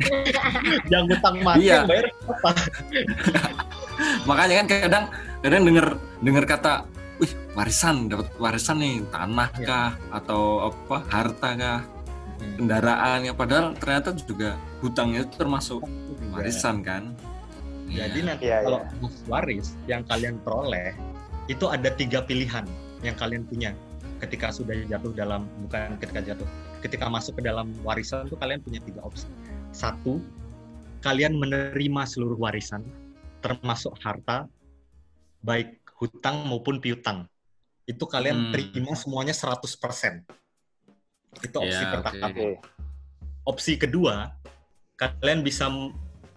yang 0.94 1.04
utang 1.10 1.36
mati 1.42 1.66
Iya. 1.66 1.74
yang 1.82 1.86
bayar 1.90 2.06
apa? 2.30 2.50
makanya 4.28 4.54
kan 4.62 4.66
kadang 4.68 5.04
kadang 5.44 5.64
dengar 5.64 5.86
dengar 6.20 6.44
kata, 6.48 6.72
wih 7.20 7.32
warisan 7.56 8.08
dapat 8.08 8.28
warisan 8.36 8.76
nih 8.80 9.00
tanah 9.08 9.48
Iya. 9.56 9.66
kah 9.66 9.90
atau 10.12 10.42
apa 10.72 10.96
harta 11.08 11.50
kah 11.56 11.80
Hmm. 12.36 12.52
kendaraan 12.60 13.24
ya 13.24 13.32
padahal 13.32 13.72
ternyata 13.80 14.12
juga 14.12 14.60
hutangnya 14.84 15.24
itu 15.24 15.32
termasuk 15.40 15.80
warisan 16.36 16.84
kan? 16.84 17.16
Jadi 17.88 18.18
Iya. 18.20 18.26
nanti 18.28 18.44
Iya, 18.44 18.58
kalau 18.60 18.80
mas 19.00 19.16
waris 19.24 19.66
yang 19.88 20.02
kalian 20.04 20.36
peroleh 20.44 20.92
itu 21.48 21.64
ada 21.64 21.88
tiga 21.96 22.20
pilihan 22.26 22.68
yang 23.00 23.16
kalian 23.16 23.48
punya 23.48 23.72
ketika 24.20 24.52
sudah 24.52 24.76
jatuh 24.84 25.12
dalam 25.16 25.48
bukan 25.64 25.96
ketika 25.96 26.20
jatuh 26.24 26.48
ketika 26.84 27.08
masuk 27.08 27.40
ke 27.40 27.42
dalam 27.44 27.72
warisan 27.84 28.28
itu 28.28 28.36
kalian 28.36 28.60
punya 28.60 28.80
tiga 28.84 29.00
opsi 29.04 29.28
satu 29.72 30.20
kalian 31.00 31.36
menerima 31.40 32.02
seluruh 32.08 32.36
warisan 32.36 32.82
termasuk 33.44 33.92
harta 34.02 34.48
baik 35.40 35.80
hutang 35.96 36.44
maupun 36.44 36.78
piutang 36.78 37.24
itu 37.86 38.02
kalian 38.04 38.50
Hmm. 38.50 38.52
terima 38.52 38.92
semuanya 38.92 39.32
100% 39.32 40.26
itu 41.38 41.56
opsi 41.56 41.82
Ya, 41.82 41.90
pertama. 41.92 42.26
Oke. 42.32 42.48
opsi 43.44 43.72
kedua 43.76 44.32
kalian 44.96 45.44
bisa 45.44 45.68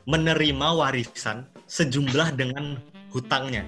menerima 0.05 0.67
warisan 0.75 1.47
sejumlah 1.65 2.35
dengan 2.35 2.77
hutangnya 3.09 3.63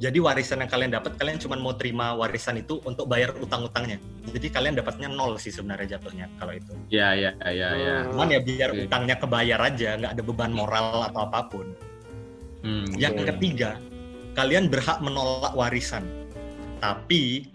jadi 0.00 0.16
warisan 0.16 0.64
yang 0.64 0.70
kalian 0.72 0.92
dapat 0.96 1.12
kalian 1.14 1.36
cuma 1.36 1.60
mau 1.60 1.76
terima 1.76 2.16
warisan 2.16 2.56
itu 2.56 2.80
untuk 2.82 3.04
bayar 3.04 3.36
utang-utangnya 3.36 4.00
jadi 4.26 4.48
kalian 4.48 4.74
dapatnya 4.74 5.12
nol 5.12 5.36
sih 5.36 5.52
sebenarnya 5.52 6.00
jatuhnya 6.00 6.26
kalau 6.40 6.56
itu 6.56 6.72
Ya 6.88 7.12
ya 7.12 7.36
ya 7.44 7.68
ya. 7.70 7.94
Hmm. 8.02 8.16
cuman 8.16 8.28
ya 8.32 8.40
biar 8.40 8.70
Oke. 8.72 8.80
utangnya 8.88 9.16
kebayar 9.20 9.60
aja 9.60 9.88
nggak 10.00 10.12
ada 10.16 10.22
beban 10.24 10.52
moral 10.52 11.06
atau 11.06 11.20
apa 11.22 11.40
pun 11.46 11.66
Hmm, 12.60 12.84
yang 13.00 13.16
Oke. 13.16 13.24
ketiga 13.24 13.80
kalian 14.34 14.70
berhak 14.70 14.98
menolak 15.02 15.52
warisan 15.54 16.06
tapi 16.80 17.50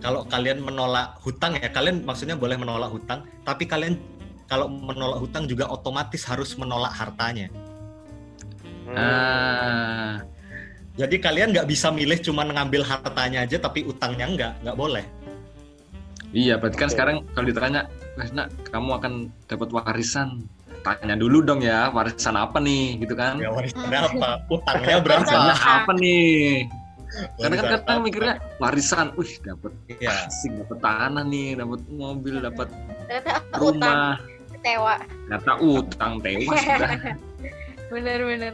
kalau 0.00 0.24
kalian 0.24 0.64
menolak 0.64 1.20
hutang 1.20 1.60
ya 1.60 1.68
kalian 1.68 2.02
maksudnya 2.06 2.34
boleh 2.34 2.56
menolak 2.56 2.88
hutang 2.88 3.26
tapi 3.44 3.68
kalian 3.68 4.00
kalau 4.48 4.66
menolak 4.66 5.20
hutang 5.20 5.46
juga 5.46 5.68
otomatis 5.68 6.24
harus 6.26 6.56
menolak 6.56 6.90
hartanya 6.94 7.52
Hmm. 8.90 8.98
Ah, 8.98 10.14
jadi 10.98 11.16
kalian 11.22 11.54
nggak 11.54 11.70
bisa 11.70 11.94
milih 11.94 12.18
cuma 12.18 12.42
ngambil 12.42 12.82
hartanya 12.82 13.46
aja 13.46 13.62
tapi 13.62 13.86
utangnya 13.86 14.26
nggak 14.26 14.52
nggak 14.66 14.76
boleh 14.76 15.06
iya 16.34 16.58
berarti 16.58 16.74
kan 16.78 16.90
sekarang 16.90 17.16
kalau 17.30 17.46
ditanya, 17.46 17.86
"Mas, 18.18 18.34
nak, 18.34 18.50
kamu 18.66 18.98
akan 18.98 19.12
dapat 19.46 19.68
warisan." 19.70 20.42
Tanya 20.80 21.14
dulu 21.16 21.44
dong 21.44 21.60
ya, 21.60 21.92
warisan 21.92 22.40
apa 22.40 22.56
nih 22.56 22.96
gitu 23.04 23.12
kan? 23.12 23.36
ya 23.36 23.52
warisannya 23.52 23.98
apa 24.00 24.28
utangnya 24.48 24.96
berapa 25.04 25.24
Warisannya 25.28 25.56
apa 25.60 25.92
nih? 26.00 26.64
Karena 27.10 27.54
kan 27.58 27.64
Warisan 27.66 27.80
kadang 27.84 27.98
mikirnya 28.06 28.34
warisan, 28.62 29.06
wih 29.18 29.32
dapat 29.42 29.72
ya 30.00 30.30
asing, 30.30 30.62
dapat 30.62 30.78
tanah 30.78 31.24
nih, 31.26 31.58
dapat 31.58 31.80
mobil, 31.90 32.34
dapat 32.40 32.68
Ternyata 33.10 33.32
utang 33.58 33.60
rumah, 33.60 34.14
tewa. 34.62 34.94
kata 35.28 35.52
utang 35.58 36.12
tewas 36.22 36.60
sudah. 36.64 36.90
Bener-bener. 37.90 38.52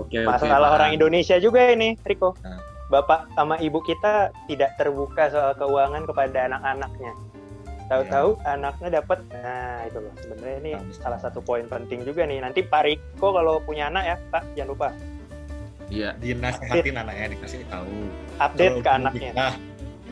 Oke, 0.00 0.24
oke. 0.24 0.30
Masalah 0.30 0.72
paham. 0.72 0.76
orang 0.80 0.90
Indonesia 0.96 1.36
juga 1.36 1.68
ini, 1.68 1.98
Riko. 2.06 2.32
Nah. 2.40 2.58
Bapak 2.88 3.28
sama 3.36 3.60
ibu 3.60 3.84
kita 3.84 4.32
tidak 4.48 4.72
terbuka 4.80 5.28
soal 5.28 5.52
keuangan 5.60 6.08
kepada 6.08 6.48
anak-anaknya. 6.48 7.12
Tahu-tahu 7.88 8.36
anaknya 8.44 9.00
dapat, 9.00 9.18
nah 9.32 9.80
itu 9.82 9.98
loh. 9.98 10.12
Sebenarnya 10.20 10.56
ini 10.60 10.72
Bagus. 10.76 11.00
salah 11.00 11.16
satu 11.16 11.40
poin 11.40 11.64
penting 11.64 12.04
juga 12.04 12.22
nih. 12.22 12.38
Nanti 12.38 12.60
Pak 12.60 12.84
Riko 12.84 13.32
kalau 13.32 13.58
punya 13.58 13.88
anak 13.88 14.04
ya, 14.04 14.16
Pak, 14.28 14.44
jangan 14.52 14.68
lupa 14.68 14.88
Iya. 15.88 16.12
dinasehatin 16.20 16.94
anaknya 16.94 17.32
dikasih 17.32 17.64
tahu 17.66 18.12
update 18.36 18.70
Kalau 18.70 18.84
ke 18.84 18.90
anaknya. 18.92 19.30
kita, 19.32 19.48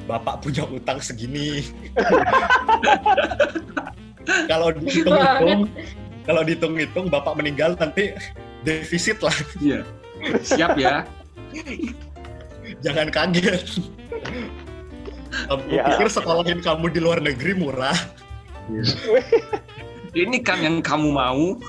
bapak 0.08 0.34
punya 0.40 0.64
utang 0.64 0.96
segini 0.96 1.68
kalau 4.50 4.72
dihitung-hitung 4.72 5.60
kalau 6.24 6.42
dihitung-hitung 6.42 7.06
bapak 7.06 7.34
meninggal 7.36 7.76
nanti 7.76 8.16
defisit 8.64 9.20
lah 9.20 9.36
Iya. 9.60 9.80
Siap 10.40 10.72
ya. 10.80 11.04
jangan 12.80 13.12
kaget 13.12 13.60
kamu 15.47 15.62
Ya. 15.70 15.84
pikir 15.88 16.09
sekolahin 16.09 16.61
kamu 16.61 16.86
di 16.90 17.01
luar 17.01 17.18
negeri 17.18 17.53
murah 17.55 17.97
Ini 20.11 20.40
kan 20.40 20.59
yang 20.59 20.80
kamu 20.80 21.12
mau. 21.12 21.55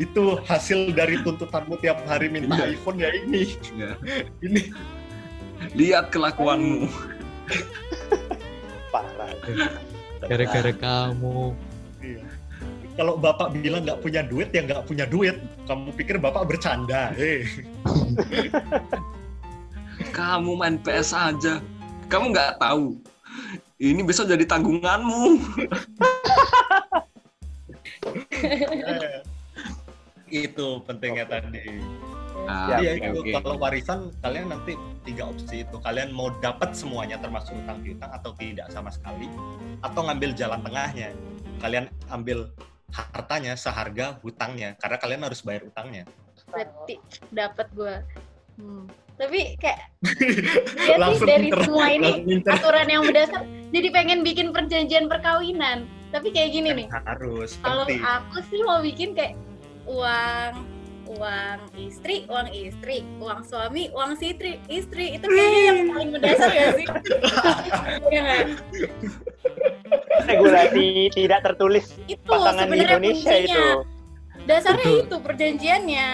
itu 0.00 0.22
hasil 0.44 0.92
dari 0.92 1.20
tuntutanmu 1.20 1.76
tiap 1.76 2.00
hari 2.04 2.28
minta 2.28 2.56
Iya. 2.56 2.72
iPhone 2.72 2.96
ya 2.96 3.10
ini 3.10 3.42
Ya. 3.74 3.92
ini 4.40 4.70
Lihat 5.72 6.08
kelakuanmu. 6.08 6.88
Parah. 8.92 9.32
Gara-gara 10.24 10.72
kamu. 10.72 11.52
Iya. 12.00 12.24
kalau 12.96 13.16
bapak 13.16 13.56
bilang 13.56 13.84
nggak 13.84 14.00
punya 14.00 14.20
duit 14.20 14.52
ya 14.52 14.60
nggak 14.60 14.84
punya 14.84 15.04
duit 15.04 15.36
kamu 15.64 15.88
pikir 15.96 16.16
bapak 16.16 16.44
bercanda 16.44 17.12
eh 17.16 17.48
Kamu 20.10 20.58
main 20.58 20.76
PS 20.82 21.14
aja. 21.14 21.62
Kamu 22.10 22.34
nggak 22.34 22.58
tahu. 22.58 22.98
Ini 23.80 24.04
besok 24.04 24.28
jadi 24.28 24.44
tanggunganmu. 24.44 25.40
Itu 30.30 30.82
pentingnya 30.86 31.26
tadi 31.26 31.82
Ah, 32.48 32.78
Jadi 32.78 32.84
ya 32.86 32.92
itu 33.12 33.20
oke. 33.20 33.30
kalau 33.36 33.56
warisan 33.60 34.00
kalian 34.24 34.48
nanti 34.48 34.72
tiga 35.04 35.28
opsi 35.28 35.60
itu 35.60 35.76
kalian 35.82 36.08
mau 36.08 36.32
dapat 36.40 36.72
semuanya 36.72 37.20
termasuk 37.20 37.52
utang 37.52 37.84
piutang 37.84 38.08
atau 38.16 38.32
tidak 38.38 38.64
sama 38.72 38.88
sekali 38.88 39.28
atau 39.84 40.00
ngambil 40.08 40.32
jalan 40.32 40.60
tengahnya 40.64 41.12
kalian 41.60 41.92
ambil 42.08 42.48
hartanya 42.90 43.52
seharga 43.60 44.16
hutangnya 44.24 44.72
karena 44.80 44.96
kalian 44.96 45.22
harus 45.26 45.44
bayar 45.44 45.68
utangnya 45.68 46.08
Berarti 46.50 46.98
dapat 47.30 47.66
gue. 47.76 47.94
Hmm. 48.58 48.84
Tapi 49.20 49.60
kayak 49.60 49.78
ya 50.88 50.96
sih 51.12 51.28
dari 51.28 51.52
inter- 51.52 51.68
semua 51.68 51.86
ini 51.92 52.10
inter- 52.24 52.56
aturan 52.56 52.88
yang 52.88 53.02
berdasar 53.04 53.44
jadi 53.68 53.88
pengen 53.92 54.24
bikin 54.24 54.48
perjanjian 54.50 55.06
perkawinan. 55.06 55.84
Tapi 56.10 56.32
kayak 56.32 56.56
gini 56.56 56.72
nih. 56.74 56.86
harus 56.90 57.54
Kalau 57.60 57.84
penting 57.86 58.00
aku 58.02 58.40
sih 58.48 58.60
mau 58.64 58.80
bikin 58.80 59.12
kayak 59.14 59.36
uang 59.84 60.66
uang 61.10 61.58
istri, 61.74 62.22
uang 62.30 62.48
istri, 62.54 63.02
uang 63.18 63.42
suami, 63.42 63.90
uang 63.90 64.14
si 64.14 64.30
istri, 64.30 64.62
istri 64.70 65.18
itu 65.18 65.26
kayaknya 65.26 65.62
yang 65.66 65.78
paling 65.90 66.10
mendasar 66.14 66.50
ya 66.50 66.66
sih. 66.74 66.86
Iya 68.10 68.20
nggak? 68.22 68.44
Regulasi 70.26 70.86
tidak 71.14 71.40
tertulis 71.42 71.86
Itu 72.06 72.22
pasangan 72.26 72.66
di 72.66 72.78
sebenarnya 72.78 72.94
Indonesia 72.94 73.34
kuncinya. 73.34 73.54
itu. 73.54 73.66
Dasarnya 74.46 74.90
itu 75.04 75.16
perjanjiannya. 75.20 76.08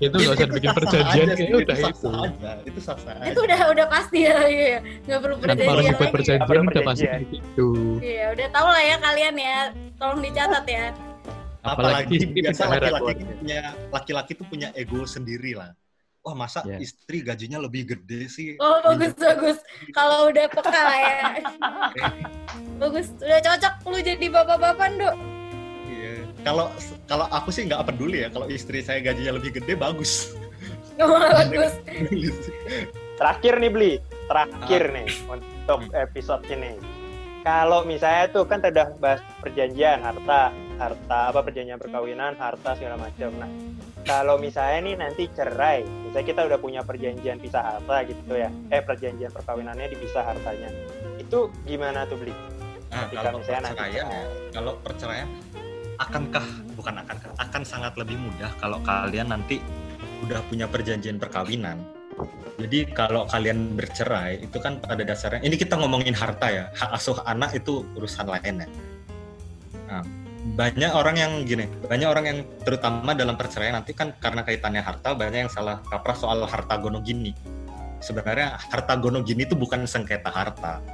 Itu 0.00 0.16
nggak 0.16 0.32
usah 0.32 0.48
bikin 0.48 0.70
perjanjian 0.72 1.06
aja 1.22 1.34
sih, 1.36 1.44
kayaknya 1.44 1.56
udah 1.60 1.76
itu. 1.76 2.08
aja, 2.08 2.50
itu 2.64 2.80
sah-sah 2.80 3.14
aja. 3.14 3.28
Itu 3.28 3.40
udah 3.44 3.58
udah 3.68 3.86
pasti 3.86 4.18
ya, 4.24 4.38
iya. 4.48 4.78
Nggak 5.04 5.18
perlu 5.20 5.34
Tanpa 5.36 5.44
harus 5.44 5.60
perjanjian 5.60 6.00
lagi. 6.00 6.14
perjanjian 6.16 6.40
udah 6.40 6.64
pasti 6.64 6.80
perjanjian. 6.80 7.12
kayak 7.12 7.28
gitu. 7.30 7.68
Iya, 8.00 8.24
udah 8.32 8.46
tahu 8.48 8.66
lah 8.66 8.82
ya 8.82 8.96
kalian 8.98 9.34
ya. 9.36 9.58
Tolong 9.94 10.20
dicatat 10.20 10.64
ya. 10.66 10.86
apalagi 11.60 12.16
Apalagi 12.16 12.32
biasa 12.32 12.62
laki-laki 12.66 13.12
punya 13.28 13.60
laki-laki 13.92 14.32
tuh 14.32 14.46
punya 14.48 14.68
ego 14.72 15.04
sendiri 15.04 15.52
lah 15.52 15.76
wah 16.20 16.32
masa 16.32 16.64
Ya. 16.64 16.76
istri 16.76 17.20
gajinya 17.20 17.60
lebih 17.60 17.84
gede 17.86 18.28
sih 18.28 18.48
Oh 18.56 18.80
bagus 18.82 19.12
bagus. 19.12 19.60
Kalau 19.92 20.32
udah 20.32 20.48
peka 20.48 20.72
ya. 20.72 21.36
bagus. 22.80 23.12
Udah 23.14 23.40
cocok 23.40 23.74
lu 23.86 23.98
jadi 24.00 24.26
bapak-bapak 24.28 24.88
Dok. 24.96 25.16
Iya. 26.40 26.46
Kalau 26.48 26.66
kalau 27.04 27.26
aku 27.28 27.52
sih 27.52 27.68
nggak 27.68 27.84
peduli 27.92 28.24
ya 28.24 28.28
kalau 28.32 28.48
istri 28.48 28.80
saya 28.80 29.04
gajinya 29.04 29.36
lebih 29.36 29.60
gede 29.60 29.76
bagus. 29.76 30.12
Oh, 31.00 31.16
bagus. 31.16 31.80
Terakhir 33.16 33.56
nih 33.56 33.72
Bli, 33.72 33.92
terakhir 34.28 34.92
nih 34.92 35.08
untuk 35.32 35.88
episode 35.96 36.44
ini. 36.52 36.76
Kalau 37.40 37.88
misalnya 37.88 38.28
tuh 38.28 38.44
kan 38.44 38.60
tadi 38.60 38.76
udah 38.76 39.00
bahas 39.00 39.24
perjanjian 39.40 40.04
harta, 40.04 40.52
harta 40.76 41.18
apa 41.32 41.40
perjanjian 41.40 41.80
perkawinan, 41.80 42.36
harta 42.36 42.76
segala 42.76 43.00
macam. 43.00 43.32
Nah, 43.40 43.48
kalau 44.04 44.36
misalnya 44.36 44.92
nih 44.92 44.96
nanti 45.00 45.24
cerai, 45.32 45.88
misalnya 46.04 46.26
kita 46.36 46.40
udah 46.52 46.58
punya 46.60 46.84
perjanjian 46.84 47.40
pisah 47.40 47.64
harta 47.64 48.04
gitu 48.04 48.36
ya, 48.36 48.52
eh 48.68 48.84
perjanjian 48.84 49.32
perkawinannya 49.32 49.88
dipisah 49.96 50.20
hartanya, 50.20 50.68
itu 51.16 51.48
gimana 51.64 52.04
tuh 52.12 52.20
Bli? 52.20 52.32
Nah, 52.92 53.08
Ketika 53.08 53.22
kalau 53.24 53.38
misalnya 53.40 53.62
nanti 53.72 53.80
perceraian 53.80 54.04
ya, 54.04 54.22
kalau 54.52 54.72
perceraian 54.84 55.28
akankah 56.00 56.46
bukan 56.74 56.96
akankah 57.04 57.30
akan 57.36 57.62
sangat 57.62 57.92
lebih 58.00 58.16
mudah 58.16 58.48
kalau 58.56 58.80
kalian 58.80 59.28
nanti 59.28 59.60
udah 60.24 60.40
punya 60.48 60.64
perjanjian 60.64 61.20
perkawinan. 61.20 61.80
Jadi 62.60 62.92
kalau 62.92 63.24
kalian 63.28 63.72
bercerai 63.72 64.44
itu 64.44 64.60
kan 64.60 64.80
pada 64.80 65.00
dasarnya 65.00 65.40
ini 65.40 65.56
kita 65.56 65.80
ngomongin 65.80 66.12
harta 66.12 66.48
ya, 66.52 66.64
hak 66.76 66.90
asuh 66.92 67.16
anak 67.24 67.56
itu 67.56 67.84
urusan 67.96 68.28
lain 68.28 68.64
ya. 68.64 68.68
Nah, 69.88 70.04
banyak 70.56 70.92
orang 70.92 71.16
yang 71.16 71.32
gini, 71.48 71.64
banyak 71.88 72.08
orang 72.08 72.24
yang 72.28 72.38
terutama 72.64 73.16
dalam 73.16 73.36
perceraian 73.40 73.80
nanti 73.80 73.96
kan 73.96 74.12
karena 74.20 74.44
kaitannya 74.44 74.84
harta 74.84 75.16
banyak 75.16 75.48
yang 75.48 75.52
salah 75.52 75.80
kaprah 75.88 76.16
soal 76.16 76.44
harta 76.44 76.76
gono 76.76 77.00
gini. 77.00 77.32
Sebenarnya 78.00 78.56
harta 78.56 78.96
gono 78.96 79.24
gini 79.24 79.48
itu 79.48 79.56
bukan 79.56 79.88
sengketa 79.88 80.28
harta. 80.28 80.84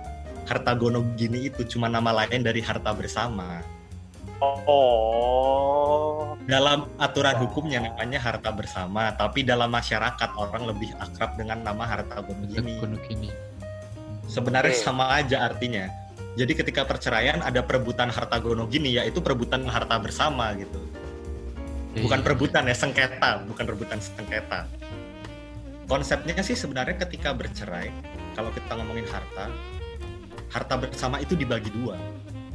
Harta 0.46 0.72
gono 0.78 1.02
gini 1.18 1.50
itu 1.50 1.66
cuma 1.66 1.90
nama 1.90 2.14
lain 2.14 2.46
dari 2.46 2.62
harta 2.62 2.94
bersama. 2.94 3.62
Oh, 4.37 6.37
Dalam 6.45 6.93
aturan 7.01 7.41
hukumnya 7.41 7.89
namanya 7.89 8.20
harta 8.20 8.53
bersama, 8.53 9.09
tapi 9.16 9.43
dalam 9.43 9.72
masyarakat 9.72 10.30
orang 10.37 10.68
lebih 10.68 10.93
akrab 11.01 11.41
dengan 11.41 11.64
nama 11.64 11.89
harta 11.89 12.20
gono 12.20 12.45
gini. 12.47 12.76
Gunung 12.76 13.01
gini. 13.09 13.32
Sebenarnya 14.28 14.76
Oke. 14.76 14.84
sama 14.84 15.16
aja 15.16 15.49
artinya. 15.49 15.89
Jadi 16.37 16.53
ketika 16.53 16.84
perceraian 16.84 17.41
ada 17.41 17.64
perebutan 17.64 18.12
harta 18.12 18.37
gono 18.39 18.68
gini, 18.68 19.01
yaitu 19.01 19.24
perebutan 19.24 19.64
harta 19.66 19.97
bersama 19.97 20.53
gitu. 20.55 20.78
Bukan 21.97 22.20
Iya. 22.20 22.24
perebutan 22.28 22.62
ya, 22.68 22.76
sengketa, 22.76 23.41
bukan 23.49 23.64
rebutan 23.72 23.99
sengketa. 23.99 24.68
Konsepnya 25.89 26.37
sih 26.45 26.53
sebenarnya 26.53 27.01
ketika 27.09 27.32
bercerai, 27.32 27.89
kalau 28.37 28.53
kita 28.53 28.68
ngomongin 28.76 29.09
harta, 29.09 29.49
harta 30.53 30.74
bersama 30.76 31.16
itu 31.24 31.32
dibagi 31.32 31.72
dua, 31.72 31.97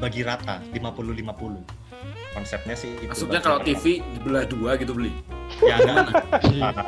bagi 0.01 0.25
rata 0.25 0.57
50-50. 0.73 1.61
Konsepnya 2.31 2.73
sih 2.73 2.89
itu. 2.97 3.07
Maksudnya 3.07 3.39
kalau 3.39 3.61
rata. 3.61 3.67
TV 3.69 3.83
dibelah 4.11 4.43
dua 4.43 4.71
gitu 4.75 4.91
beli. 4.91 5.13
ya 5.61 5.75
enggak, 5.77 6.15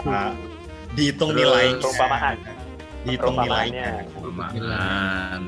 Ah, 0.02 0.32
dihitung 0.94 1.30
Terus 1.30 1.42
nilainya. 1.46 1.78
perumpamaan. 1.78 2.36
Dihitung 3.04 3.36
nilainya. 3.38 3.88
Perumahan. 4.10 5.42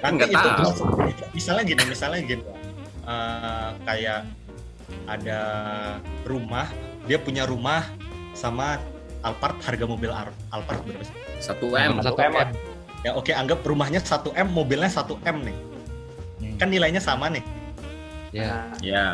Nanti 0.00 0.12
Nggak 0.16 0.28
itu 0.30 0.48
tahu. 0.48 0.72
misalnya 1.30 1.62
gini, 1.62 1.82
misalnya 1.84 2.18
gini, 2.22 2.42
eh, 3.04 3.68
kayak 3.84 4.20
ada 5.04 5.40
rumah, 6.24 6.66
dia 7.04 7.18
punya 7.18 7.44
rumah 7.44 7.84
sama 8.32 8.80
Alphard 9.20 9.58
harga 9.60 9.84
mobil 9.84 10.08
Al- 10.08 10.32
Alphard 10.50 10.80
berapa 10.82 11.02
sih? 11.02 11.14
Satu 11.38 11.74
M. 11.74 11.98
Satu 12.00 12.16
M. 12.16 12.32
Ya 13.06 13.14
oke, 13.14 13.30
anggap 13.30 13.62
rumahnya 13.62 14.02
1 14.02 14.34
M, 14.34 14.50
mobilnya 14.50 14.90
1 14.90 15.14
M 15.22 15.46
nih. 15.46 15.54
Hmm. 16.42 16.56
Kan 16.58 16.68
nilainya 16.74 16.98
sama 16.98 17.30
nih. 17.30 17.44
Ya. 18.34 18.66
Nah, 18.66 18.66
Ya. 18.82 19.06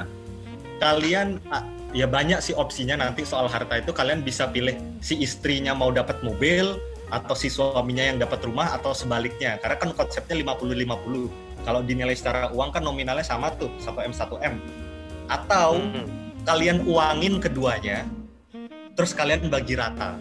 Kalian 0.80 1.36
ah, 1.52 1.60
ya 1.92 2.08
banyak 2.08 2.40
sih 2.40 2.56
opsinya 2.56 2.96
nanti 2.96 3.28
soal 3.28 3.52
harta 3.52 3.84
itu 3.84 3.92
kalian 3.92 4.24
bisa 4.24 4.48
pilih 4.48 4.72
si 5.04 5.20
istrinya 5.20 5.76
mau 5.76 5.92
dapat 5.92 6.24
mobil 6.24 6.80
atau 7.12 7.36
si 7.36 7.52
suaminya 7.52 8.02
yang 8.08 8.16
dapat 8.16 8.40
rumah 8.48 8.72
atau 8.72 8.96
sebaliknya. 8.96 9.60
Karena 9.60 9.76
kan 9.76 9.92
konsepnya 9.92 10.40
50-50. 10.40 11.68
Kalau 11.68 11.84
dinilai 11.84 12.16
secara 12.16 12.48
uang 12.48 12.72
kan 12.72 12.80
nominalnya 12.80 13.22
sama 13.28 13.52
tuh, 13.60 13.68
1 13.76 14.08
M 14.08 14.12
1 14.16 14.40
M. 14.40 14.54
Atau 15.28 15.84
hmm, 15.84 16.48
kalian 16.48 16.80
uangin 16.88 17.36
keduanya 17.44 18.08
terus 18.96 19.12
kalian 19.12 19.52
bagi 19.52 19.76
rata. 19.76 20.16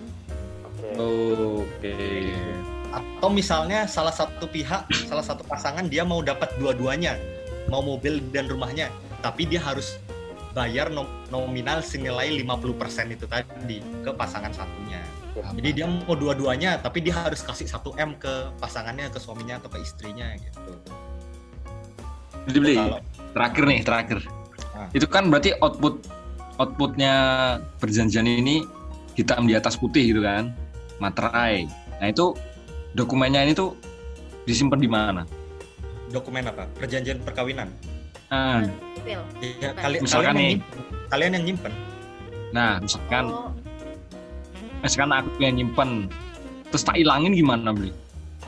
oke. 0.99 1.63
Oke. 1.87 2.60
Atau 2.91 3.31
misalnya 3.31 3.87
salah 3.87 4.11
satu 4.11 4.45
pihak, 4.47 4.87
salah 5.07 5.23
satu 5.23 5.47
pasangan 5.47 5.87
dia 5.87 6.03
mau 6.03 6.19
dapat 6.19 6.51
dua-duanya, 6.59 7.15
mau 7.71 7.79
mobil 7.79 8.19
dan 8.35 8.51
rumahnya, 8.51 8.91
tapi 9.23 9.47
dia 9.47 9.63
harus 9.63 9.95
bayar 10.51 10.91
nom- 10.91 11.07
nominal 11.31 11.79
senilai 11.79 12.27
50% 12.43 13.15
itu 13.15 13.23
tadi 13.23 13.79
ke 14.03 14.11
pasangan 14.11 14.51
satunya. 14.51 14.99
Jadi 15.31 15.69
dia 15.71 15.87
mau 15.87 16.11
dua-duanya, 16.11 16.75
tapi 16.83 16.99
dia 16.99 17.15
harus 17.15 17.39
kasih 17.39 17.63
1 17.63 17.95
M 17.95 18.19
ke 18.19 18.51
pasangannya, 18.59 19.07
ke 19.07 19.19
suaminya 19.19 19.63
atau 19.63 19.71
ke 19.71 19.79
istrinya 19.79 20.27
gitu. 20.35 20.71
Jadi 22.51 22.57
beli. 22.59 22.75
Kalau 22.75 22.99
Terakhir 23.31 23.63
nih, 23.63 23.79
terakhir. 23.87 24.19
Ah. 24.75 24.91
Itu 24.91 25.07
kan 25.07 25.31
berarti 25.31 25.55
output 25.63 26.03
outputnya 26.59 27.13
perjanjian 27.79 28.27
ini 28.27 28.67
hitam 29.15 29.47
di 29.47 29.55
atas 29.55 29.79
putih 29.79 30.11
gitu 30.11 30.21
kan, 30.21 30.51
materai. 30.99 31.63
Nah 32.03 32.07
itu 32.11 32.35
dokumennya 32.93 33.45
ini 33.45 33.53
tuh 33.53 33.75
disimpan 34.43 34.79
di 34.79 34.89
mana? 34.89 35.23
dokumen 36.11 36.43
apa? 36.43 36.67
Perjanjian 36.75 37.23
perkawinan. 37.23 37.71
Nah, 38.27 38.67
Sipil. 38.99 39.23
Ya, 39.63 39.71
kali, 39.71 40.03
Misalkan 40.03 40.35
kalian 40.35 40.35
yang 40.35 40.35
nih. 40.35 40.51
nyimpen. 40.59 41.07
kalian 41.07 41.31
yang 41.31 41.45
nyimpen. 41.47 41.73
nah 42.51 42.71
misalkan 42.83 43.25
Oh, 43.31 43.47
misalkan 44.83 45.11
aku 45.15 45.29
yang 45.39 45.55
nyimpen, 45.55 46.11
terus 46.67 46.83
tak 46.83 46.99
ilangin 46.99 47.31
gimana 47.31 47.71
beli? 47.71 47.95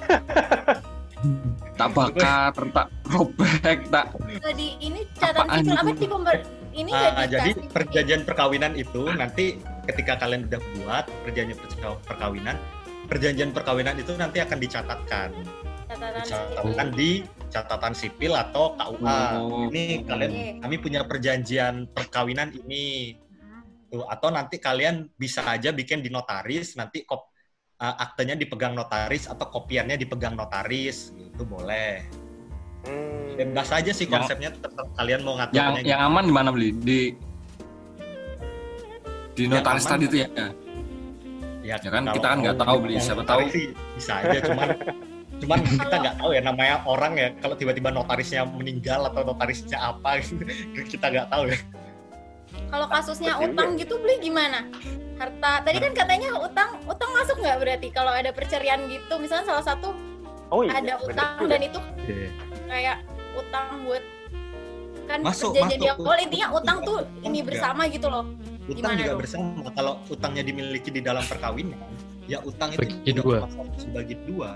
tak 1.80 1.90
bakar, 1.96 2.52
tak 2.52 2.88
robek, 3.08 3.80
tak 3.88 4.12
tadi 4.44 4.76
ini 4.78 5.08
catatan 5.16 5.64
sipil 5.64 5.80
apa 5.80 5.92
di 5.96 6.08
pember 6.12 6.38
ini 6.76 6.92
Ah, 6.92 7.24
jadi 7.24 7.52
perjanjian 7.72 8.22
perkawinan 8.28 8.76
itu 8.76 9.08
nanti 9.08 9.56
ketika 9.88 10.20
kalian 10.20 10.52
udah 10.52 10.60
buat 10.60 11.06
perjanjian 11.24 11.58
perkawinan, 12.04 12.60
perjanjian 13.14 13.54
perkawinan 13.54 13.94
itu 14.02 14.18
nanti 14.18 14.42
akan 14.42 14.58
dicatatkan, 14.58 15.30
catatan 15.86 16.24
sipil. 16.26 16.34
dicatatkan 16.34 16.88
di 16.98 17.12
catatan 17.54 17.94
sipil 17.94 18.34
atau 18.34 18.74
KUA. 18.74 19.22
Oh. 19.38 19.70
Ini 19.70 20.02
kalian 20.02 20.32
Oke. 20.34 20.50
kami 20.66 20.76
punya 20.82 21.02
perjanjian 21.06 21.94
perkawinan 21.94 22.50
ini. 22.66 23.14
Tuh, 23.94 24.10
atau 24.10 24.34
nanti 24.34 24.58
kalian 24.58 25.06
bisa 25.14 25.46
aja 25.46 25.70
bikin 25.70 26.02
di 26.02 26.10
notaris, 26.10 26.74
nanti 26.74 27.06
kop 27.06 27.30
uh, 27.78 27.96
aktenya 28.02 28.34
dipegang 28.34 28.74
notaris 28.74 29.30
atau 29.30 29.46
kopiannya 29.46 30.02
dipegang 30.02 30.34
notaris, 30.34 31.14
gitu 31.14 31.46
boleh. 31.46 32.02
Hmm. 32.90 33.38
Bebas 33.38 33.70
aja 33.70 33.94
sih 33.94 34.10
Yang- 34.10 34.26
konsepnya, 34.26 34.50
tetap 34.50 34.90
kalian 34.98 35.22
mau 35.22 35.38
yang 35.38 35.54
ngaturnya 35.54 35.86
yang 35.86 36.02
aman 36.10 36.24
di 36.26 36.34
mana 36.34 36.50
beli? 36.50 36.74
Di 36.74 37.00
di 39.38 39.46
Yang 39.46 39.62
notaris 39.62 39.86
aman. 39.86 39.94
tadi 39.94 40.06
tuh 40.10 40.20
ya. 40.26 40.30
Ya, 41.64 41.80
Ya 41.80 41.90
kan, 41.90 42.04
kita 42.12 42.28
kan 42.28 42.38
nggak 42.44 42.58
tahu, 42.60 42.78
ngomong 42.84 43.00
Siapa 43.00 43.24
tahu. 43.24 43.40
sih 43.48 43.72
bisa 43.96 44.20
aja 44.20 44.40
cuman 44.44 44.68
cuman 45.42 45.60
kita 45.64 45.96
nggak 45.98 46.16
tahu 46.20 46.30
ya 46.32 46.42
namanya 46.42 46.76
orang 46.84 47.14
ya 47.16 47.28
kalau 47.40 47.56
tiba-tiba 47.56 47.90
notarisnya 47.90 48.44
meninggal 48.46 49.08
atau 49.08 49.24
notarisnya 49.24 49.76
apa 49.76 50.20
gitu 50.20 50.44
kita 50.94 51.06
nggak 51.08 51.28
tahu 51.28 51.48
ya 51.48 51.58
Kalau 52.70 52.86
kasusnya 52.86 53.34
utang 53.40 53.74
gitu 53.76 53.98
beli 53.98 54.22
gimana? 54.22 54.70
Harta 55.18 55.62
tadi 55.62 55.78
kan 55.80 55.94
katanya 55.94 56.38
utang 56.38 56.78
utang 56.86 57.10
masuk 57.12 57.38
nggak 57.38 57.58
berarti 57.58 57.88
kalau 57.90 58.12
ada 58.12 58.30
perceraian 58.30 58.78
gitu 58.86 59.14
misalnya 59.18 59.46
salah 59.50 59.66
satu 59.66 59.90
Oh 60.48 60.62
iya, 60.62 60.78
ada 60.78 61.02
utang 61.02 61.50
dan 61.50 61.62
itu 61.64 61.80
Iya. 62.06 62.30
kayak 62.68 62.98
utang 63.34 63.82
buat 63.84 64.04
kan 65.04 65.20
Masuk, 65.20 65.52
perjanjian 65.52 65.78
di 65.78 65.88
masuk. 65.88 66.02
awal 66.02 66.18
intinya 66.18 66.48
utang 66.54 66.78
tuh 66.82 67.00
Utang 67.02 67.24
ini 67.24 67.38
juga. 67.38 67.48
bersama 67.50 67.82
gitu 67.88 68.08
loh. 68.08 68.24
utang 68.64 68.76
Gimana 68.76 68.96
juga 68.96 69.10
dong? 69.10 69.20
bersama 69.20 69.70
kalau 69.72 69.94
utangnya 70.08 70.44
dimiliki 70.44 70.90
di 70.90 71.02
dalam 71.02 71.24
perkawinan 71.24 71.80
ya 72.24 72.40
utang 72.42 72.70
itu 72.72 72.80
Bagi 72.82 73.12
dua. 73.14 73.38
dibagi 73.76 74.16
dua 74.24 74.52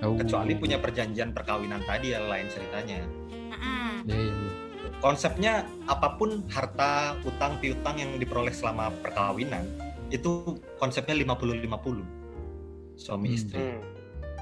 Oh. 0.00 0.16
kecuali 0.16 0.56
punya 0.56 0.80
perjanjian 0.80 1.28
perkawinan 1.30 1.84
tadi 1.84 2.10
ya 2.10 2.24
lain 2.24 2.48
ceritanya 2.48 3.04
Mm-mm. 3.28 4.08
Iya, 4.08 4.16
iya, 4.16 4.32
konsepnya 4.96 5.52
apa 5.84 6.16
pun 6.16 6.40
harta 6.48 7.20
utang 7.20 7.60
piutang 7.60 7.96
yang 7.96 8.16
diperoleh 8.16 8.48
selama 8.50 8.88
perkawinan 8.96 9.68
itu 10.08 10.56
konsepnya 10.76 11.12
50-50 11.14 12.00
suami 12.96 13.28
Hmm. 13.28 13.36
istri 13.36 13.60
Hmm, 13.60 13.80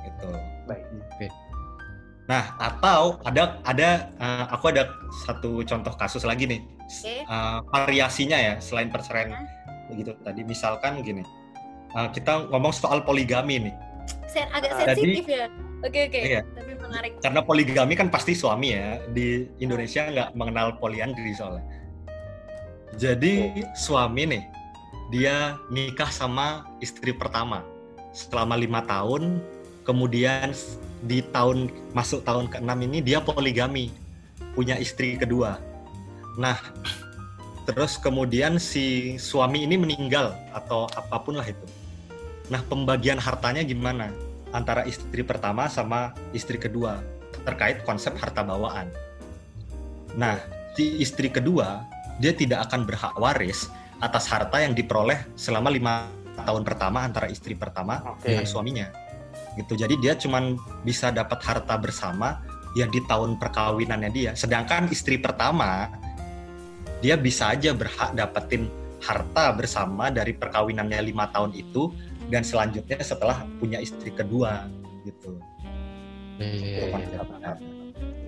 gitu 0.01 0.29
baik. 0.65 0.87
Oke. 1.11 1.27
Nah, 2.29 2.53
atau 2.61 3.17
ada 3.25 3.57
ada 3.65 4.13
eh, 4.21 4.45
aku 4.53 4.69
ada 4.69 4.93
satu 5.25 5.65
contoh 5.65 5.97
kasus 5.97 6.29
lagi 6.29 6.45
nih. 6.45 6.61
S- 6.89 7.05
Oke. 7.09 7.25
eh, 7.25 7.59
variasinya 7.73 8.37
ya 8.37 8.55
selain 8.61 8.93
perceraian 8.93 9.33
gitu 9.97 10.13
tadi. 10.21 10.45
Misalkan 10.45 11.01
gini, 11.01 11.25
uh, 11.97 12.13
kita 12.13 12.53
ngomong 12.53 12.77
soal 12.77 13.01
poligami 13.01 13.73
nih. 13.73 13.75
Sen 14.29 14.45
agak 14.53 14.77
Jadi- 14.85 15.17
sensitif 15.17 15.25
ya. 15.25 15.49
Oke 15.81 16.11
oke. 16.13 16.21
Iya. 16.21 16.43
Tapi 16.45 16.73
menarik. 16.77 17.13
Karena 17.25 17.41
poligami 17.41 17.95
kan 17.97 18.13
pasti 18.13 18.37
suami 18.37 18.77
ya. 18.77 19.01
Di 19.09 19.49
Indonesia 19.65 20.05
nggak 20.05 20.37
mengenal 20.37 20.77
poliandri 20.77 21.33
soalnya. 21.33 21.65
Jadi 23.01 23.65
suami 23.73 24.29
nih, 24.29 24.45
dia 25.09 25.57
nikah 25.73 26.13
sama 26.13 26.69
istri 26.85 27.17
pertama 27.17 27.65
selama 28.13 28.59
lima 28.61 28.85
tahun, 28.85 29.41
kemudian 29.89 30.53
di 31.05 31.23
tahun 31.23 31.71
masuk 31.95 32.27
tahun 32.27 32.51
ke-6 32.51 32.71
ini 32.91 32.99
dia 33.05 33.23
poligami, 33.23 33.93
punya 34.55 34.75
istri 34.79 35.15
kedua. 35.15 35.59
Nah, 36.39 36.59
terus 37.67 37.99
kemudian 37.99 38.59
si 38.59 39.17
suami 39.19 39.67
ini 39.67 39.79
meninggal 39.79 40.35
atau 40.51 40.91
apa 40.95 41.17
pun 41.23 41.39
lah 41.39 41.47
itu. 41.47 41.67
Nah, 42.49 42.65
pembagian 42.65 43.21
hartanya 43.21 43.63
gimana 43.63 44.11
antara 44.51 44.89
istri 44.89 45.21
pertama 45.21 45.69
sama 45.69 46.17
istri 46.33 46.57
kedua 46.57 47.05
terkait 47.45 47.85
konsep 47.85 48.17
harta 48.17 48.41
bawaan. 48.41 48.89
Nah, 50.17 50.41
si 50.75 50.99
istri 50.99 51.29
kedua 51.29 51.85
dia 52.19 52.35
tidak 52.35 52.71
akan 52.71 52.87
berhak 52.89 53.15
waris 53.19 53.71
atas 53.99 54.27
harta 54.31 54.63
yang 54.63 54.75
diperoleh 54.75 55.19
selama 55.35 55.71
lima 55.71 56.07
tahun 56.39 56.63
pertama 56.63 57.03
antara 57.03 57.27
istri 57.27 57.59
pertama 57.59 57.99
Oke. 58.15 58.31
dengan 58.31 58.47
suaminya 58.47 59.08
gitu. 59.59 59.75
Jadi 59.75 59.99
dia 59.99 60.15
cuman 60.15 60.55
bisa 60.87 61.11
dapat 61.11 61.43
harta 61.43 61.75
bersama 61.77 62.39
ya 62.79 62.87
di 62.87 63.03
tahun 63.05 63.37
perkawinannya 63.43 64.11
dia. 64.15 64.33
Sedangkan 64.39 64.87
istri 64.89 65.19
pertama 65.19 65.91
dia 67.03 67.15
bisa 67.15 67.55
aja 67.55 67.75
berhak 67.75 68.15
dapetin 68.15 68.71
harta 68.99 69.55
bersama 69.55 70.11
dari 70.11 70.35
perkawinannya 70.35 71.15
lima 71.15 71.31
tahun 71.31 71.55
itu 71.55 71.95
dan 72.29 72.43
selanjutnya 72.43 72.99
setelah 73.03 73.47
punya 73.63 73.79
istri 73.79 74.11
kedua 74.11 74.67
gitu. 75.07 75.39
Iya. 76.39 76.95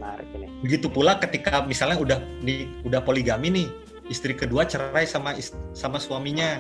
Menarik 0.00 0.28
ini. 0.32 0.48
begitu 0.64 0.88
pula 0.88 1.20
ketika 1.20 1.60
misalnya 1.68 2.00
udah 2.00 2.18
di 2.40 2.64
udah 2.88 3.04
poligami 3.04 3.52
nih 3.52 3.68
istri 4.08 4.32
kedua 4.32 4.64
cerai 4.64 5.04
sama 5.04 5.36
sama 5.76 6.00
suaminya. 6.00 6.58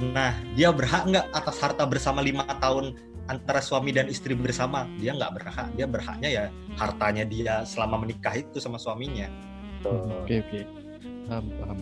Nah 0.00 0.34
dia 0.58 0.74
berhak 0.74 1.06
nggak 1.06 1.26
atas 1.30 1.56
harta 1.62 1.86
bersama 1.86 2.18
lima 2.20 2.42
tahun 2.58 2.98
antara 3.30 3.60
suami 3.60 3.90
dan 3.90 4.04
istri 4.04 4.34
bersama 4.34 4.90
dia 4.96 5.14
nggak 5.14 5.32
berhak 5.32 5.68
dia 5.72 5.86
berhaknya 5.86 6.28
ya 6.28 6.44
hartanya 6.74 7.22
dia 7.22 7.62
selama 7.62 7.96
menikah 7.96 8.34
itu 8.34 8.58
sama 8.58 8.74
suaminya 8.76 9.30
Tuh. 9.80 9.96
Oke 10.20 10.44
oke. 10.44 10.60
Paham 11.24 11.48
paham. 11.56 11.78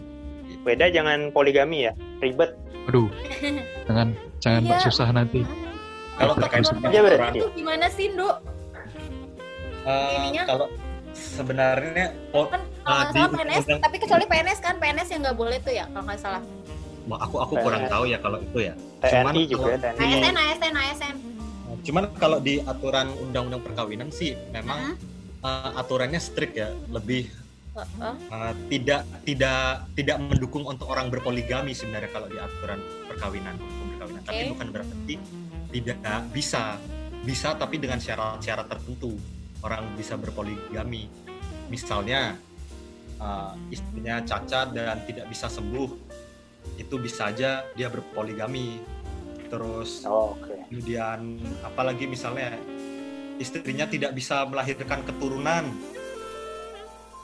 Beda 0.61 0.86
jangan 0.86 1.34
poligami 1.34 1.82
ya, 1.82 1.92
ribet. 2.20 2.55
Aduh. 2.86 3.11
Jangan 3.88 4.09
jangan 4.38 4.61
Iya. 4.61 4.68
Mbak 4.70 4.80
susah 4.86 5.09
nanti. 5.11 5.40
kalau 6.14 6.34
terkait 6.36 6.62
Aja 6.62 7.01
berarti. 7.01 7.38
Itu 7.38 7.49
gimana 7.53 7.86
sih, 7.88 8.07
Nduk? 8.11 8.36
eh, 9.84 10.14
Ininya? 10.16 10.42
kalau 10.46 10.66
sebenarnya 11.11 12.07
oh, 12.30 12.46
Kan 12.46 12.62
kalau 12.78 12.86
Ah, 12.86 12.99
nggak 13.01 13.09
di 13.09 13.18
salah 13.18 13.30
PNS, 13.34 13.64
undang- 13.64 13.82
tapi 13.82 13.96
kecuali 13.99 14.24
PNS 14.26 14.59
kan 14.61 14.74
PNS 14.76 15.09
yang 15.11 15.20
nggak 15.20 15.36
boleh 15.36 15.59
tuh 15.59 15.72
ya 15.72 15.84
kalau 15.88 16.05
nggak 16.05 16.20
salah. 16.20 16.42
aku 17.09 17.36
aku 17.40 17.55
kurang 17.59 17.82
tahu 17.88 18.05
ya 18.05 18.18
kalau 18.20 18.38
itu 18.38 18.59
ya 18.62 18.74
TNI 19.01 19.42
juga 19.42 19.74
kalau- 19.74 19.80
TNI. 19.80 20.07
ASN, 20.07 20.34
ASN, 20.36 20.74
ASN. 20.76 21.14
Cuman 21.85 22.05
kalau 22.16 22.39
di 22.39 22.62
aturan 22.62 23.12
undang-undang 23.18 23.62
perkawinan 23.62 24.09
sih 24.11 24.35
memang 24.51 24.97
Hah? 25.43 25.74
eh, 25.74 25.81
aturannya 25.81 26.20
strict 26.20 26.55
ya 26.57 26.70
lebih. 26.91 27.31
Uh, 27.79 28.51
tidak 28.66 29.07
tidak 29.22 29.87
tidak 29.95 30.18
mendukung 30.18 30.66
untuk 30.66 30.91
orang 30.91 31.14
berpoligami 31.14 31.70
sebenarnya 31.70 32.11
kalau 32.11 32.26
di 32.26 32.35
aturan 32.35 32.83
perkawinan 33.07 33.55
hukum 33.55 33.87
perkawinan 33.95 34.22
tapi 34.26 34.43
Oke. 34.43 34.51
bukan 34.51 34.68
berarti 34.74 35.14
tidak 35.70 36.20
bisa 36.35 36.74
bisa 37.22 37.55
tapi 37.55 37.79
dengan 37.79 38.03
syarat-syarat 38.03 38.66
tertentu 38.66 39.14
orang 39.62 39.95
bisa 39.95 40.18
berpoligami 40.18 41.07
misalnya 41.70 42.35
uh, 43.22 43.55
istrinya 43.70 44.26
cacat 44.26 44.74
dan 44.74 44.99
tidak 45.07 45.31
bisa 45.31 45.47
sembuh 45.47 45.91
itu 46.79 46.95
bisa 46.99 47.31
aja 47.31 47.62
dia 47.79 47.89
berpoligami 47.91 48.79
terus 49.49 50.05
Oh, 50.05 50.36
Oke. 50.36 50.55
kemudian 50.68 51.40
apalagi 51.64 52.05
misalnya 52.05 52.57
istrinya 53.40 53.88
tidak 53.88 54.12
bisa 54.12 54.44
melahirkan 54.44 55.03
keturunan 55.03 55.72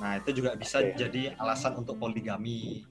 nah 0.01 0.19
itu 0.19 0.43
juga 0.43 0.59
bisa 0.59 0.83
Oke. 0.83 0.99
jadi 0.99 1.39
alasan 1.39 1.79
untuk 1.79 1.97
poligami 2.01 2.83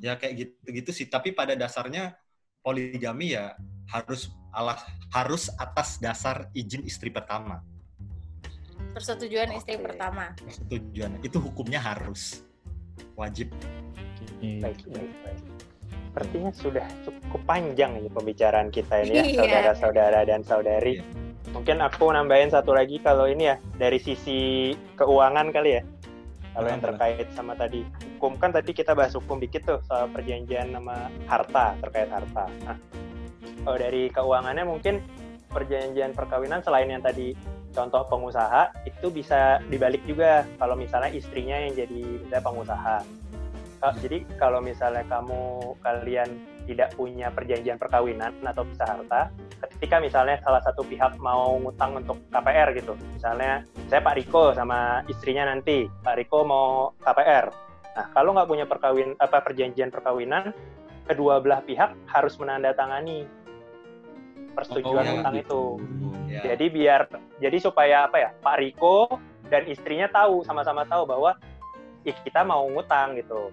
ya 0.00 0.16
kayak 0.16 0.34
gitu-gitu 0.46 0.90
sih 0.94 1.06
tapi 1.10 1.34
pada 1.34 1.52
dasarnya 1.58 2.16
poligami 2.62 3.34
ya 3.36 3.58
harus 3.90 4.32
alas 4.54 4.80
harus 5.12 5.50
atas 5.58 5.98
dasar 6.00 6.48
izin 6.54 6.84
istri 6.86 7.10
pertama 7.12 7.60
Persetujuan 8.88 9.52
istri 9.54 9.78
Oke. 9.78 9.84
pertama. 9.84 10.32
persetujuan 10.38 11.20
itu 11.22 11.38
hukumnya 11.38 11.78
harus 11.78 12.42
wajib 13.14 13.52
Oke. 14.38 14.62
Baik, 14.62 14.80
baik, 14.90 15.12
baik. 15.26 15.57
Sepertinya 16.18 16.50
sudah 16.50 16.86
cukup 17.06 17.46
panjang 17.46 17.94
ini 17.94 18.10
pembicaraan 18.10 18.74
kita 18.74 19.06
ini 19.06 19.22
ya, 19.22 19.22
Iya. 19.22 19.38
saudara-saudara 19.38 20.20
dan 20.26 20.42
saudari. 20.42 20.98
Mungkin 21.54 21.78
aku 21.78 22.10
nambahin 22.10 22.50
satu 22.50 22.74
lagi 22.74 22.98
kalau 22.98 23.30
ini 23.30 23.54
ya 23.54 23.56
dari 23.78 24.02
sisi 24.02 24.74
keuangan 24.98 25.54
kali 25.54 25.78
ya. 25.78 25.82
Kalau 26.58 26.66
yang 26.74 26.82
terkait 26.82 27.30
sama 27.38 27.54
tadi 27.54 27.86
hukum 28.18 28.34
kan 28.34 28.50
tadi 28.50 28.74
kita 28.74 28.98
bahas 28.98 29.14
hukum 29.14 29.38
dikit 29.38 29.62
tuh 29.62 29.78
soal 29.86 30.10
perjanjian 30.10 30.74
sama 30.74 31.06
harta 31.30 31.78
terkait 31.86 32.10
harta. 32.10 32.50
Nah, 32.66 32.74
kalau 33.62 33.78
dari 33.78 34.10
keuangannya 34.10 34.66
mungkin 34.66 34.98
perjanjian 35.54 36.18
perkawinan 36.18 36.66
selain 36.66 36.90
yang 36.90 36.98
tadi 36.98 37.38
contoh 37.70 38.02
pengusaha 38.10 38.74
itu 38.90 39.06
bisa 39.14 39.62
dibalik 39.70 40.02
juga 40.02 40.42
kalau 40.58 40.74
misalnya 40.74 41.14
istrinya 41.14 41.62
yang 41.62 41.78
jadi 41.78 42.02
misalnya 42.26 42.42
pengusaha. 42.42 42.96
Ka- 43.78 43.94
Jadi 43.94 44.26
kalau 44.36 44.58
misalnya 44.58 45.06
kamu 45.06 45.40
kalian 45.80 46.30
tidak 46.66 46.92
punya 46.92 47.30
perjanjian 47.30 47.78
perkawinan 47.78 48.34
atau 48.42 48.60
bisa 48.62 48.84
harta, 48.84 49.32
ketika 49.64 49.96
misalnya 49.98 50.36
salah 50.42 50.60
satu 50.60 50.84
pihak 50.84 51.16
mau 51.16 51.56
ngutang 51.56 51.96
untuk 51.96 52.20
KPR 52.28 52.76
gitu, 52.76 52.92
misalnya 53.10 53.64
saya 53.88 54.02
Pak 54.02 54.14
Riko 54.18 54.52
sama 54.52 55.00
istrinya 55.06 55.48
nanti, 55.48 55.88
Pak 55.88 56.18
Riko 56.18 56.44
mau 56.44 56.92
KPR. 56.98 57.46
Nah 57.96 58.06
kalau 58.12 58.36
nggak 58.36 58.46
punya 58.46 58.66
perkawin 58.68 59.16
apa 59.16 59.40
perjanjian 59.40 59.88
perkawinan, 59.88 60.52
kedua 61.08 61.40
belah 61.40 61.64
pihak 61.64 61.96
harus 62.04 62.36
menandatangani 62.36 63.24
persetujuan 64.52 65.04
Oh, 65.06 65.16
utang 65.16 65.34
gitu. 65.34 65.60
itu. 65.78 65.86
ya. 66.28 66.42
Jadi 66.52 66.66
biar 66.68 67.00
jadi 67.38 67.56
supaya 67.56 68.04
apa 68.04 68.16
ya 68.18 68.30
Pak 68.34 68.56
Riko 68.58 69.06
dan 69.48 69.64
istrinya 69.64 70.10
tahu 70.10 70.42
sama-sama 70.42 70.84
tahu 70.84 71.06
bahwa 71.06 71.38
kita 72.04 72.40
mau 72.42 72.64
ngutang 72.66 73.16
gitu. 73.16 73.52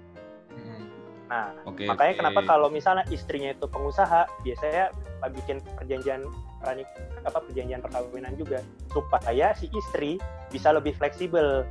Nah 1.26 1.58
Oke. 1.66 1.90
makanya 1.90 2.14
oke. 2.14 2.20
kenapa 2.22 2.40
kalau 2.46 2.68
misalnya 2.70 3.06
istrinya 3.10 3.50
itu 3.54 3.66
pengusaha 3.66 4.30
biasanya 4.46 4.94
bikin 5.34 5.58
perjanjian 5.74 6.22
pranik 6.62 6.86
apa 7.26 7.42
perjanjian 7.42 7.82
perkawinan 7.82 8.34
juga 8.38 8.62
supaya 8.94 9.58
si 9.58 9.66
istri 9.74 10.22
bisa 10.54 10.70
lebih 10.70 10.94
fleksibel. 10.98 11.66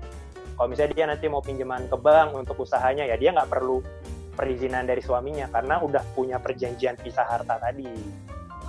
Kalau 0.54 0.68
misalnya 0.70 0.94
dia 0.94 1.06
nanti 1.10 1.26
mau 1.26 1.42
pinjaman 1.42 1.86
ke 1.86 1.96
bank 1.98 2.34
untuk 2.34 2.62
usahanya 2.62 3.06
ya 3.06 3.18
dia 3.18 3.34
nggak 3.34 3.50
perlu 3.50 3.82
perizinan 4.34 4.86
dari 4.86 5.02
suaminya 5.02 5.46
karena 5.50 5.78
udah 5.78 6.02
punya 6.14 6.42
perjanjian 6.42 6.98
pisah 6.98 7.26
harta 7.26 7.58
tadi. 7.62 7.86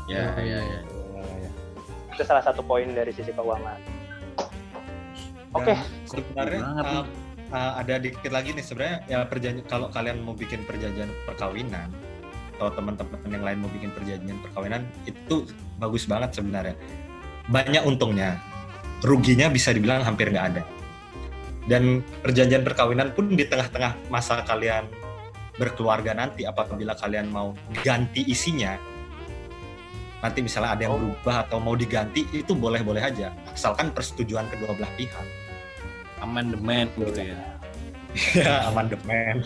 Ya, 0.05 0.38
ya, 0.38 0.61
ya. 0.61 0.79
Itu 2.13 2.21
salah 2.21 2.45
satu 2.45 2.61
poin 2.61 2.93
dari 2.93 3.09
sisi 3.09 3.33
keuangan. 3.33 3.81
Oke. 5.57 5.73
Dan 5.73 5.81
sebenarnya. 6.05 6.61
Uh, 7.51 7.81
ada 7.81 8.01
dikit 8.01 8.31
lagi 8.31 8.53
nih 8.55 8.65
sebenarnya 8.65 8.97
ya 9.09 9.19
perjanjian 9.25 9.65
kalau 9.67 9.87
kalian 9.91 10.21
mau 10.21 10.33
bikin 10.33 10.63
perjanjian 10.63 11.09
perkawinan 11.25 11.89
atau 12.55 12.71
teman-teman 12.71 13.19
yang 13.27 13.43
lain 13.43 13.57
mau 13.59 13.71
bikin 13.73 13.91
perjanjian 13.91 14.37
perkawinan 14.39 14.81
itu 15.03 15.43
bagus 15.77 16.07
banget 16.07 16.39
sebenarnya. 16.39 16.75
Banyak 17.51 17.83
untungnya. 17.83 18.39
Ruginya 19.03 19.51
bisa 19.51 19.75
dibilang 19.75 20.01
hampir 20.01 20.31
nggak 20.31 20.45
ada. 20.55 20.63
Dan 21.67 21.99
perjanjian 22.23 22.63
perkawinan 22.63 23.11
pun 23.11 23.33
di 23.33 23.43
tengah-tengah 23.43 24.07
masa 24.07 24.41
kalian 24.45 24.87
berkeluarga 25.55 26.11
nanti 26.11 26.43
apabila 26.43 26.93
kalian 26.95 27.31
mau 27.31 27.55
ganti 27.83 28.27
isinya 28.27 28.75
nanti 30.19 30.39
misalnya 30.41 30.73
ada 30.73 30.81
yang 30.89 30.93
Oh. 30.95 31.01
berubah 31.01 31.45
atau 31.45 31.57
mau 31.61 31.75
diganti 31.77 32.25
itu 32.33 32.57
boleh-boleh 32.57 33.03
aja 33.03 33.29
asalkan 33.53 33.93
persetujuan 33.93 34.49
kedua 34.49 34.73
belah 34.73 34.89
pihak 34.97 35.44
Amandemen 36.18 36.88
gitu 36.95 37.22
ya. 37.24 37.38
ya 38.38 38.63
amandemen 38.66 39.43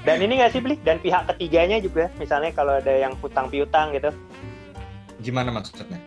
Dan 0.00 0.16
ini 0.20 0.38
nggak 0.38 0.50
sih 0.50 0.60
beli 0.60 0.78
dan 0.80 1.02
pihak 1.02 1.26
ketiganya 1.26 1.82
juga 1.82 2.06
misalnya 2.14 2.54
kalau 2.54 2.78
ada 2.78 2.94
yang 2.94 3.10
hutang 3.18 3.50
piutang 3.50 3.90
gitu 3.90 4.14
gimana 5.18 5.50
maksudnya 5.50 5.98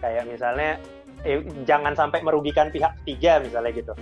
kayak 0.00 0.26
misalnya 0.26 0.82
eh, 1.22 1.38
jangan 1.62 1.94
sampai 1.94 2.18
merugikan 2.20 2.66
pihak 2.68 2.98
ketiga 2.98 3.38
misalnya 3.38 3.70
gitu 3.72 3.94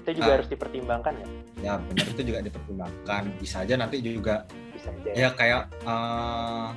Itu 0.00 0.16
juga 0.16 0.32
Ah. 0.32 0.34
harus 0.40 0.48
dipertimbangkan 0.48 1.12
ya. 1.12 1.26
Ya 1.60 1.72
benar 1.76 2.08
itu 2.08 2.22
juga 2.24 2.40
dipertimbangkan. 2.40 3.22
Bisa 3.36 3.60
aja 3.60 3.76
nanti 3.76 4.00
juga 4.00 4.48
Bisa 4.72 4.88
aja. 4.90 5.10
ya 5.12 5.28
kayak 5.30 5.62
eh, 5.84 6.68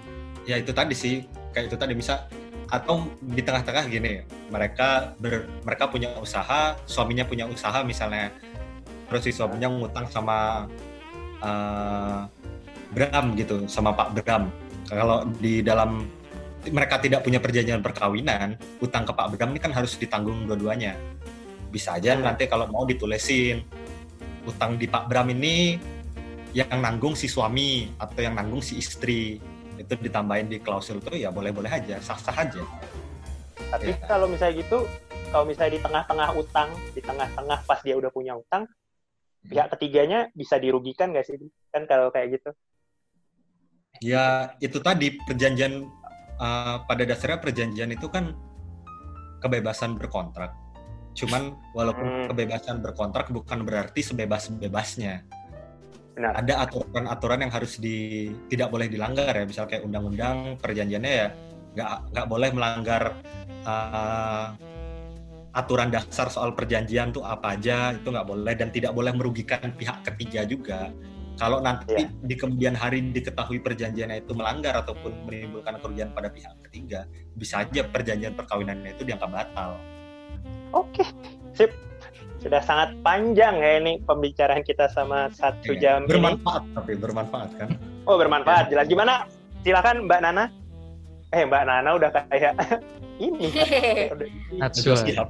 ya 0.44 0.56
itu 0.60 0.76
tadi 0.76 0.92
sih 0.92 1.24
kayak 1.56 1.72
itu 1.72 1.78
tadi 1.80 1.96
bisa 1.96 2.28
atau 2.74 3.06
di 3.22 3.46
tengah-tengah 3.46 3.86
gini 3.86 4.26
mereka 4.50 5.14
ber- 5.22 5.46
mereka 5.62 5.86
punya 5.94 6.10
usaha 6.18 6.74
suaminya 6.90 7.22
punya 7.22 7.46
usaha 7.46 7.86
misalnya. 7.86 8.34
Terus 9.06 9.30
si 9.30 9.32
suaminya 9.38 9.70
ngutang 9.70 10.10
sama 10.10 10.66
eh, 11.38 12.20
Bram 12.94 13.38
gitu 13.38 13.70
sama 13.70 13.94
Pak 13.94 14.18
Bram. 14.18 14.50
Kalau 14.90 15.26
di 15.38 15.62
dalam 15.62 16.10
mereka 16.66 16.98
tidak 16.98 17.22
punya 17.22 17.38
perjanjian 17.38 17.84
perkawinan 17.86 18.58
utang 18.82 19.06
ke 19.06 19.14
Pak 19.14 19.38
Bram 19.38 19.54
ini 19.54 19.62
kan 19.62 19.70
harus 19.70 19.94
ditanggung 20.02 20.50
dua-duanya. 20.50 20.98
Bisa 21.70 21.94
aja 22.02 22.18
Hmm. 22.18 22.26
nanti 22.26 22.50
kalau 22.50 22.66
mau 22.74 22.90
ditulisin 22.90 23.62
utang 24.50 24.82
di 24.82 24.90
Pak 24.90 25.06
Bram 25.06 25.30
ini 25.30 25.78
yang 26.54 26.70
nanggung 26.82 27.14
si 27.14 27.30
suami 27.30 27.90
atau 27.98 28.22
yang 28.22 28.38
nanggung 28.38 28.62
si 28.62 28.78
istri 28.78 29.42
itu 29.80 29.94
ditambahin 29.98 30.48
di 30.48 30.58
klausul 30.62 31.02
itu 31.02 31.18
ya 31.18 31.30
boleh-boleh 31.30 31.70
aja 31.70 31.98
sah-sah 32.00 32.36
aja 32.38 32.64
Tapi 33.74 33.90
Iya. 33.90 34.06
kalau 34.06 34.30
misalnya 34.30 34.62
gitu, 34.62 34.86
kalau 35.34 35.50
misalnya 35.50 35.74
di 35.78 35.82
tengah-tengah 35.82 36.30
utang, 36.38 36.70
di 36.94 37.02
tengah-tengah 37.02 37.66
pas 37.66 37.82
dia 37.82 37.98
udah 37.98 38.14
punya 38.14 38.38
utang, 38.38 38.70
pihak 39.44 39.74
ketiganya 39.74 40.30
bisa 40.38 40.62
dirugikan 40.62 41.10
nggak 41.10 41.26
sih? 41.26 41.42
Kan 41.74 41.90
kalau 41.90 42.14
kayak 42.14 42.38
gitu. 42.38 42.54
ya 44.02 44.52
itu 44.60 44.78
tadi 44.82 45.16
perjanjian 45.24 45.88
uh, 46.38 46.84
pada 46.84 47.04
dasarnya 47.08 47.40
perjanjian 47.40 47.94
itu 47.94 48.10
kan 48.10 48.36
kebebasan 49.40 49.96
berkontrak 49.96 50.52
cuman 51.14 51.54
walaupun 51.72 52.04
Hmm. 52.10 52.26
kebebasan 52.34 52.82
berkontrak 52.82 53.30
bukan 53.30 53.64
berarti 53.64 54.02
sebebas-bebasnya 54.02 55.24
Benar. 56.14 56.46
ada 56.46 56.54
aturan-aturan 56.70 57.40
yang 57.42 57.54
harus 57.54 57.82
di 57.82 58.30
tidak 58.46 58.70
boleh 58.70 58.86
dilanggar 58.86 59.34
ya 59.34 59.50
misal 59.50 59.66
kayak 59.66 59.82
undang-undang 59.82 60.62
perjanjiannya 60.62 61.10
ya 61.10 61.28
nggak 61.74 61.90
nggak 62.14 62.28
boleh 62.30 62.50
melanggar 62.54 63.04
uh, 63.66 64.54
aturan 65.54 65.90
dasar 65.90 66.30
soal 66.30 66.54
perjanjian 66.54 67.10
tuh 67.14 67.26
apa 67.26 67.58
aja 67.58 67.98
itu 67.98 68.10
nggak 68.10 68.30
boleh 68.30 68.54
dan 68.54 68.70
tidak 68.70 68.94
boleh 68.94 69.10
merugikan 69.14 69.74
pihak 69.74 70.06
ketiga 70.06 70.46
juga 70.46 70.94
kalau 71.34 71.58
nanti 71.66 71.98
Iya. 71.98 72.10
di 72.30 72.36
kemudian 72.38 72.78
hari 72.78 73.02
diketahui 73.10 73.58
perjanjiannya 73.66 74.22
itu 74.22 74.38
melanggar 74.38 74.86
ataupun 74.86 75.26
menimbulkan 75.26 75.82
kerugian 75.82 76.14
pada 76.14 76.30
pihak 76.30 76.54
ketiga 76.70 77.10
bisa 77.34 77.66
aja 77.66 77.82
perjanjian 77.90 78.38
perkawinannya 78.38 78.94
itu 78.94 79.02
dianggap 79.02 79.30
batal 79.34 79.82
Oke, 80.74 81.06
sip. 81.54 81.70
Sudah 82.44 82.60
sangat 82.60 82.92
panjang 83.00 83.56
ya 83.56 83.80
ini 83.80 84.04
pembicaraan 84.04 84.62
kita 84.62 84.92
sama 84.92 85.32
satu 85.32 85.72
Iya. 85.72 85.80
jam 85.80 85.98
ini. 86.04 86.12
bermanfaat 86.12 86.64
tapi 86.76 86.92
bermanfaat 86.94 87.50
kan 87.56 87.70
Oh 88.04 88.20
bermanfaat, 88.20 88.68
jelas. 88.68 88.86
Gimana? 88.86 89.32
Silakan 89.64 90.04
Mbak 90.04 90.20
Nana. 90.22 90.52
Eh 91.32 91.42
Mbak 91.42 91.64
Nana 91.64 91.90
udah 91.96 92.12
kayak 92.12 92.52
ini. 93.24 93.48
Najwa. 94.54 94.96
Siap. 95.00 95.28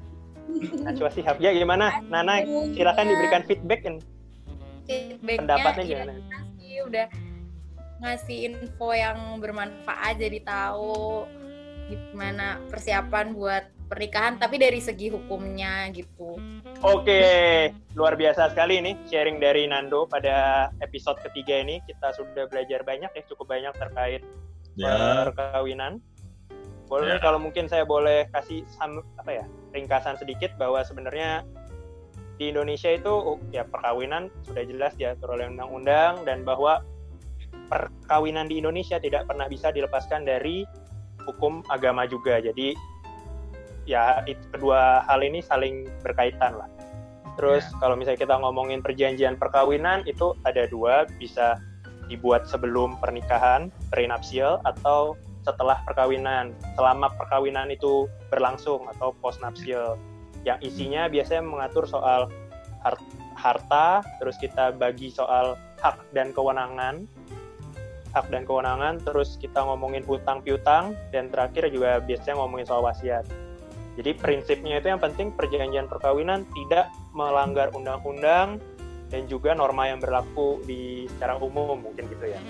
Najwa 0.81 1.09
Shihab. 1.09 1.37
Ya 1.37 1.53
gimana? 1.53 2.01
Nana, 2.03 2.41
silakan 2.73 3.05
diberikan 3.07 3.41
feedback. 3.45 3.85
ini. 3.85 4.01
feedbacknya 4.83 5.37
Pendapatnya 5.37 5.83
ya, 5.85 5.89
gimana? 5.95 6.13
sih 6.57 6.75
udah 6.81 7.05
ngasih 8.01 8.37
info 8.49 8.89
yang 8.91 9.17
bermanfaat 9.37 10.17
jadi 10.17 10.39
tahu 10.43 11.23
gimana 11.85 12.57
persiapan 12.67 13.31
buat 13.31 13.63
pernikahan 13.93 14.41
tapi 14.41 14.57
dari 14.57 14.81
segi 14.81 15.13
hukumnya 15.13 15.85
gitu. 15.93 16.33
Oke, 16.81 17.69
luar 17.93 18.17
biasa 18.17 18.49
sekali 18.49 18.81
nih 18.81 18.97
sharing 19.05 19.37
dari 19.37 19.69
Nando 19.69 20.09
pada 20.09 20.67
episode 20.81 21.21
ketiga 21.21 21.61
ini. 21.61 21.77
Kita 21.85 22.09
sudah 22.17 22.49
belajar 22.49 22.81
banyak 22.81 23.13
ya, 23.13 23.23
cukup 23.29 23.53
banyak 23.53 23.71
terkait 23.77 24.25
ya 24.73 25.29
perkawinan. 25.29 26.01
Boleh 26.89 27.15
Ya. 27.15 27.21
kalau 27.21 27.37
mungkin 27.37 27.69
saya 27.69 27.85
boleh 27.85 28.25
kasih 28.33 28.65
sam- 28.73 29.05
apa 29.21 29.31
ya 29.41 29.45
ringkasan 29.71 30.17
sedikit 30.17 30.53
bahwa 30.57 30.81
sebenarnya 30.81 31.45
di 32.41 32.49
Indonesia 32.49 32.89
itu 32.89 33.09
oh, 33.13 33.37
ya 33.53 33.61
perkawinan 33.63 34.33
sudah 34.41 34.65
jelas 34.65 34.97
diatur 34.97 35.37
oleh 35.37 35.45
undang-undang 35.53 36.25
dan 36.25 36.41
bahwa 36.41 36.81
perkawinan 37.69 38.49
di 38.49 38.57
Indonesia 38.57 38.97
tidak 38.97 39.29
pernah 39.29 39.45
bisa 39.45 39.69
dilepaskan 39.69 40.25
dari 40.25 40.65
hukum 41.23 41.63
agama 41.71 42.03
juga. 42.09 42.41
Jadi 42.43 42.75
ya 43.83 44.23
itu 44.29 44.41
kedua 44.51 45.03
hal 45.07 45.19
ini 45.23 45.43
saling 45.43 45.87
berkaitan 46.01 46.55
lah. 46.55 46.69
Terus 47.33 47.65
kalau 47.81 47.97
misalnya 47.97 48.21
kita 48.21 48.35
ngomongin 48.37 48.85
perjanjian 48.85 49.41
perkawinan 49.41 50.05
itu 50.05 50.37
ada 50.45 50.69
dua, 50.69 51.09
bisa 51.17 51.57
dibuat 52.05 52.45
sebelum 52.45 52.99
pernikahan 53.01 53.73
prenuptial 53.89 54.61
atau 54.67 55.17
setelah 55.41 55.81
perkawinan. 55.83 56.53
Selama 56.77 57.09
perkawinan 57.17 57.73
itu 57.73 58.05
berlangsung 58.29 58.85
atau 58.95 59.17
postnuptial. 59.17 59.97
Yang 60.45 60.59
isinya 60.69 61.09
biasanya 61.09 61.43
mengatur 61.43 61.89
soal 61.89 62.29
har- 62.85 63.11
harta, 63.33 64.05
terus 64.21 64.37
kita 64.37 64.75
bagi 64.75 65.09
soal 65.09 65.57
hak 65.81 65.97
dan 66.13 66.31
kewenangan. 66.31 67.09
Hak 68.13 68.29
dan 68.29 68.45
kewenangan, 68.45 69.01
terus 69.01 69.41
kita 69.41 69.57
ngomongin 69.57 70.05
hutang 70.05 70.45
piutang 70.45 70.93
dan 71.09 71.33
terakhir 71.33 71.65
juga 71.73 71.97
biasanya 71.97 72.37
ngomongin 72.37 72.69
soal 72.69 72.85
wasiat. 72.85 73.25
Jadi 73.93 74.11
prinsipnya 74.17 74.81
itu 74.81 74.89
yang 74.89 75.01
penting 75.01 75.29
perjanjian 75.37 75.85
perkawinan 75.85 76.49
tidak 76.53 76.89
melanggar 77.13 77.69
undang-undang 77.77 78.57
dan 79.13 79.21
juga 79.29 79.53
norma 79.53 79.85
yang 79.85 80.01
berlaku 80.01 80.57
di 80.65 81.05
secara 81.13 81.37
umum 81.37 81.77
mungkin 81.77 82.09
gitu 82.09 82.25
ya. 82.33 82.41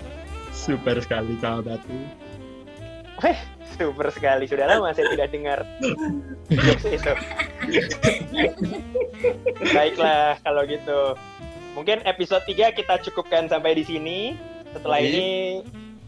super 0.53 0.95
sekali 1.03 1.35
sahabatku 1.43 1.97
Super 3.73 4.13
sekali, 4.13 4.45
sudah 4.45 4.69
lama 4.69 4.93
saya 4.93 5.09
tidak 5.09 5.33
dengar 5.33 5.59
itu. 6.85 7.13
Baiklah 9.73 10.37
kalau 10.45 10.61
gitu. 10.69 11.17
Mungkin 11.73 12.05
episode 12.05 12.45
3 12.45 12.77
kita 12.77 13.01
cukupkan 13.01 13.49
sampai 13.49 13.73
di 13.73 13.83
sini. 13.85 14.19
Setelah 14.73 15.01
Oke. 15.01 15.09
ini 15.09 15.29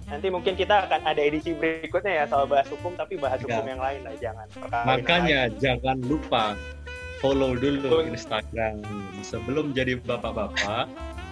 nanti 0.06 0.28
mungkin 0.30 0.54
kita 0.54 0.86
akan 0.86 1.02
ada 1.04 1.18
edisi 1.18 1.52
berikutnya 1.52 2.14
ya 2.16 2.26
soal 2.26 2.46
bahas 2.46 2.68
hukum 2.68 2.94
tapi 2.94 3.18
bahas 3.18 3.42
Ya. 3.42 3.50
hukum 3.52 3.66
yang 3.68 3.80
lain 3.80 4.02
lah 4.02 4.16
jangan 4.16 4.46
Makanya 4.86 5.40
lagi. 5.48 5.58
jangan 5.60 5.98
lupa 6.02 6.54
follow 7.18 7.54
dulu. 7.54 8.06
Instagram 8.06 8.86
sebelum 9.22 9.72
jadi 9.72 9.98
bapak-bapak 10.00 10.86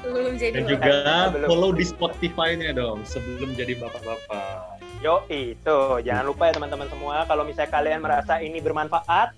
Belum 0.04 0.34
jadi 0.36 0.52
dan 0.52 0.64
bapak. 0.64 0.72
juga 0.74 0.96
Belum. 1.30 1.48
follow 1.48 1.72
di 1.72 1.86
Spotify-nya 1.86 2.70
dong 2.74 3.00
sebelum 3.04 3.54
jadi 3.54 3.78
bapak-bapak. 3.78 4.82
Yo 5.00 5.22
itu 5.28 5.78
jangan 6.02 6.26
lupa 6.26 6.50
ya 6.50 6.54
teman-teman 6.54 6.88
semua 6.88 7.24
kalau 7.24 7.44
misalnya 7.44 7.70
kalian 7.70 8.00
merasa 8.00 8.40
ini 8.40 8.58
bermanfaat 8.58 9.36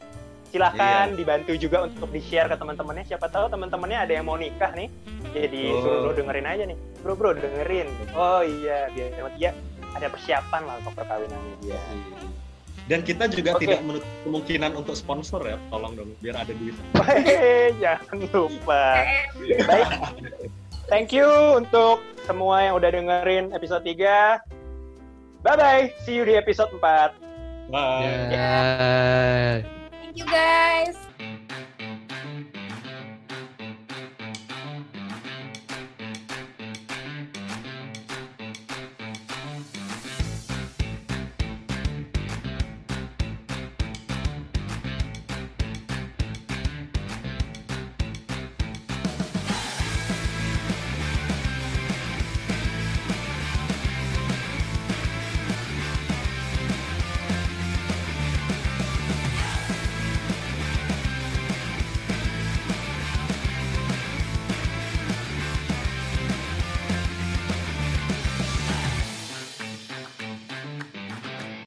silahkan 0.47 1.11
Iya. 1.11 1.17
dibantu 1.17 1.51
juga 1.55 1.77
untuk 1.83 2.09
di 2.09 2.19
share 2.19 2.47
ke 2.47 2.55
teman-temannya 2.55 3.03
siapa 3.03 3.27
tahu 3.27 3.49
teman-temannya 3.49 3.97
ada 3.99 4.13
yang 4.13 4.25
mau 4.25 4.35
nikah 4.35 4.71
nih 4.71 4.87
jadi 5.31 5.63
Oh. 5.71 5.81
suruh 6.05 6.13
dengerin 6.13 6.45
aja 6.45 6.63
nih 6.65 6.77
bro 7.01 7.13
bro 7.13 7.31
dengerin 7.31 7.87
oh 8.13 8.41
iya 8.41 8.87
biar 8.89 9.09
dia 9.35 9.51
ada 9.91 10.07
persiapan 10.07 10.61
lah 10.63 10.75
untuk 10.79 10.93
perkawinannya 10.93 11.55
dia 11.61 11.79
Dan 12.85 13.01
kita 13.01 13.25
juga 13.25 13.57
Oke. 13.57 13.65
tidak 13.65 13.81
menutup 13.81 14.05
kemungkinan 14.21 14.77
untuk 14.77 14.93
sponsor 14.93 15.41
ya, 15.41 15.57
tolong 15.73 15.97
dong 15.97 16.13
biar 16.21 16.37
ada 16.37 16.53
duit. 16.53 16.77
Jangan 17.81 18.29
lupa 18.29 19.01
baik 19.41 19.89
thank 20.85 21.09
you 21.09 21.25
untuk 21.57 21.97
semua 22.23 22.61
yang 22.61 22.77
udah 22.77 22.93
dengerin 22.93 23.49
episode 23.51 23.81
3 23.81 24.37
bye 25.41 25.57
bye 25.57 25.89
see 26.05 26.13
you 26.13 26.21
di 26.23 26.37
episode 26.37 26.69
4 26.77 27.17
Bye. 27.65 28.29
Ya. 28.29 28.53
Thank 29.57 29.74
you 30.15 30.25
guys. 30.25 31.04